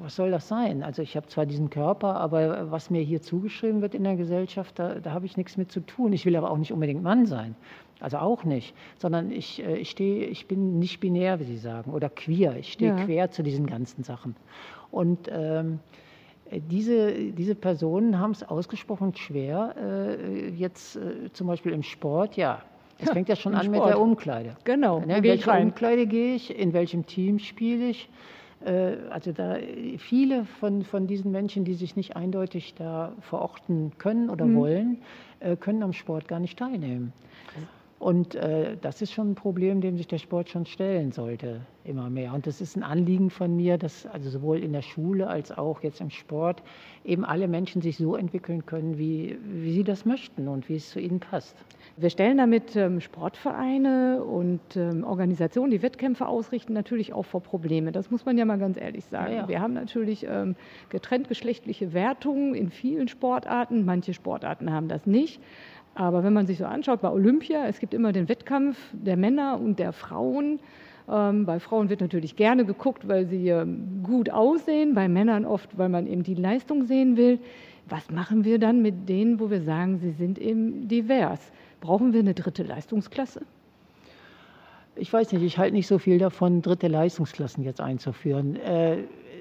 was 0.00 0.16
soll 0.16 0.30
das 0.30 0.48
sein? 0.48 0.82
Also 0.82 1.02
ich 1.02 1.16
habe 1.16 1.26
zwar 1.26 1.46
diesen 1.46 1.70
Körper, 1.70 2.16
aber 2.16 2.70
was 2.70 2.90
mir 2.90 3.02
hier 3.02 3.22
zugeschrieben 3.22 3.82
wird 3.82 3.94
in 3.94 4.04
der 4.04 4.16
Gesellschaft, 4.16 4.78
da, 4.78 4.94
da 4.96 5.12
habe 5.12 5.26
ich 5.26 5.36
nichts 5.36 5.56
mit 5.56 5.70
zu 5.70 5.80
tun. 5.80 6.12
Ich 6.12 6.24
will 6.26 6.34
aber 6.34 6.50
auch 6.50 6.56
nicht 6.56 6.72
unbedingt 6.72 7.02
Mann 7.02 7.26
sein. 7.26 7.54
Also 8.00 8.18
auch 8.18 8.44
nicht, 8.44 8.74
sondern 8.98 9.30
ich, 9.30 9.62
äh, 9.62 9.76
ich, 9.76 9.90
stehe, 9.90 10.26
ich 10.26 10.48
bin 10.48 10.78
nicht 10.78 11.00
binär, 11.00 11.38
wie 11.38 11.44
Sie 11.44 11.58
sagen, 11.58 11.92
oder 11.92 12.08
queer. 12.08 12.56
Ich 12.56 12.72
stehe 12.72 12.96
ja. 12.96 13.04
quer 13.04 13.30
zu 13.30 13.42
diesen 13.42 13.66
ganzen 13.66 14.02
Sachen. 14.04 14.36
Und 14.90 15.28
ähm, 15.30 15.80
diese, 16.50 17.12
diese 17.32 17.54
Personen 17.54 18.18
haben 18.18 18.32
es 18.32 18.42
ausgesprochen 18.42 19.14
schwer, 19.14 19.74
äh, 19.78 20.48
jetzt 20.48 20.96
äh, 20.96 21.32
zum 21.32 21.46
Beispiel 21.46 21.72
im 21.72 21.82
Sport, 21.82 22.36
ja. 22.36 22.62
Es 22.98 23.10
fängt 23.10 23.28
ja 23.28 23.36
schon 23.36 23.54
an 23.54 23.64
Sport. 23.64 23.78
mit 23.78 23.88
der 23.88 24.00
Umkleide. 24.00 24.56
Genau. 24.64 25.00
Ne, 25.00 25.18
in 25.18 25.22
welche 25.22 25.50
Umkleide 25.50 26.06
gehe 26.06 26.34
ich? 26.34 26.54
In 26.54 26.74
welchem 26.74 27.06
Team 27.06 27.38
spiele 27.38 27.88
ich? 27.88 28.10
Äh, 28.64 28.96
also 29.10 29.32
da 29.32 29.56
viele 29.98 30.44
von, 30.44 30.84
von 30.84 31.06
diesen 31.06 31.30
Menschen, 31.30 31.64
die 31.64 31.74
sich 31.74 31.96
nicht 31.96 32.16
eindeutig 32.16 32.74
da 32.74 33.12
verorten 33.20 33.92
können 33.96 34.28
oder 34.28 34.44
mhm. 34.44 34.56
wollen, 34.56 34.98
äh, 35.40 35.56
können 35.56 35.82
am 35.82 35.92
Sport 35.92 36.28
gar 36.28 36.40
nicht 36.40 36.58
teilnehmen. 36.58 37.12
Und 38.00 38.34
äh, 38.34 38.78
das 38.80 39.02
ist 39.02 39.12
schon 39.12 39.32
ein 39.32 39.34
Problem, 39.34 39.82
dem 39.82 39.98
sich 39.98 40.08
der 40.08 40.16
Sport 40.16 40.48
schon 40.48 40.64
stellen 40.64 41.12
sollte, 41.12 41.60
immer 41.84 42.08
mehr. 42.08 42.32
Und 42.32 42.46
das 42.46 42.62
ist 42.62 42.74
ein 42.74 42.82
Anliegen 42.82 43.28
von 43.28 43.54
mir, 43.54 43.76
dass 43.76 44.06
also 44.06 44.30
sowohl 44.30 44.60
in 44.60 44.72
der 44.72 44.80
Schule 44.80 45.28
als 45.28 45.52
auch 45.52 45.82
jetzt 45.82 46.00
im 46.00 46.08
Sport 46.08 46.62
eben 47.04 47.26
alle 47.26 47.46
Menschen 47.46 47.82
sich 47.82 47.98
so 47.98 48.16
entwickeln 48.16 48.64
können, 48.64 48.96
wie, 48.96 49.36
wie 49.44 49.72
sie 49.74 49.84
das 49.84 50.06
möchten 50.06 50.48
und 50.48 50.70
wie 50.70 50.76
es 50.76 50.88
zu 50.88 50.98
ihnen 50.98 51.20
passt. 51.20 51.54
Wir 51.98 52.08
stellen 52.08 52.38
damit 52.38 52.74
ähm, 52.74 53.02
Sportvereine 53.02 54.24
und 54.24 54.60
ähm, 54.76 55.04
Organisationen, 55.04 55.70
die 55.70 55.82
Wettkämpfe 55.82 56.26
ausrichten, 56.26 56.72
natürlich 56.72 57.12
auch 57.12 57.26
vor 57.26 57.42
Probleme. 57.42 57.92
Das 57.92 58.10
muss 58.10 58.24
man 58.24 58.38
ja 58.38 58.46
mal 58.46 58.58
ganz 58.58 58.80
ehrlich 58.80 59.04
sagen. 59.04 59.34
Ja, 59.34 59.40
ja. 59.40 59.48
Wir 59.48 59.60
haben 59.60 59.74
natürlich 59.74 60.24
ähm, 60.26 60.56
getrennt 60.88 61.28
geschlechtliche 61.28 61.92
Wertungen 61.92 62.54
in 62.54 62.70
vielen 62.70 63.08
Sportarten. 63.08 63.84
Manche 63.84 64.14
Sportarten 64.14 64.72
haben 64.72 64.88
das 64.88 65.04
nicht. 65.04 65.38
Aber 65.94 66.22
wenn 66.22 66.32
man 66.32 66.46
sich 66.46 66.58
so 66.58 66.64
anschaut, 66.64 67.00
bei 67.00 67.10
Olympia, 67.10 67.66
es 67.66 67.78
gibt 67.78 67.94
immer 67.94 68.12
den 68.12 68.28
Wettkampf 68.28 68.78
der 68.92 69.16
Männer 69.16 69.60
und 69.60 69.78
der 69.78 69.92
Frauen. 69.92 70.60
Ähm, 71.08 71.44
bei 71.44 71.58
Frauen 71.58 71.90
wird 71.90 72.00
natürlich 72.00 72.36
gerne 72.36 72.64
geguckt, 72.64 73.08
weil 73.08 73.26
sie 73.26 73.48
ähm, 73.48 74.02
gut 74.02 74.30
aussehen, 74.30 74.94
bei 74.94 75.08
Männern 75.08 75.44
oft, 75.44 75.76
weil 75.76 75.88
man 75.88 76.06
eben 76.06 76.22
die 76.22 76.34
Leistung 76.34 76.84
sehen 76.86 77.16
will. 77.16 77.38
Was 77.88 78.10
machen 78.10 78.44
wir 78.44 78.58
dann 78.58 78.82
mit 78.82 79.08
denen, 79.08 79.40
wo 79.40 79.50
wir 79.50 79.62
sagen, 79.62 79.98
sie 79.98 80.12
sind 80.12 80.38
eben 80.38 80.86
divers? 80.86 81.40
Brauchen 81.80 82.12
wir 82.12 82.20
eine 82.20 82.34
dritte 82.34 82.62
Leistungsklasse? 82.62 83.42
Ich 84.94 85.12
weiß 85.12 85.32
nicht, 85.32 85.42
ich 85.42 85.58
halte 85.58 85.74
nicht 85.74 85.86
so 85.86 85.98
viel 85.98 86.18
davon, 86.18 86.62
dritte 86.62 86.86
Leistungsklassen 86.86 87.64
jetzt 87.64 87.80
einzuführen. 87.80 88.56
Äh, 88.56 88.98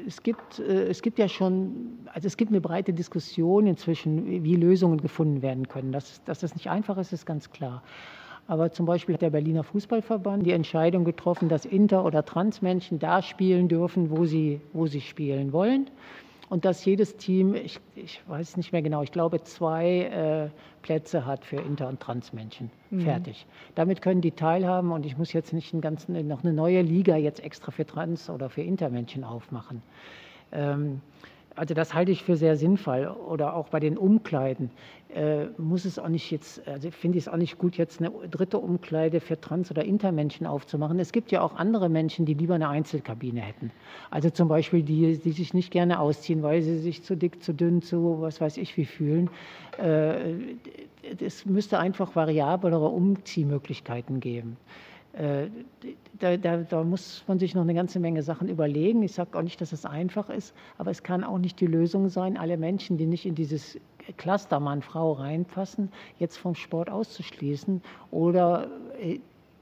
es 0.07 0.23
gibt, 0.23 0.59
äh, 0.59 0.87
es 0.87 1.01
gibt 1.01 1.19
ja 1.19 1.27
schon, 1.27 1.99
also 2.13 2.27
es 2.27 2.37
gibt 2.37 2.51
eine 2.51 2.61
breite 2.61 2.93
Diskussion 2.93 3.67
inzwischen, 3.67 4.43
wie 4.43 4.55
Lösungen 4.55 5.01
gefunden 5.01 5.41
werden 5.41 5.67
können. 5.67 5.91
Dass, 5.91 6.23
dass 6.23 6.39
das 6.39 6.53
nicht 6.55 6.69
einfach 6.69 6.97
ist, 6.97 7.13
ist 7.13 7.25
ganz 7.25 7.51
klar. 7.51 7.83
Aber 8.47 8.71
zum 8.71 8.87
Beispiel 8.87 9.13
hat 9.13 9.21
der 9.21 9.29
Berliner 9.29 9.63
Fußballverband 9.63 10.45
die 10.45 10.51
Entscheidung 10.51 11.05
getroffen, 11.05 11.49
dass 11.49 11.65
Inter- 11.65 12.03
oder 12.03 12.25
Transmenschen 12.25 12.97
da 12.97 13.21
spielen 13.21 13.67
dürfen, 13.67 14.09
wo 14.09 14.25
sie, 14.25 14.59
wo 14.73 14.87
sie 14.87 15.01
spielen 15.01 15.53
wollen. 15.53 15.89
Und 16.49 16.65
dass 16.65 16.83
jedes 16.83 17.15
Team, 17.15 17.53
ich, 17.53 17.79
ich 17.95 18.21
weiß 18.27 18.57
nicht 18.57 18.71
mehr 18.71 18.81
genau, 18.81 19.03
ich 19.03 19.11
glaube 19.11 19.43
zwei 19.43 20.49
äh, 20.49 20.49
Plätze 20.81 21.25
hat 21.25 21.45
für 21.45 21.57
Inter- 21.57 21.87
und 21.87 21.99
Transmenschen. 21.99 22.71
Mhm. 22.89 23.01
Fertig. 23.01 23.45
Damit 23.75 24.01
können 24.01 24.21
die 24.21 24.31
teilhaben 24.31 24.91
und 24.91 25.05
ich 25.05 25.17
muss 25.17 25.31
jetzt 25.31 25.53
nicht 25.53 25.73
einen 25.73 25.81
ganzen, 25.81 26.27
noch 26.27 26.43
eine 26.43 26.53
neue 26.53 26.81
Liga 26.81 27.15
jetzt 27.15 27.43
extra 27.43 27.71
für 27.71 27.85
Trans- 27.85 28.31
oder 28.31 28.49
für 28.49 28.63
Intermenschen 28.63 29.23
aufmachen. 29.23 29.83
Ähm, 30.51 31.01
also 31.59 31.73
das 31.73 31.93
halte 31.93 32.11
ich 32.13 32.23
für 32.23 32.37
sehr 32.37 32.55
sinnvoll. 32.55 33.07
Oder 33.07 33.53
auch 33.53 33.67
bei 33.67 33.81
den 33.81 33.97
Umkleiden 33.97 34.69
äh, 35.13 35.47
muss 35.57 35.83
es 35.83 35.99
auch 35.99 36.07
nicht 36.07 36.31
jetzt, 36.31 36.65
also 36.65 36.89
finde 36.89 37.17
ich 37.17 37.25
es 37.25 37.27
auch 37.27 37.35
nicht 37.35 37.57
gut, 37.57 37.75
jetzt 37.75 37.99
eine 37.99 38.11
dritte 38.29 38.57
Umkleide 38.57 39.19
für 39.19 39.39
Trans- 39.39 39.69
oder 39.69 39.83
Intermenschen 39.83 40.47
aufzumachen. 40.47 40.99
Es 40.99 41.11
gibt 41.11 41.31
ja 41.31 41.41
auch 41.41 41.55
andere 41.55 41.89
Menschen, 41.89 42.25
die 42.25 42.33
lieber 42.33 42.55
eine 42.55 42.69
Einzelkabine 42.69 43.41
hätten. 43.41 43.71
Also 44.09 44.29
zum 44.29 44.47
Beispiel 44.47 44.83
die, 44.83 45.17
die 45.17 45.31
sich 45.31 45.53
nicht 45.53 45.69
gerne 45.71 45.99
ausziehen, 45.99 46.43
weil 46.43 46.61
sie 46.61 46.77
sich 46.77 47.03
zu 47.03 47.17
dick, 47.17 47.43
zu 47.43 47.53
dünn, 47.53 47.81
zu 47.81 48.21
was 48.21 48.39
weiß 48.39 48.55
ich 48.55 48.77
wie 48.77 48.85
fühlen. 48.85 49.29
Äh, 49.77 50.35
es 51.19 51.45
müsste 51.45 51.79
einfach 51.79 52.15
variablere 52.15 52.87
Umziehmöglichkeiten 52.87 54.21
geben. 54.21 54.55
Äh, 55.13 55.47
da, 56.19 56.37
da, 56.37 56.57
da, 56.57 56.83
muss 56.83 57.23
man 57.27 57.39
sich 57.39 57.55
noch 57.55 57.63
eine 57.63 57.73
ganze 57.73 57.99
Menge 57.99 58.21
Sachen 58.21 58.47
überlegen. 58.47 59.01
Ich 59.01 59.13
sage 59.13 59.37
auch 59.37 59.41
nicht, 59.41 59.59
dass 59.59 59.71
es 59.71 59.85
einfach 59.85 60.29
ist, 60.29 60.53
aber 60.77 60.91
es 60.91 61.01
kann 61.01 61.23
auch 61.23 61.39
nicht 61.39 61.59
die 61.59 61.67
Lösung 61.67 62.09
sein, 62.09 62.37
alle 62.37 62.57
Menschen, 62.57 62.97
die 62.97 63.07
nicht 63.07 63.25
in 63.25 63.35
dieses 63.35 63.79
Cluster 64.17 64.59
Mann-Frau 64.59 65.13
reinpassen, 65.13 65.89
jetzt 66.19 66.37
vom 66.37 66.55
Sport 66.55 66.89
auszuschließen 66.89 67.81
oder 68.11 68.69
äh, 69.01 69.19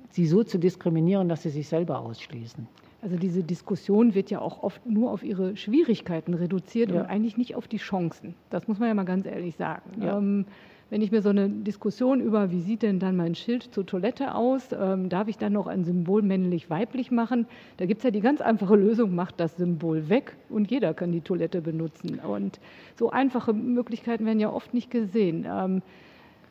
sie 0.09 0.27
so 0.27 0.43
zu 0.43 0.57
diskriminieren, 0.57 1.29
dass 1.29 1.43
sie 1.43 1.49
sich 1.49 1.67
selber 1.67 1.99
ausschließen. 1.99 2.67
Also 3.01 3.15
diese 3.15 3.43
Diskussion 3.43 4.15
wird 4.15 4.29
ja 4.31 4.41
auch 4.41 4.63
oft 4.63 4.85
nur 4.85 5.11
auf 5.11 5.23
ihre 5.23 5.55
Schwierigkeiten 5.55 6.33
reduziert 6.33 6.91
ja. 6.91 7.01
und 7.01 7.05
eigentlich 7.05 7.37
nicht 7.37 7.55
auf 7.55 7.67
die 7.67 7.77
Chancen. 7.77 8.33
Das 8.49 8.67
muss 8.67 8.79
man 8.79 8.89
ja 8.89 8.93
mal 8.95 9.05
ganz 9.05 9.25
ehrlich 9.25 9.55
sagen. 9.55 10.01
Ja. 10.01 10.17
Ähm, 10.17 10.45
wenn 10.89 11.01
ich 11.01 11.11
mir 11.11 11.21
so 11.21 11.29
eine 11.29 11.49
Diskussion 11.49 12.21
über, 12.21 12.49
wie 12.51 12.61
sieht 12.61 12.81
denn 12.81 12.99
dann 12.99 13.17
mein 13.17 13.35
Schild 13.35 13.63
zur 13.73 13.85
Toilette 13.85 14.35
aus, 14.35 14.69
ähm, 14.71 15.09
darf 15.09 15.27
ich 15.27 15.37
dann 15.37 15.53
noch 15.53 15.67
ein 15.67 15.83
Symbol 15.83 16.21
männlich-weiblich 16.21 17.11
machen? 17.11 17.45
Da 17.77 17.85
gibt 17.85 17.99
es 17.99 18.03
ja 18.05 18.11
die 18.11 18.21
ganz 18.21 18.39
einfache 18.39 18.75
Lösung, 18.75 19.13
macht 19.13 19.39
das 19.39 19.57
Symbol 19.57 20.07
weg 20.07 20.37
und 20.49 20.71
jeder 20.71 20.93
kann 20.93 21.11
die 21.11 21.21
Toilette 21.21 21.61
benutzen. 21.61 22.19
Und 22.19 22.59
so 22.95 23.09
einfache 23.09 23.53
Möglichkeiten 23.53 24.25
werden 24.25 24.39
ja 24.39 24.51
oft 24.51 24.73
nicht 24.73 24.89
gesehen. 24.89 25.45
Ähm, 25.49 25.81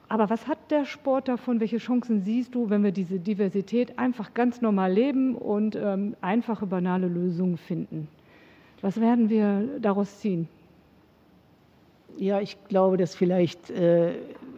aber 0.09 0.31
was 0.31 0.47
hat 0.47 0.71
der 0.71 0.85
Sport 0.85 1.29
davon? 1.29 1.59
Welche 1.59 1.79
Chancen 1.79 2.21
siehst 2.21 2.55
du, 2.55 2.71
wenn 2.71 2.85
wir 2.85 2.93
diese 2.93 3.19
Diversität 3.19 3.99
einfach 3.99 4.35
ganz 4.35 4.61
normal 4.61 4.93
leben 4.93 5.35
und 5.35 5.77
ähm, 5.77 6.15
einfache, 6.21 6.67
banale 6.67 7.09
Lösungen 7.09 7.57
finden? 7.57 8.07
Was 8.83 9.01
werden 9.01 9.31
wir 9.31 9.81
daraus 9.81 10.21
ziehen? 10.21 10.47
Ja, 12.19 12.41
ich 12.41 12.57
glaube, 12.69 12.97
dass 12.97 13.15
vielleicht 13.15 13.71
äh, 13.71 14.15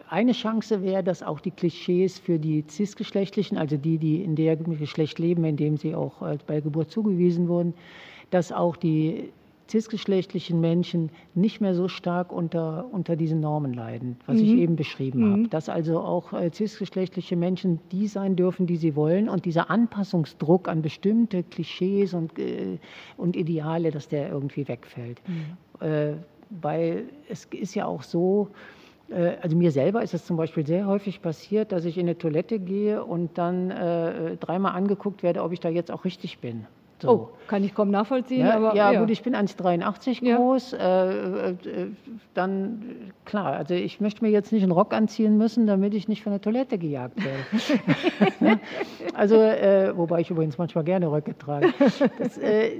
eine 0.09 0.31
Chance 0.31 0.81
wäre, 0.81 1.03
dass 1.03 1.21
auch 1.21 1.39
die 1.39 1.51
Klischees 1.51 2.19
für 2.19 2.39
die 2.39 2.63
cisgeschlechtlichen, 2.67 3.57
also 3.57 3.77
die, 3.77 3.97
die 3.97 4.23
in 4.23 4.35
der 4.35 4.55
Geschlecht 4.55 5.19
leben, 5.19 5.43
in 5.43 5.57
dem 5.57 5.77
sie 5.77 5.93
auch 5.95 6.21
äh, 6.21 6.37
bei 6.47 6.61
Geburt 6.61 6.91
zugewiesen 6.91 7.47
wurden, 7.47 7.73
dass 8.31 8.51
auch 8.51 8.75
die 8.75 9.31
cisgeschlechtlichen 9.69 10.59
Menschen 10.59 11.11
nicht 11.35 11.61
mehr 11.61 11.75
so 11.75 11.87
stark 11.87 12.31
unter, 12.31 12.85
unter 12.91 13.15
diesen 13.15 13.39
Normen 13.39 13.73
leiden, 13.73 14.17
was 14.25 14.37
mhm. 14.37 14.43
ich 14.43 14.51
eben 14.53 14.75
beschrieben 14.75 15.19
mhm. 15.19 15.31
habe. 15.31 15.47
Dass 15.49 15.69
also 15.69 15.99
auch 15.99 16.33
äh, 16.33 16.51
cisgeschlechtliche 16.51 17.35
Menschen 17.35 17.79
die 17.91 18.07
sein 18.07 18.35
dürfen, 18.35 18.65
die 18.65 18.77
sie 18.77 18.95
wollen 18.95 19.29
und 19.29 19.45
dieser 19.45 19.69
Anpassungsdruck 19.69 20.67
an 20.67 20.81
bestimmte 20.81 21.43
Klischees 21.43 22.13
und, 22.13 22.37
äh, 22.39 22.79
und 23.17 23.35
Ideale, 23.35 23.91
dass 23.91 24.07
der 24.07 24.29
irgendwie 24.29 24.67
wegfällt. 24.67 25.21
Mhm. 25.27 25.87
Äh, 25.87 26.13
weil 26.49 27.09
es 27.27 27.45
ist 27.45 27.75
ja 27.75 27.85
auch 27.85 28.03
so, 28.03 28.49
äh, 29.09 29.37
also 29.41 29.55
mir 29.55 29.71
selber 29.71 30.01
ist 30.03 30.13
es 30.13 30.25
zum 30.25 30.37
Beispiel 30.37 30.65
sehr 30.65 30.87
häufig 30.87 31.21
passiert, 31.21 31.71
dass 31.71 31.85
ich 31.85 31.97
in 31.97 32.07
eine 32.07 32.17
Toilette 32.17 32.59
gehe 32.59 33.03
und 33.03 33.37
dann 33.37 33.71
äh, 33.71 34.37
dreimal 34.37 34.73
angeguckt 34.75 35.23
werde, 35.23 35.43
ob 35.43 35.51
ich 35.51 35.59
da 35.59 35.69
jetzt 35.69 35.91
auch 35.91 36.05
richtig 36.05 36.39
bin. 36.39 36.65
So. 37.01 37.09
Oh, 37.09 37.29
kann 37.47 37.63
ich 37.63 37.73
kaum 37.73 37.91
nachvollziehen. 37.91 38.45
Ja, 38.45 38.55
aber, 38.55 38.75
ja, 38.75 38.91
ja. 38.91 38.99
gut, 38.99 39.09
ich 39.09 39.23
bin 39.23 39.33
1,83 39.33 40.25
ja. 40.25 40.35
groß. 40.35 40.73
Äh, 40.73 41.51
äh, 41.51 41.55
dann, 42.33 43.11
klar, 43.23 43.53
also 43.53 43.73
ich 43.73 44.01
möchte 44.01 44.23
mir 44.23 44.31
jetzt 44.31 44.51
nicht 44.51 44.63
einen 44.63 44.73
Rock 44.73 44.93
anziehen 44.93 45.37
müssen, 45.37 45.65
damit 45.65 45.93
ich 45.93 46.09
nicht 46.09 46.23
von 46.23 46.33
der 46.33 46.41
Toilette 46.41 46.77
gejagt 46.77 47.15
werde. 47.23 48.59
also, 49.13 49.35
äh, 49.35 49.95
wobei 49.95 50.19
ich 50.19 50.29
übrigens 50.29 50.57
manchmal 50.57 50.83
gerne 50.83 51.09
Röcke 51.09 51.37
trage. 51.37 51.73
Das, 52.19 52.37
äh, 52.37 52.71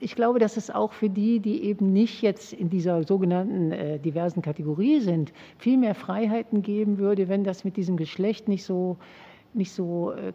ich 0.00 0.14
glaube, 0.14 0.38
dass 0.38 0.56
es 0.58 0.70
auch 0.70 0.92
für 0.92 1.08
die, 1.08 1.40
die 1.40 1.64
eben 1.64 1.92
nicht 1.92 2.20
jetzt 2.20 2.52
in 2.52 2.68
dieser 2.68 3.02
sogenannten 3.04 3.72
äh, 3.72 3.98
diversen 3.98 4.42
Kategorie 4.42 5.00
sind, 5.00 5.32
viel 5.58 5.78
mehr 5.78 5.94
Freiheiten 5.94 6.62
geben 6.62 6.98
würde, 6.98 7.28
wenn 7.28 7.44
das 7.44 7.64
mit 7.64 7.76
diesem 7.76 7.96
Geschlecht 7.96 8.46
nicht 8.46 8.64
so, 8.64 8.98
nicht 9.54 9.72
so 9.72 10.12
äh, 10.12 10.32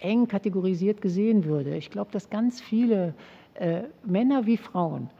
eng 0.00 0.28
kategorisiert 0.28 1.00
gesehen 1.00 1.44
würde. 1.44 1.76
Ich 1.76 1.90
glaube, 1.90 2.10
dass 2.12 2.30
ganz 2.30 2.60
viele 2.60 3.14
äh, 3.54 3.82
Männer 4.04 4.46
wie 4.46 4.56
Frauen 4.56 5.10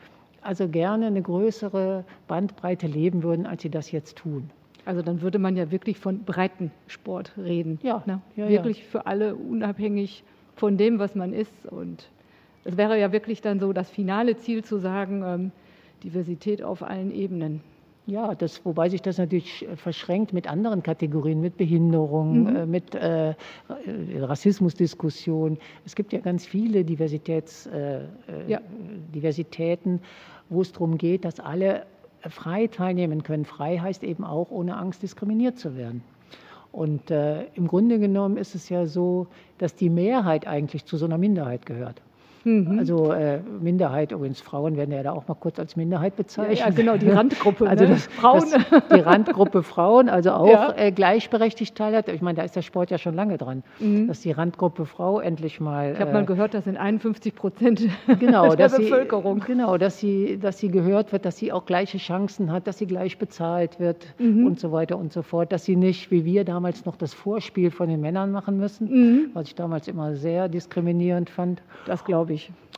also 0.42 0.68
gerne 0.68 1.06
eine 1.06 1.22
größere 1.22 2.04
Bandbreite 2.28 2.86
leben 2.86 3.22
würden, 3.22 3.46
als 3.46 3.62
sie 3.62 3.70
das 3.70 3.92
jetzt 3.92 4.18
tun. 4.18 4.50
Also 4.84 5.00
dann 5.02 5.22
würde 5.22 5.38
man 5.38 5.56
ja 5.56 5.70
wirklich 5.70 5.98
von 5.98 6.24
Breitensport 6.24 7.32
reden. 7.38 7.78
Ja, 7.82 8.02
ne? 8.06 8.20
ja 8.34 8.48
wirklich 8.48 8.78
ja. 8.78 8.84
für 8.90 9.06
alle 9.06 9.36
unabhängig 9.36 10.24
von 10.56 10.76
dem, 10.76 10.98
was 10.98 11.14
man 11.14 11.32
ist. 11.32 11.66
Und 11.66 12.08
es 12.64 12.76
wäre 12.76 12.98
ja 12.98 13.12
wirklich 13.12 13.40
dann 13.40 13.60
so 13.60 13.72
das 13.72 13.88
finale 13.90 14.36
Ziel 14.36 14.64
zu 14.64 14.78
sagen, 14.78 15.22
ähm, 15.24 15.52
Diversität 16.02 16.62
auf 16.62 16.82
allen 16.82 17.12
Ebenen. 17.12 17.60
Ja, 18.06 18.34
das, 18.34 18.64
wobei 18.64 18.88
sich 18.88 19.00
das 19.00 19.18
natürlich 19.18 19.66
äh, 19.68 19.76
verschränkt 19.76 20.32
mit 20.32 20.48
anderen 20.48 20.82
Kategorien, 20.82 21.40
mit 21.40 21.56
Behinderung, 21.56 22.42
mhm. 22.42 22.56
äh, 22.56 22.66
mit 22.66 22.94
äh, 22.94 23.30
äh 23.30 23.34
Rassismusdiskussion. 24.18 25.56
Es 25.84 25.94
gibt 25.94 26.12
ja 26.12 26.18
ganz 26.18 26.44
viele 26.44 26.84
Diversitäts, 26.84 27.66
äh, 27.66 27.98
äh, 27.98 28.06
ja. 28.48 28.60
Diversitäten, 29.14 30.00
wo 30.48 30.62
es 30.62 30.72
darum 30.72 30.98
geht, 30.98 31.24
dass 31.24 31.38
alle 31.38 31.86
frei 32.28 32.66
teilnehmen 32.66 33.22
können. 33.22 33.44
Frei 33.44 33.78
heißt 33.78 34.02
eben 34.02 34.24
auch, 34.24 34.50
ohne 34.50 34.76
Angst 34.76 35.02
diskriminiert 35.02 35.58
zu 35.58 35.76
werden. 35.76 36.02
Und 36.70 37.10
im 37.10 37.66
Grunde 37.66 37.98
genommen 37.98 38.38
ist 38.38 38.54
es 38.54 38.70
ja 38.70 38.86
so, 38.86 39.26
dass 39.58 39.74
die 39.74 39.90
Mehrheit 39.90 40.46
eigentlich 40.46 40.86
zu 40.86 40.96
so 40.96 41.04
einer 41.04 41.18
Minderheit 41.18 41.66
gehört. 41.66 42.00
Mhm. 42.44 42.78
Also 42.78 43.12
äh, 43.12 43.40
Minderheit, 43.60 44.12
übrigens 44.12 44.40
Frauen 44.40 44.76
werden 44.76 44.92
ja 44.92 45.02
da 45.02 45.12
auch 45.12 45.28
mal 45.28 45.34
kurz 45.34 45.58
als 45.58 45.76
Minderheit 45.76 46.16
bezeichnet. 46.16 46.58
Ja, 46.58 46.66
ja 46.66 46.72
genau, 46.72 46.96
die 46.96 47.08
Randgruppe. 47.10 47.68
also 47.68 47.84
ne? 47.84 47.90
das, 47.90 48.06
Frauen. 48.06 48.44
Das, 48.50 48.82
die 48.94 49.00
Randgruppe 49.00 49.62
Frauen, 49.62 50.08
also 50.08 50.30
auch 50.32 50.48
ja. 50.48 50.74
äh, 50.76 50.92
gleichberechtigt 50.92 51.76
teilhat. 51.76 52.08
Ich 52.08 52.22
meine, 52.22 52.36
da 52.36 52.42
ist 52.42 52.56
der 52.56 52.62
Sport 52.62 52.90
ja 52.90 52.98
schon 52.98 53.14
lange 53.14 53.38
dran, 53.38 53.62
mhm. 53.78 54.08
dass 54.08 54.20
die 54.20 54.32
Randgruppe 54.32 54.86
Frau 54.86 55.20
endlich 55.20 55.60
mal. 55.60 55.92
Ich 55.92 56.00
habe 56.00 56.10
äh, 56.10 56.14
mal 56.14 56.24
gehört, 56.24 56.54
das 56.54 56.64
sind 56.64 56.76
51 56.76 57.34
Prozent 57.34 57.82
genau, 58.18 58.54
der 58.54 58.68
Bevölkerung. 58.68 59.40
Sie, 59.40 59.46
genau, 59.46 59.78
dass 59.78 59.98
sie, 59.98 60.38
dass 60.38 60.58
sie 60.58 60.68
gehört 60.68 61.12
wird, 61.12 61.24
dass 61.24 61.36
sie 61.36 61.52
auch 61.52 61.64
gleiche 61.64 61.98
Chancen 61.98 62.52
hat, 62.52 62.66
dass 62.66 62.78
sie 62.78 62.86
gleich 62.86 63.18
bezahlt 63.18 63.78
wird 63.78 64.06
mhm. 64.18 64.46
und 64.46 64.60
so 64.60 64.72
weiter 64.72 64.98
und 64.98 65.12
so 65.12 65.22
fort. 65.22 65.52
Dass 65.52 65.64
sie 65.64 65.76
nicht, 65.76 66.10
wie 66.10 66.24
wir 66.24 66.44
damals 66.44 66.84
noch 66.84 66.96
das 66.96 67.14
Vorspiel 67.14 67.70
von 67.70 67.88
den 67.88 68.00
Männern 68.00 68.32
machen 68.32 68.58
müssen, 68.58 68.88
mhm. 68.90 69.30
was 69.34 69.46
ich 69.48 69.54
damals 69.54 69.88
immer 69.88 70.14
sehr 70.14 70.48
diskriminierend 70.48 71.30
fand. 71.30 71.62
Das 71.86 72.04
glaube 72.04 72.31
ich. 72.31 72.31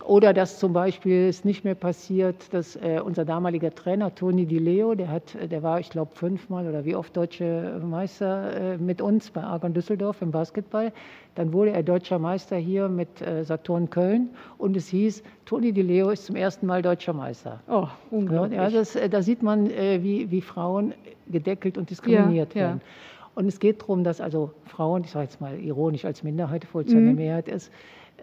Oder 0.05 0.35
dass 0.35 0.59
zum 0.59 0.73
Beispiel 0.73 1.29
es 1.29 1.45
nicht 1.45 1.65
mehr 1.65 1.75
passiert, 1.75 2.53
dass 2.53 2.77
äh, 2.77 3.01
unser 3.03 3.25
damaliger 3.25 3.75
Trainer 3.75 4.15
Toni 4.15 4.45
Di 4.45 4.59
Leo, 4.59 4.95
der, 4.95 5.09
hat, 5.09 5.37
der 5.51 5.63
war, 5.63 5.81
ich 5.81 5.89
glaube, 5.89 6.11
fünfmal 6.15 6.69
oder 6.69 6.85
wie 6.85 6.95
oft 6.95 7.17
deutsche 7.17 7.81
Meister 7.83 8.75
äh, 8.75 8.79
mit 8.79 9.01
uns 9.01 9.31
bei 9.31 9.43
Argon 9.43 9.73
Düsseldorf 9.73 10.21
im 10.21 10.31
Basketball. 10.31 10.93
Dann 11.37 11.53
wurde 11.53 11.71
er 11.71 11.83
deutscher 11.83 12.19
Meister 12.19 12.57
hier 12.57 12.89
mit 12.89 13.23
äh, 13.23 13.45
Saturn 13.45 13.89
Köln 13.89 14.31
und 14.59 14.77
es 14.77 14.89
hieß, 14.89 15.23
Toni 15.47 15.73
Di 15.73 15.83
Leo 15.83 16.11
ist 16.11 16.27
zum 16.27 16.37
ersten 16.37 16.67
Mal 16.67 16.83
deutscher 16.83 17.13
Meister. 17.13 17.61
Oh, 17.69 17.89
unglaublich. 18.11 18.59
Ja, 18.59 18.69
das, 18.69 18.97
äh, 18.97 19.09
da 19.09 19.23
sieht 19.23 19.43
man, 19.43 19.71
äh, 19.71 20.03
wie, 20.03 20.31
wie 20.31 20.43
Frauen 20.43 20.93
gedeckelt 21.29 21.79
und 21.79 21.91
diskriminiert 21.91 22.55
ja, 22.55 22.61
werden. 22.61 22.81
Ja. 22.85 22.91
Und 23.35 23.47
es 23.47 23.59
geht 23.59 23.83
darum, 23.83 24.05
dass 24.05 24.21
also 24.21 24.51
Frauen, 24.65 25.03
ich 25.05 25.11
sage 25.11 25.25
jetzt 25.25 25.41
mal 25.41 25.59
ironisch 25.59 26.05
als 26.05 26.23
Minderheit, 26.23 26.65
obwohl 26.69 26.83
es 26.83 26.93
mhm. 26.93 26.99
eine 26.99 27.13
Mehrheit 27.15 27.49
ist, 27.49 27.73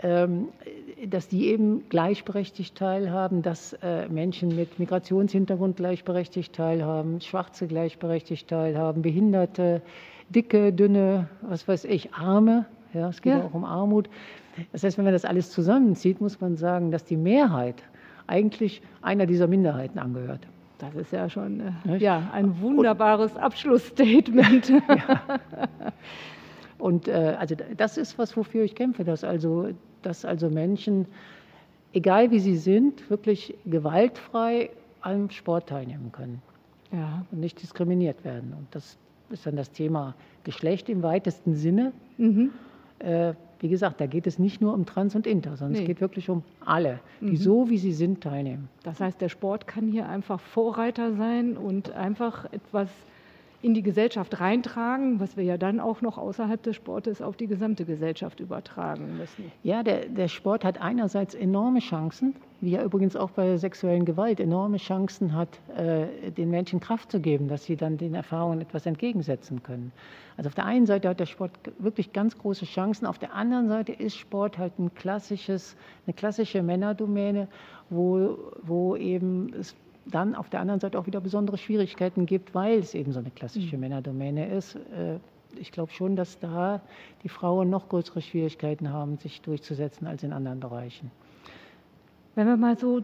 dass 0.02 1.28
die 1.28 1.47
eben 1.47 1.88
gleichberechtigt 1.89 2.76
teilhaben, 2.76 3.41
dass 3.41 3.74
äh, 3.82 4.08
Menschen 4.08 4.56
mit 4.56 4.80
Migrationshintergrund 4.80 5.78
gleichberechtigt 5.78 6.54
teilhaben, 6.54 7.22
Schwarze 7.22 7.68
gleichberechtigt 7.68 8.47
teilhaben, 8.47 9.02
Behinderte, 9.02 9.82
dicke, 10.30 10.74
dünne, 10.74 11.28
was 11.41 11.68
weiß 11.68 11.86
ich, 11.86 12.14
Arme. 12.14 12.66
Ja, 12.93 13.10
es 13.10 13.22
geht 13.22 13.34
ja. 13.34 13.43
auch 13.43 13.54
um 13.54 13.64
Armut. 13.64 14.10
Das 14.72 14.84
heißt, 14.84 14.97
wenn 14.97 15.06
man 15.06 15.14
das 15.14 15.26
alles 15.26 15.52
zusammenzieht, 15.52 16.20
muss 16.20 16.41
man 16.41 16.58
sagen, 16.58 16.91
dass 16.91 17.06
die 17.06 17.18
Mehrheit 17.18 17.84
eigentlich 18.28 18.82
einer 19.02 19.26
dieser 19.26 19.47
Minderheiten 19.47 19.99
angehört. 19.99 20.47
Das 20.78 20.95
ist 20.95 21.12
ja 21.12 21.30
schon 21.30 21.62
äh, 21.88 21.97
ja, 21.97 22.30
ein 22.34 22.60
wunderbares 22.60 23.36
Abschlussstatement. 23.38 24.72
Ja. 24.88 25.39
Und 26.80 27.08
äh, 27.08 27.36
also 27.38 27.56
das 27.78 27.97
ist 27.97 28.18
was, 28.18 28.36
wofür 28.36 28.64
ich 28.64 28.74
kämpfe, 28.74 29.04
dass 29.04 29.24
also, 29.24 29.70
dass 30.02 30.26
also 30.26 30.49
Menschen, 30.49 31.06
egal 31.93 32.32
wie 32.32 32.39
sie 32.39 32.58
sind, 32.58 33.10
wirklich 33.10 33.56
gewaltfrei 33.66 34.70
am 35.02 35.30
Sport 35.30 35.70
teilnehmen 35.70 36.12
können 36.12 36.41
ja. 36.91 37.26
und 37.32 37.39
nicht 37.39 37.62
diskriminiert 37.62 38.24
werden. 38.24 38.54
Und 38.58 38.68
das 38.72 38.97
ist 39.30 39.45
dann 39.45 39.56
das 39.56 39.72
Thema 39.72 40.16
Geschlecht 40.43 40.89
im 40.89 41.04
weitesten 41.04 41.56
Sinne. 41.56 41.93
Mhm. 42.18 42.52
Äh, 42.99 43.34
wie 43.60 43.70
gesagt, 43.70 44.02
da 44.02 44.08
geht 44.08 44.26
es 44.26 44.39
nicht 44.39 44.60
nur 44.60 44.74
um 44.74 44.86
Trans 44.86 45.16
und 45.16 45.28
Inter, 45.28 45.56
sondern 45.56 45.74
nee. 45.74 45.80
es 45.82 45.86
geht 45.86 46.02
wirklich 46.02 46.30
um 46.30 46.43
alle, 46.66 46.99
die 47.20 47.32
mhm. 47.32 47.36
so, 47.38 47.70
wie 47.70 47.78
sie 47.78 47.93
sind, 47.93 48.22
teilnehmen. 48.22 48.70
Das 48.84 48.99
heißt, 48.99 49.22
der 49.22 49.30
Sport 49.30 49.68
kann 49.68 49.88
hier 49.88 50.10
einfach 50.10 50.39
Vorreiter 50.39 51.14
sein 51.14 51.58
und 51.58 51.91
einfach 51.91 52.52
etwas 52.52 52.89
in 53.62 53.74
die 53.74 53.84
Gesellschaft 53.84 54.39
reintragen, 54.39 55.20
was 55.20 55.38
wir 55.38 55.43
ja 55.43 55.57
dann 55.57 55.80
auch 55.80 56.01
noch 56.01 56.18
außerhalb 56.18 56.62
des 56.64 56.76
Sportes 56.76 57.22
auf 57.22 57.38
die 57.38 57.47
gesamte 57.47 57.86
Gesellschaft 57.86 58.39
übertragen 58.39 59.18
müssen. 59.18 59.51
Ja, 59.64 59.84
der, 59.84 60.05
der 60.07 60.28
Sport 60.28 60.64
hat 60.64 60.82
einerseits 60.82 61.36
enorme 61.36 61.80
Chancen, 61.80 62.36
wie 62.59 62.76
er 62.76 62.84
übrigens 62.84 63.16
auch 63.16 63.30
bei 63.32 63.57
sexuellen 63.57 64.05
Gewalt 64.05 64.39
enorme 64.39 64.78
Chancen 64.78 65.34
hat, 65.34 65.59
äh, 65.76 66.32
den 66.32 66.49
Menschen 66.49 66.80
Kraft 66.80 67.12
zu 67.12 67.20
geben, 67.20 67.47
dass 67.47 67.66
sie 67.66 67.76
dann 67.76 67.97
den 67.97 68.16
Erfahrungen 68.16 68.62
etwas 68.62 68.86
entgegensetzen 68.86 69.62
können. 69.62 69.91
Also 70.38 70.47
auf 70.47 70.55
der 70.55 70.66
einen 70.66 70.88
Seite 70.88 71.09
hat 71.09 71.20
der 71.20 71.28
Sport 71.28 71.51
wirklich 71.78 72.14
ganz 72.14 72.38
große 72.38 72.66
Chancen, 72.66 73.05
auf 73.05 73.20
der 73.20 73.34
anderen 73.34 73.68
Seite 73.68 73.91
ist 73.91 74.18
Sport 74.18 74.57
halt 74.57 74.80
ein 74.80 74.93
klassisches, 74.95 75.76
eine 76.07 76.16
klassische 76.16 76.64
Männerdomäne, 76.64 77.47
wo, 77.91 78.38
wo 78.64 78.95
eben 78.95 79.53
es 79.53 79.76
dann 80.06 80.36
auf 80.36 80.49
der 80.49 80.60
anderen 80.60 80.80
Seite 80.80 80.97
auch 80.97 81.06
wieder 81.06 81.22
besondere 81.22 81.58
Schwierigkeiten 81.58 82.26
gibt, 82.26 82.56
weil 82.56 82.80
es 82.80 82.93
eben 82.93 83.12
so 83.12 83.20
eine 83.20 83.32
klassische 83.32 83.76
mhm. 83.76 83.82
Männerdomäne 83.82 84.54
ist. 84.54 84.76
Äh, 84.76 85.20
ich 85.60 85.72
glaube 85.72 85.91
schon, 85.91 86.16
dass 86.16 86.39
da 86.39 86.82
die 87.24 87.30
Frauen 87.30 87.70
noch 87.70 87.89
größere 87.89 88.22
Schwierigkeiten 88.22 88.91
haben, 88.91 89.18
sich 89.18 89.41
durchzusetzen 89.41 90.08
als 90.08 90.24
in 90.24 90.34
anderen 90.34 90.60
Bereichen. 90.60 91.12
Wenn 92.34 92.47
wir 92.47 92.56
mal 92.56 92.78
so 92.78 93.02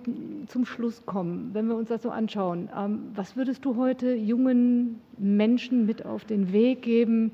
zum 0.47 0.65
Schluss 0.65 1.05
kommen, 1.05 1.49
wenn 1.53 1.67
wir 1.67 1.75
uns 1.75 1.89
das 1.89 2.01
so 2.01 2.09
anschauen, 2.09 2.69
ähm, 2.75 3.11
was 3.13 3.35
würdest 3.35 3.65
du 3.65 3.75
heute 3.75 4.13
jungen 4.13 5.01
Menschen 5.17 5.85
mit 5.85 6.05
auf 6.05 6.23
den 6.23 6.53
Weg 6.53 6.81
geben 6.81 7.31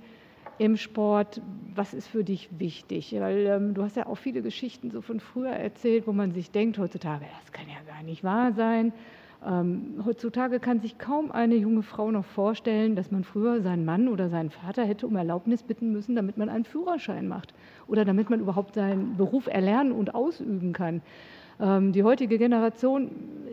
im 0.57 0.75
Sport? 0.75 1.39
Was 1.75 1.93
ist 1.93 2.07
für 2.07 2.23
dich 2.23 2.49
wichtig? 2.57 3.15
Weil 3.19 3.45
ähm, 3.45 3.73
du 3.75 3.83
hast 3.83 3.95
ja 3.95 4.07
auch 4.07 4.17
viele 4.17 4.41
Geschichten 4.41 4.89
so 4.89 5.01
von 5.01 5.19
früher 5.19 5.51
erzählt, 5.51 6.07
wo 6.07 6.13
man 6.13 6.31
sich 6.31 6.49
denkt 6.49 6.79
heutzutage, 6.79 7.25
das 7.41 7.51
kann 7.51 7.67
ja 7.67 7.77
gar 7.87 8.01
nicht 8.01 8.23
wahr 8.23 8.53
sein. 8.53 8.91
Ähm, 9.45 10.01
heutzutage 10.05 10.59
kann 10.59 10.79
sich 10.79 10.97
kaum 10.97 11.31
eine 11.31 11.55
junge 11.55 11.83
Frau 11.83 12.11
noch 12.11 12.25
vorstellen, 12.25 12.95
dass 12.95 13.11
man 13.11 13.23
früher 13.23 13.61
seinen 13.61 13.85
Mann 13.85 14.07
oder 14.07 14.29
seinen 14.29 14.51
Vater 14.51 14.85
hätte 14.85 15.07
um 15.07 15.15
Erlaubnis 15.15 15.63
bitten 15.63 15.91
müssen, 15.91 16.15
damit 16.15 16.37
man 16.37 16.49
einen 16.49 16.65
Führerschein 16.65 17.27
macht 17.27 17.53
oder 17.87 18.05
damit 18.05 18.29
man 18.29 18.39
überhaupt 18.39 18.75
seinen 18.75 19.17
Beruf 19.17 19.47
erlernen 19.47 19.91
und 19.91 20.15
ausüben 20.15 20.71
kann. 20.71 21.01
Ähm, 21.59 21.91
die 21.91 22.03
heutige 22.03 22.37
Generation 22.37 23.11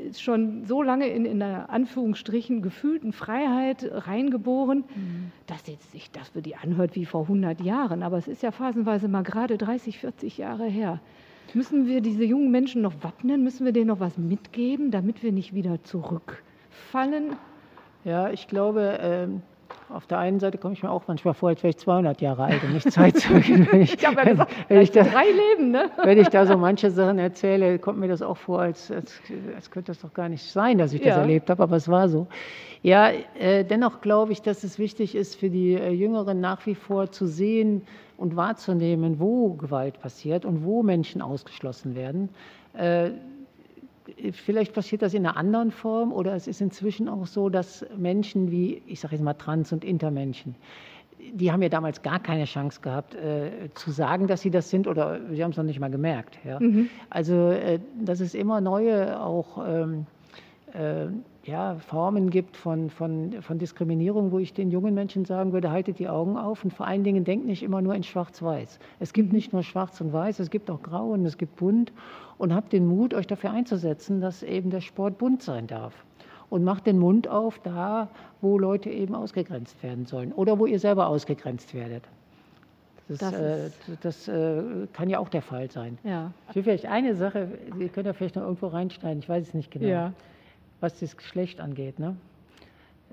ist 0.09 0.23
schon 0.23 0.65
so 0.65 0.83
lange 0.83 1.09
in, 1.09 1.25
in 1.25 1.43
einer 1.43 1.71
Anführungsstrichen 1.71 2.63
gefühlten 2.63 3.13
Freiheit 3.13 3.91
reingeboren, 3.91 4.79
mhm. 4.79 5.33
dass 5.47 5.67
jetzt 5.67 5.93
sich 5.93 6.11
das 6.11 6.31
für 6.31 6.43
die 6.43 6.57
anhört 6.57 6.95
wie 6.95 7.05
vor 7.05 7.23
100 7.23 7.61
Jahren. 7.61 8.03
Aber 8.03 8.17
es 8.17 8.29
ist 8.29 8.43
ja 8.43 8.53
phasenweise 8.53 9.09
mal 9.09 9.23
gerade 9.23 9.59
30, 9.59 9.99
40 9.99 10.39
Jahre 10.39 10.67
her. 10.67 11.01
Müssen 11.55 11.87
wir 11.87 12.01
diese 12.01 12.25
jungen 12.25 12.51
Menschen 12.51 12.83
noch 12.83 12.95
wappnen? 13.03 13.43
Müssen 13.43 13.65
wir 13.65 13.73
denen 13.73 13.89
noch 13.89 14.01
was 14.01 14.17
mitgeben, 14.17 14.91
damit 14.91 15.23
wir 15.23 15.33
nicht 15.33 15.55
wieder 15.55 15.83
zurückfallen? 15.83 17.37
Ja, 18.05 18.31
ich 18.31 18.47
glaube, 18.49 18.99
ähm, 19.01 19.43
auf 19.89 20.07
der 20.07 20.19
einen 20.19 20.39
Seite 20.39 20.59
komme 20.59 20.75
ich 20.75 20.83
mir 20.83 20.91
auch 20.91 21.03
manchmal 21.09 21.35
vor, 21.35 21.49
als 21.49 21.63
wäre 21.63 21.71
ich 21.71 21.79
200 21.79 22.21
Jahre 22.21 22.45
alt 22.45 22.63
und 22.63 22.75
nicht 22.75 22.91
Zeitzeugin. 22.91 23.67
Wenn 23.73 23.83
ich, 23.83 23.95
ich 23.95 24.01
ja 24.01 24.13
gesagt, 24.13 24.53
wenn 24.69 24.81
ich 24.81 24.91
da, 24.93 25.03
drei 25.03 25.25
Leben, 25.25 25.73
ne? 25.73 25.91
Wenn 26.05 26.19
ich 26.19 26.29
da 26.29 26.47
so 26.47 26.57
manche 26.57 26.91
Sachen 26.91 27.19
erzähle, 27.19 27.79
kommt 27.79 27.99
mir 27.99 28.09
das 28.09 28.23
auch 28.23 28.37
vor, 28.37 28.61
als, 28.61 28.91
als, 28.91 29.21
als 29.55 29.71
könnte 29.71 29.91
das 29.91 30.01
doch 30.01 30.15
gar 30.15 30.29
nicht 30.29 30.45
sein, 30.45 30.79
dass 30.79 30.93
ich 30.93 31.01
ja. 31.01 31.09
das 31.09 31.17
erlebt 31.19 31.51
habe, 31.51 31.63
aber 31.63 31.77
es 31.77 31.89
war 31.89 32.09
so. 32.09 32.29
Ja, 32.83 33.11
äh, 33.39 33.65
dennoch 33.65 34.01
glaube 34.01 34.33
ich, 34.33 34.43
dass 34.43 34.65
es 34.65 34.79
wichtig 34.79 35.15
ist 35.15 35.37
für 35.37 35.51
die 35.51 35.75
äh, 35.75 35.91
Jüngeren 35.91 36.41
nach 36.41 36.65
wie 36.67 36.75
vor 36.75 37.11
zu 37.11 37.27
sehen 37.27 37.83
und 38.21 38.37
wahrzunehmen, 38.37 39.19
wo 39.19 39.55
Gewalt 39.55 39.99
passiert 39.99 40.45
und 40.45 40.63
wo 40.63 40.83
Menschen 40.83 41.23
ausgeschlossen 41.23 41.95
werden. 41.95 42.29
Äh, 42.75 43.13
vielleicht 44.33 44.75
passiert 44.75 45.01
das 45.01 45.15
in 45.15 45.27
einer 45.27 45.39
anderen 45.39 45.71
Form 45.71 46.13
oder 46.13 46.35
es 46.35 46.47
ist 46.47 46.61
inzwischen 46.61 47.09
auch 47.09 47.27
so, 47.27 47.49
dass 47.49 47.85
Menschen 47.97 48.51
wie, 48.51 48.83
ich 48.87 49.01
sage 49.01 49.15
jetzt 49.15 49.25
mal 49.25 49.35
Trans- 49.35 49.73
und 49.73 49.85
Intermenschen, 49.85 50.55
die 51.33 51.51
haben 51.51 51.63
ja 51.63 51.71
damals 51.71 52.03
gar 52.03 52.21
keine 52.21 52.45
Chance 52.45 52.81
gehabt, 52.83 53.15
äh, 53.15 53.71
zu 53.75 53.91
sagen, 53.91 54.27
dass 54.27 54.43
sie 54.43 54.51
das 54.51 54.69
sind 54.69 54.87
oder 54.87 55.21
sie 55.31 55.43
haben 55.43 55.53
es 55.53 55.57
noch 55.57 55.65
nicht 55.65 55.81
mal 55.81 55.91
gemerkt. 55.91 56.39
Ja? 56.45 56.61
Mhm. 56.61 56.91
Also, 57.09 57.51
äh, 57.51 57.79
dass 58.03 58.21
es 58.21 58.35
immer 58.35 58.61
neue 58.61 59.19
auch 59.19 59.65
ähm, 59.67 60.07
äh, 60.75 61.07
ja, 61.45 61.77
Formen 61.77 62.31
gibt 62.31 62.57
von, 62.57 62.91
von, 62.91 63.41
von 63.41 63.59
Diskriminierung, 63.59 64.31
wo 64.31 64.39
ich 64.39 64.53
den 64.53 64.71
jungen 64.71 64.95
Menschen 64.95 65.25
sagen 65.25 65.53
würde, 65.53 65.71
haltet 65.71 65.99
die 65.99 66.09
Augen 66.09 66.37
auf 66.37 66.65
und 66.65 66.73
vor 66.73 66.87
allen 66.87 67.03
Dingen 67.03 67.25
denkt 67.25 67.47
nicht 67.47 67.63
immer 67.63 67.81
nur 67.81 67.95
in 67.95 68.03
Schwarz-Weiß. 68.03 68.79
Es 68.99 69.13
gibt 69.13 69.33
nicht 69.33 69.53
nur 69.53 69.63
Schwarz 69.63 70.01
und 70.01 70.13
Weiß, 70.13 70.39
es 70.39 70.51
gibt 70.51 70.71
auch 70.71 70.83
Grau 70.83 71.11
und 71.11 71.25
es 71.25 71.39
gibt 71.39 71.57
Bunt 71.57 71.93
und 72.37 72.55
habt 72.55 72.73
den 72.73 72.87
Mut, 72.87 73.15
euch 73.15 73.27
dafür 73.27 73.53
einzusetzen, 73.53 74.21
dass 74.21 74.43
eben 74.43 74.71
der 74.71 74.83
Sport 74.83 75.19
bunt 75.19 75.43
sein 75.43 75.67
darf. 75.67 75.95
Und 76.51 76.65
macht 76.65 76.87
den 76.87 76.99
Mund 76.99 77.29
auf 77.29 77.61
da, 77.61 78.09
wo 78.41 78.59
Leute 78.59 78.91
eben 78.91 79.15
ausgegrenzt 79.15 79.81
werden 79.85 80.05
sollen 80.05 80.33
oder 80.33 80.59
wo 80.59 80.67
ihr 80.67 80.81
selber 80.81 81.07
ausgegrenzt 81.07 81.75
werdet. 81.75 82.03
Das, 83.09 83.19
das, 83.19 83.33
äh, 83.35 83.71
das 84.03 84.29
äh, 84.29 84.63
kann 84.93 85.09
ja 85.09 85.21
auch 85.21 85.29
der 85.29 85.43
Fall 85.43 85.71
sein. 85.71 85.99
Ja. 86.03 86.33
Ich 86.49 86.57
will 86.57 86.65
vielleicht 86.65 86.87
eine 86.87 87.15
Sache, 87.15 87.49
Sie 87.79 87.89
können 87.89 88.07
ja 88.07 88.13
vielleicht 88.13 88.35
noch 88.35 88.43
irgendwo 88.43 88.67
reinschneiden, 88.67 89.21
ich 89.21 89.29
weiß 89.29 89.49
es 89.49 89.55
nicht 89.55 89.71
genau. 89.71 89.87
Ja 89.87 90.13
was 90.81 90.99
das 90.99 91.17
Geschlecht 91.17 91.61
angeht. 91.61 91.99
Ne? 91.99 92.17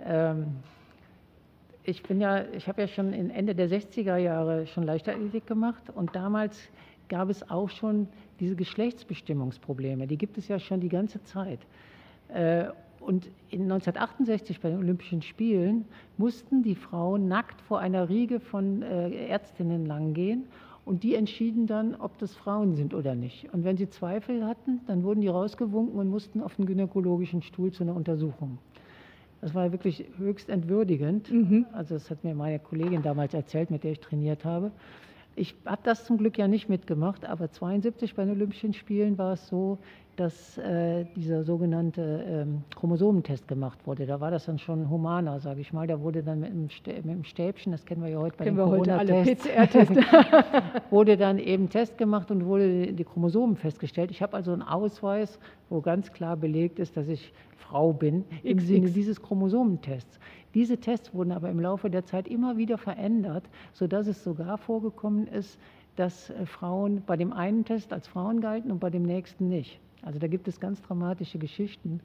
Ähm, 0.05 0.57
ich 1.83 2.03
bin 2.03 2.19
ja, 2.19 2.43
ich 2.51 2.67
habe 2.67 2.81
ja 2.81 2.87
schon 2.87 3.13
in 3.13 3.29
Ende 3.29 3.55
der 3.55 3.69
60er 3.69 4.17
Jahre 4.17 4.67
schon 4.67 4.83
Leichtathletik 4.83 5.47
gemacht 5.47 5.83
und 5.95 6.15
damals 6.15 6.57
gab 7.09 7.29
es 7.29 7.49
auch 7.49 7.69
schon 7.69 8.07
diese 8.39 8.55
Geschlechtsbestimmungsprobleme. 8.55 10.07
Die 10.07 10.17
gibt 10.17 10.37
es 10.37 10.47
ja 10.47 10.59
schon 10.59 10.81
die 10.81 10.89
ganze 10.89 11.23
Zeit. 11.23 11.59
Äh, 12.29 12.65
und 12.99 13.27
in 13.51 13.63
1968 13.63 14.59
bei 14.59 14.69
den 14.69 14.79
Olympischen 14.79 15.21
Spielen 15.21 15.85
mussten 16.17 16.61
die 16.61 16.75
Frauen 16.75 17.27
nackt 17.27 17.61
vor 17.61 17.79
einer 17.79 18.09
Riege 18.09 18.39
von 18.39 18.81
äh, 18.81 19.27
Ärztinnen 19.27 19.85
langgehen 19.85 20.45
und 20.87 21.03
die 21.03 21.15
entschieden 21.15 21.67
dann, 21.67 21.95
ob 21.95 22.17
das 22.17 22.33
Frauen 22.33 22.75
sind 22.75 22.93
oder 22.93 23.13
nicht. 23.13 23.53
Und 23.53 23.65
wenn 23.65 23.75
sie 23.75 23.89
Zweifel 23.89 24.45
hatten, 24.45 24.79
dann 24.87 25.03
wurden 25.03 25.19
die 25.19 25.27
rausgewunken 25.27 25.99
und 25.99 26.09
mussten 26.09 26.41
auf 26.41 26.55
den 26.55 26.65
gynäkologischen 26.65 27.41
Stuhl 27.41 27.73
zu 27.73 27.83
einer 27.83 27.93
Untersuchung. 27.93 28.57
Das 29.41 29.53
war 29.53 29.71
wirklich 29.73 30.05
höchst 30.17 30.49
entwürdigend. 30.49 31.29
Mhm. 31.29 31.65
Also 31.73 31.95
das 31.95 32.09
hat 32.09 32.23
mir 32.23 32.33
meine 32.33 32.59
Kollegin 32.59 33.03
damals 33.03 33.33
erzählt, 33.33 33.69
mit 33.69 33.83
der 33.83 33.91
ich 33.91 33.99
trainiert 33.99 34.45
habe. 34.45 34.71
Ich 35.37 35.55
habe 35.65 35.81
das 35.83 36.03
zum 36.03 36.17
Glück 36.17 36.37
ja 36.39 36.47
nicht 36.47 36.67
mitgemacht, 36.67 37.23
aber 37.23 37.51
72 37.51 38.15
bei 38.15 38.25
den 38.25 38.33
Olympischen 38.33 38.73
Spielen 38.73 39.19
war 39.19 39.33
es 39.33 39.47
so, 39.47 39.77
dass 40.15 40.57
äh, 40.57 41.05
dieser 41.15 41.43
sogenannte 41.43 42.25
ähm, 42.27 42.63
Chromosomentest 42.75 43.47
gemacht 43.47 43.85
wurde. 43.85 44.07
Da 44.07 44.19
war 44.19 44.31
das 44.31 44.45
dann 44.45 44.57
schon 44.57 44.89
humaner, 44.89 45.39
sage 45.39 45.61
ich 45.61 45.71
mal. 45.73 45.85
Da 45.85 46.01
wurde 46.01 46.23
dann 46.23 46.39
mit 46.39 46.49
dem, 46.49 46.63
mit 46.63 47.05
dem, 47.05 47.23
Stäbchen, 47.23 47.71
das 47.71 47.85
kennen 47.85 48.01
wir 48.01 48.09
ja 48.09 48.17
heute 48.17 48.35
bei 48.35 48.45
kennen 48.45 48.57
den 48.57 48.65
Corona-Tests, 48.65 49.45
wurde 50.89 51.17
dann 51.17 51.37
eben 51.37 51.69
Test 51.69 51.99
gemacht 51.99 52.31
und 52.31 52.45
wurde 52.45 52.91
die 52.91 53.03
Chromosomen 53.03 53.57
festgestellt. 53.57 54.09
Ich 54.09 54.23
habe 54.23 54.35
also 54.35 54.53
einen 54.53 54.63
Ausweis, 54.63 55.39
wo 55.69 55.81
ganz 55.81 56.11
klar 56.11 56.35
belegt 56.35 56.79
ist, 56.79 56.97
dass 56.97 57.07
ich 57.07 57.31
Frau 57.57 57.93
bin, 57.93 58.25
im. 58.41 58.59
Sinne 58.59 58.89
dieses 58.89 59.21
Chromosomentests. 59.21 60.19
Diese 60.57 60.79
Tests 60.79 61.13
wurden 61.13 61.33
aber 61.33 61.51
im 61.51 61.59
Laufe 61.59 61.87
der 61.87 62.03
Zeit 62.03 62.27
immer 62.27 62.57
wieder 62.57 62.79
verändert, 62.79 63.43
sodass 63.73 64.07
es 64.07 64.23
sogar 64.23 64.57
vorgekommen 64.57 65.27
ist, 65.27 65.59
dass 65.97 66.31
äh, 66.31 66.47
Frauen 66.47 67.03
bei 67.05 67.15
dem 67.15 67.31
einen 67.31 67.63
Test 67.63 67.93
als 67.93 68.07
Frauen 68.07 68.41
galten 68.41 68.71
und 68.71 68.79
bei 68.79 68.89
dem 68.89 69.03
nächsten 69.03 69.49
nicht. 69.49 69.79
Also 70.01 70.17
da 70.17 70.25
gibt 70.25 70.47
es 70.47 70.59
ganz 70.59 70.81
dramatische 70.81 71.37
Geschichten. 71.37 71.99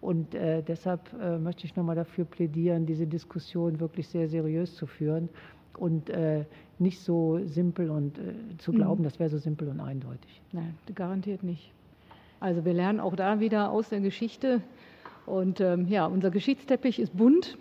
Und 0.00 0.36
äh, 0.36 0.62
deshalb 0.62 1.00
äh, 1.20 1.36
möchte 1.36 1.64
ich 1.64 1.74
nochmal 1.74 1.96
dafür 1.96 2.26
plädieren, 2.26 2.86
diese 2.86 3.08
Diskussion 3.08 3.80
wirklich 3.80 4.06
sehr 4.06 4.28
seriös 4.28 4.76
zu 4.76 4.86
führen 4.86 5.28
und 5.76 6.08
äh, 6.08 6.44
nicht 6.78 7.00
so 7.00 7.40
simpel 7.44 7.90
und 7.90 8.18
äh, 8.18 8.34
zu 8.58 8.70
mhm. 8.70 8.76
glauben, 8.76 9.00
mhm. 9.00 9.06
das 9.06 9.18
wäre 9.18 9.30
so 9.30 9.38
simpel 9.38 9.66
und 9.66 9.80
eindeutig. 9.80 10.40
Nein, 10.52 10.78
garantiert 10.94 11.42
nicht. 11.42 11.72
Also 12.38 12.64
wir 12.64 12.72
lernen 12.72 13.00
auch 13.00 13.16
da 13.16 13.40
wieder 13.40 13.72
aus 13.72 13.88
der 13.88 13.98
Geschichte. 13.98 14.62
Und 15.26 15.60
ähm, 15.60 15.88
ja, 15.88 16.06
unser 16.06 16.30
Geschichtsteppich 16.30 17.00
ist 17.00 17.16
bunt. 17.16 17.58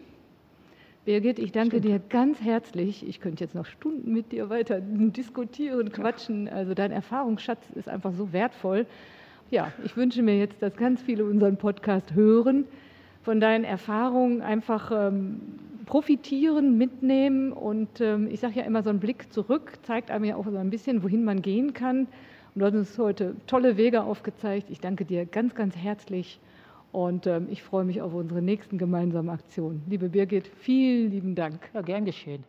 Birgit, 1.06 1.38
ich 1.38 1.52
danke 1.52 1.78
Stimmt. 1.78 1.86
dir 1.86 2.00
ganz 2.10 2.42
herzlich. 2.42 3.08
Ich 3.08 3.20
könnte 3.20 3.44
jetzt 3.44 3.54
noch 3.54 3.68
Stunden 3.68 4.12
mit 4.12 4.32
dir 4.32 4.50
weiter 4.50 4.82
diskutieren, 4.82 5.92
quatschen. 5.92 6.50
Also 6.50 6.74
dein 6.74 6.92
Erfahrungsschatz 6.92 7.64
ist 7.76 7.88
einfach 7.88 8.12
so 8.14 8.34
wertvoll. 8.34 8.88
Ja, 9.52 9.72
ich 9.84 9.96
wünsche 9.96 10.24
mir 10.24 10.40
jetzt, 10.40 10.64
dass 10.64 10.76
ganz 10.76 11.04
viele 11.04 11.24
unseren 11.26 11.58
Podcast 11.58 12.16
hören, 12.16 12.66
von 13.22 13.40
deinen 13.40 13.64
Erfahrungen 13.64 14.42
einfach 14.42 14.92
ähm, 14.92 15.42
profitieren, 15.86 16.76
mitnehmen. 16.80 17.52
Und 17.52 18.02
ähm, 18.02 18.28
ich 18.32 18.40
sage 18.40 18.60
ja 18.60 18.66
immer, 18.66 18.82
so 18.82 18.90
ein 18.90 19.00
Blick 19.00 19.32
zurück 19.32 19.74
zeigt 19.84 20.10
einem 20.10 20.26
ja 20.26 20.36
auch 20.36 20.48
so 20.48 20.58
ein 20.58 20.72
bisschen, 20.72 21.04
wohin 21.04 21.24
man 21.24 21.44
gehen 21.44 21.74
kann. 21.74 22.08
Und 22.56 22.62
du 22.62 22.66
hast 22.66 22.74
uns 22.74 22.98
heute 22.98 23.36
tolle 23.46 23.78
Wege 23.78 24.02
aufgezeigt. 24.02 24.72
Ich 24.72 24.80
danke 24.80 25.06
dir 25.06 25.28
ganz, 25.28 25.54
ganz 25.54 25.76
herzlich. 25.76 26.40
Und 26.96 27.28
ähm, 27.28 27.48
ich 27.52 27.62
freue 27.62 27.84
mich 27.84 28.02
auf 28.02 28.14
unsere 28.14 28.42
nächsten 28.42 28.78
gemeinsamen 28.78 29.30
Aktionen. 29.30 29.84
Liebe 29.90 30.08
Birgit, 30.08 30.48
vielen 30.62 31.12
lieben 31.12 31.36
Dank. 31.36 31.70
Ja, 31.74 31.82
gern 31.82 32.06
geschehen. 32.06 32.46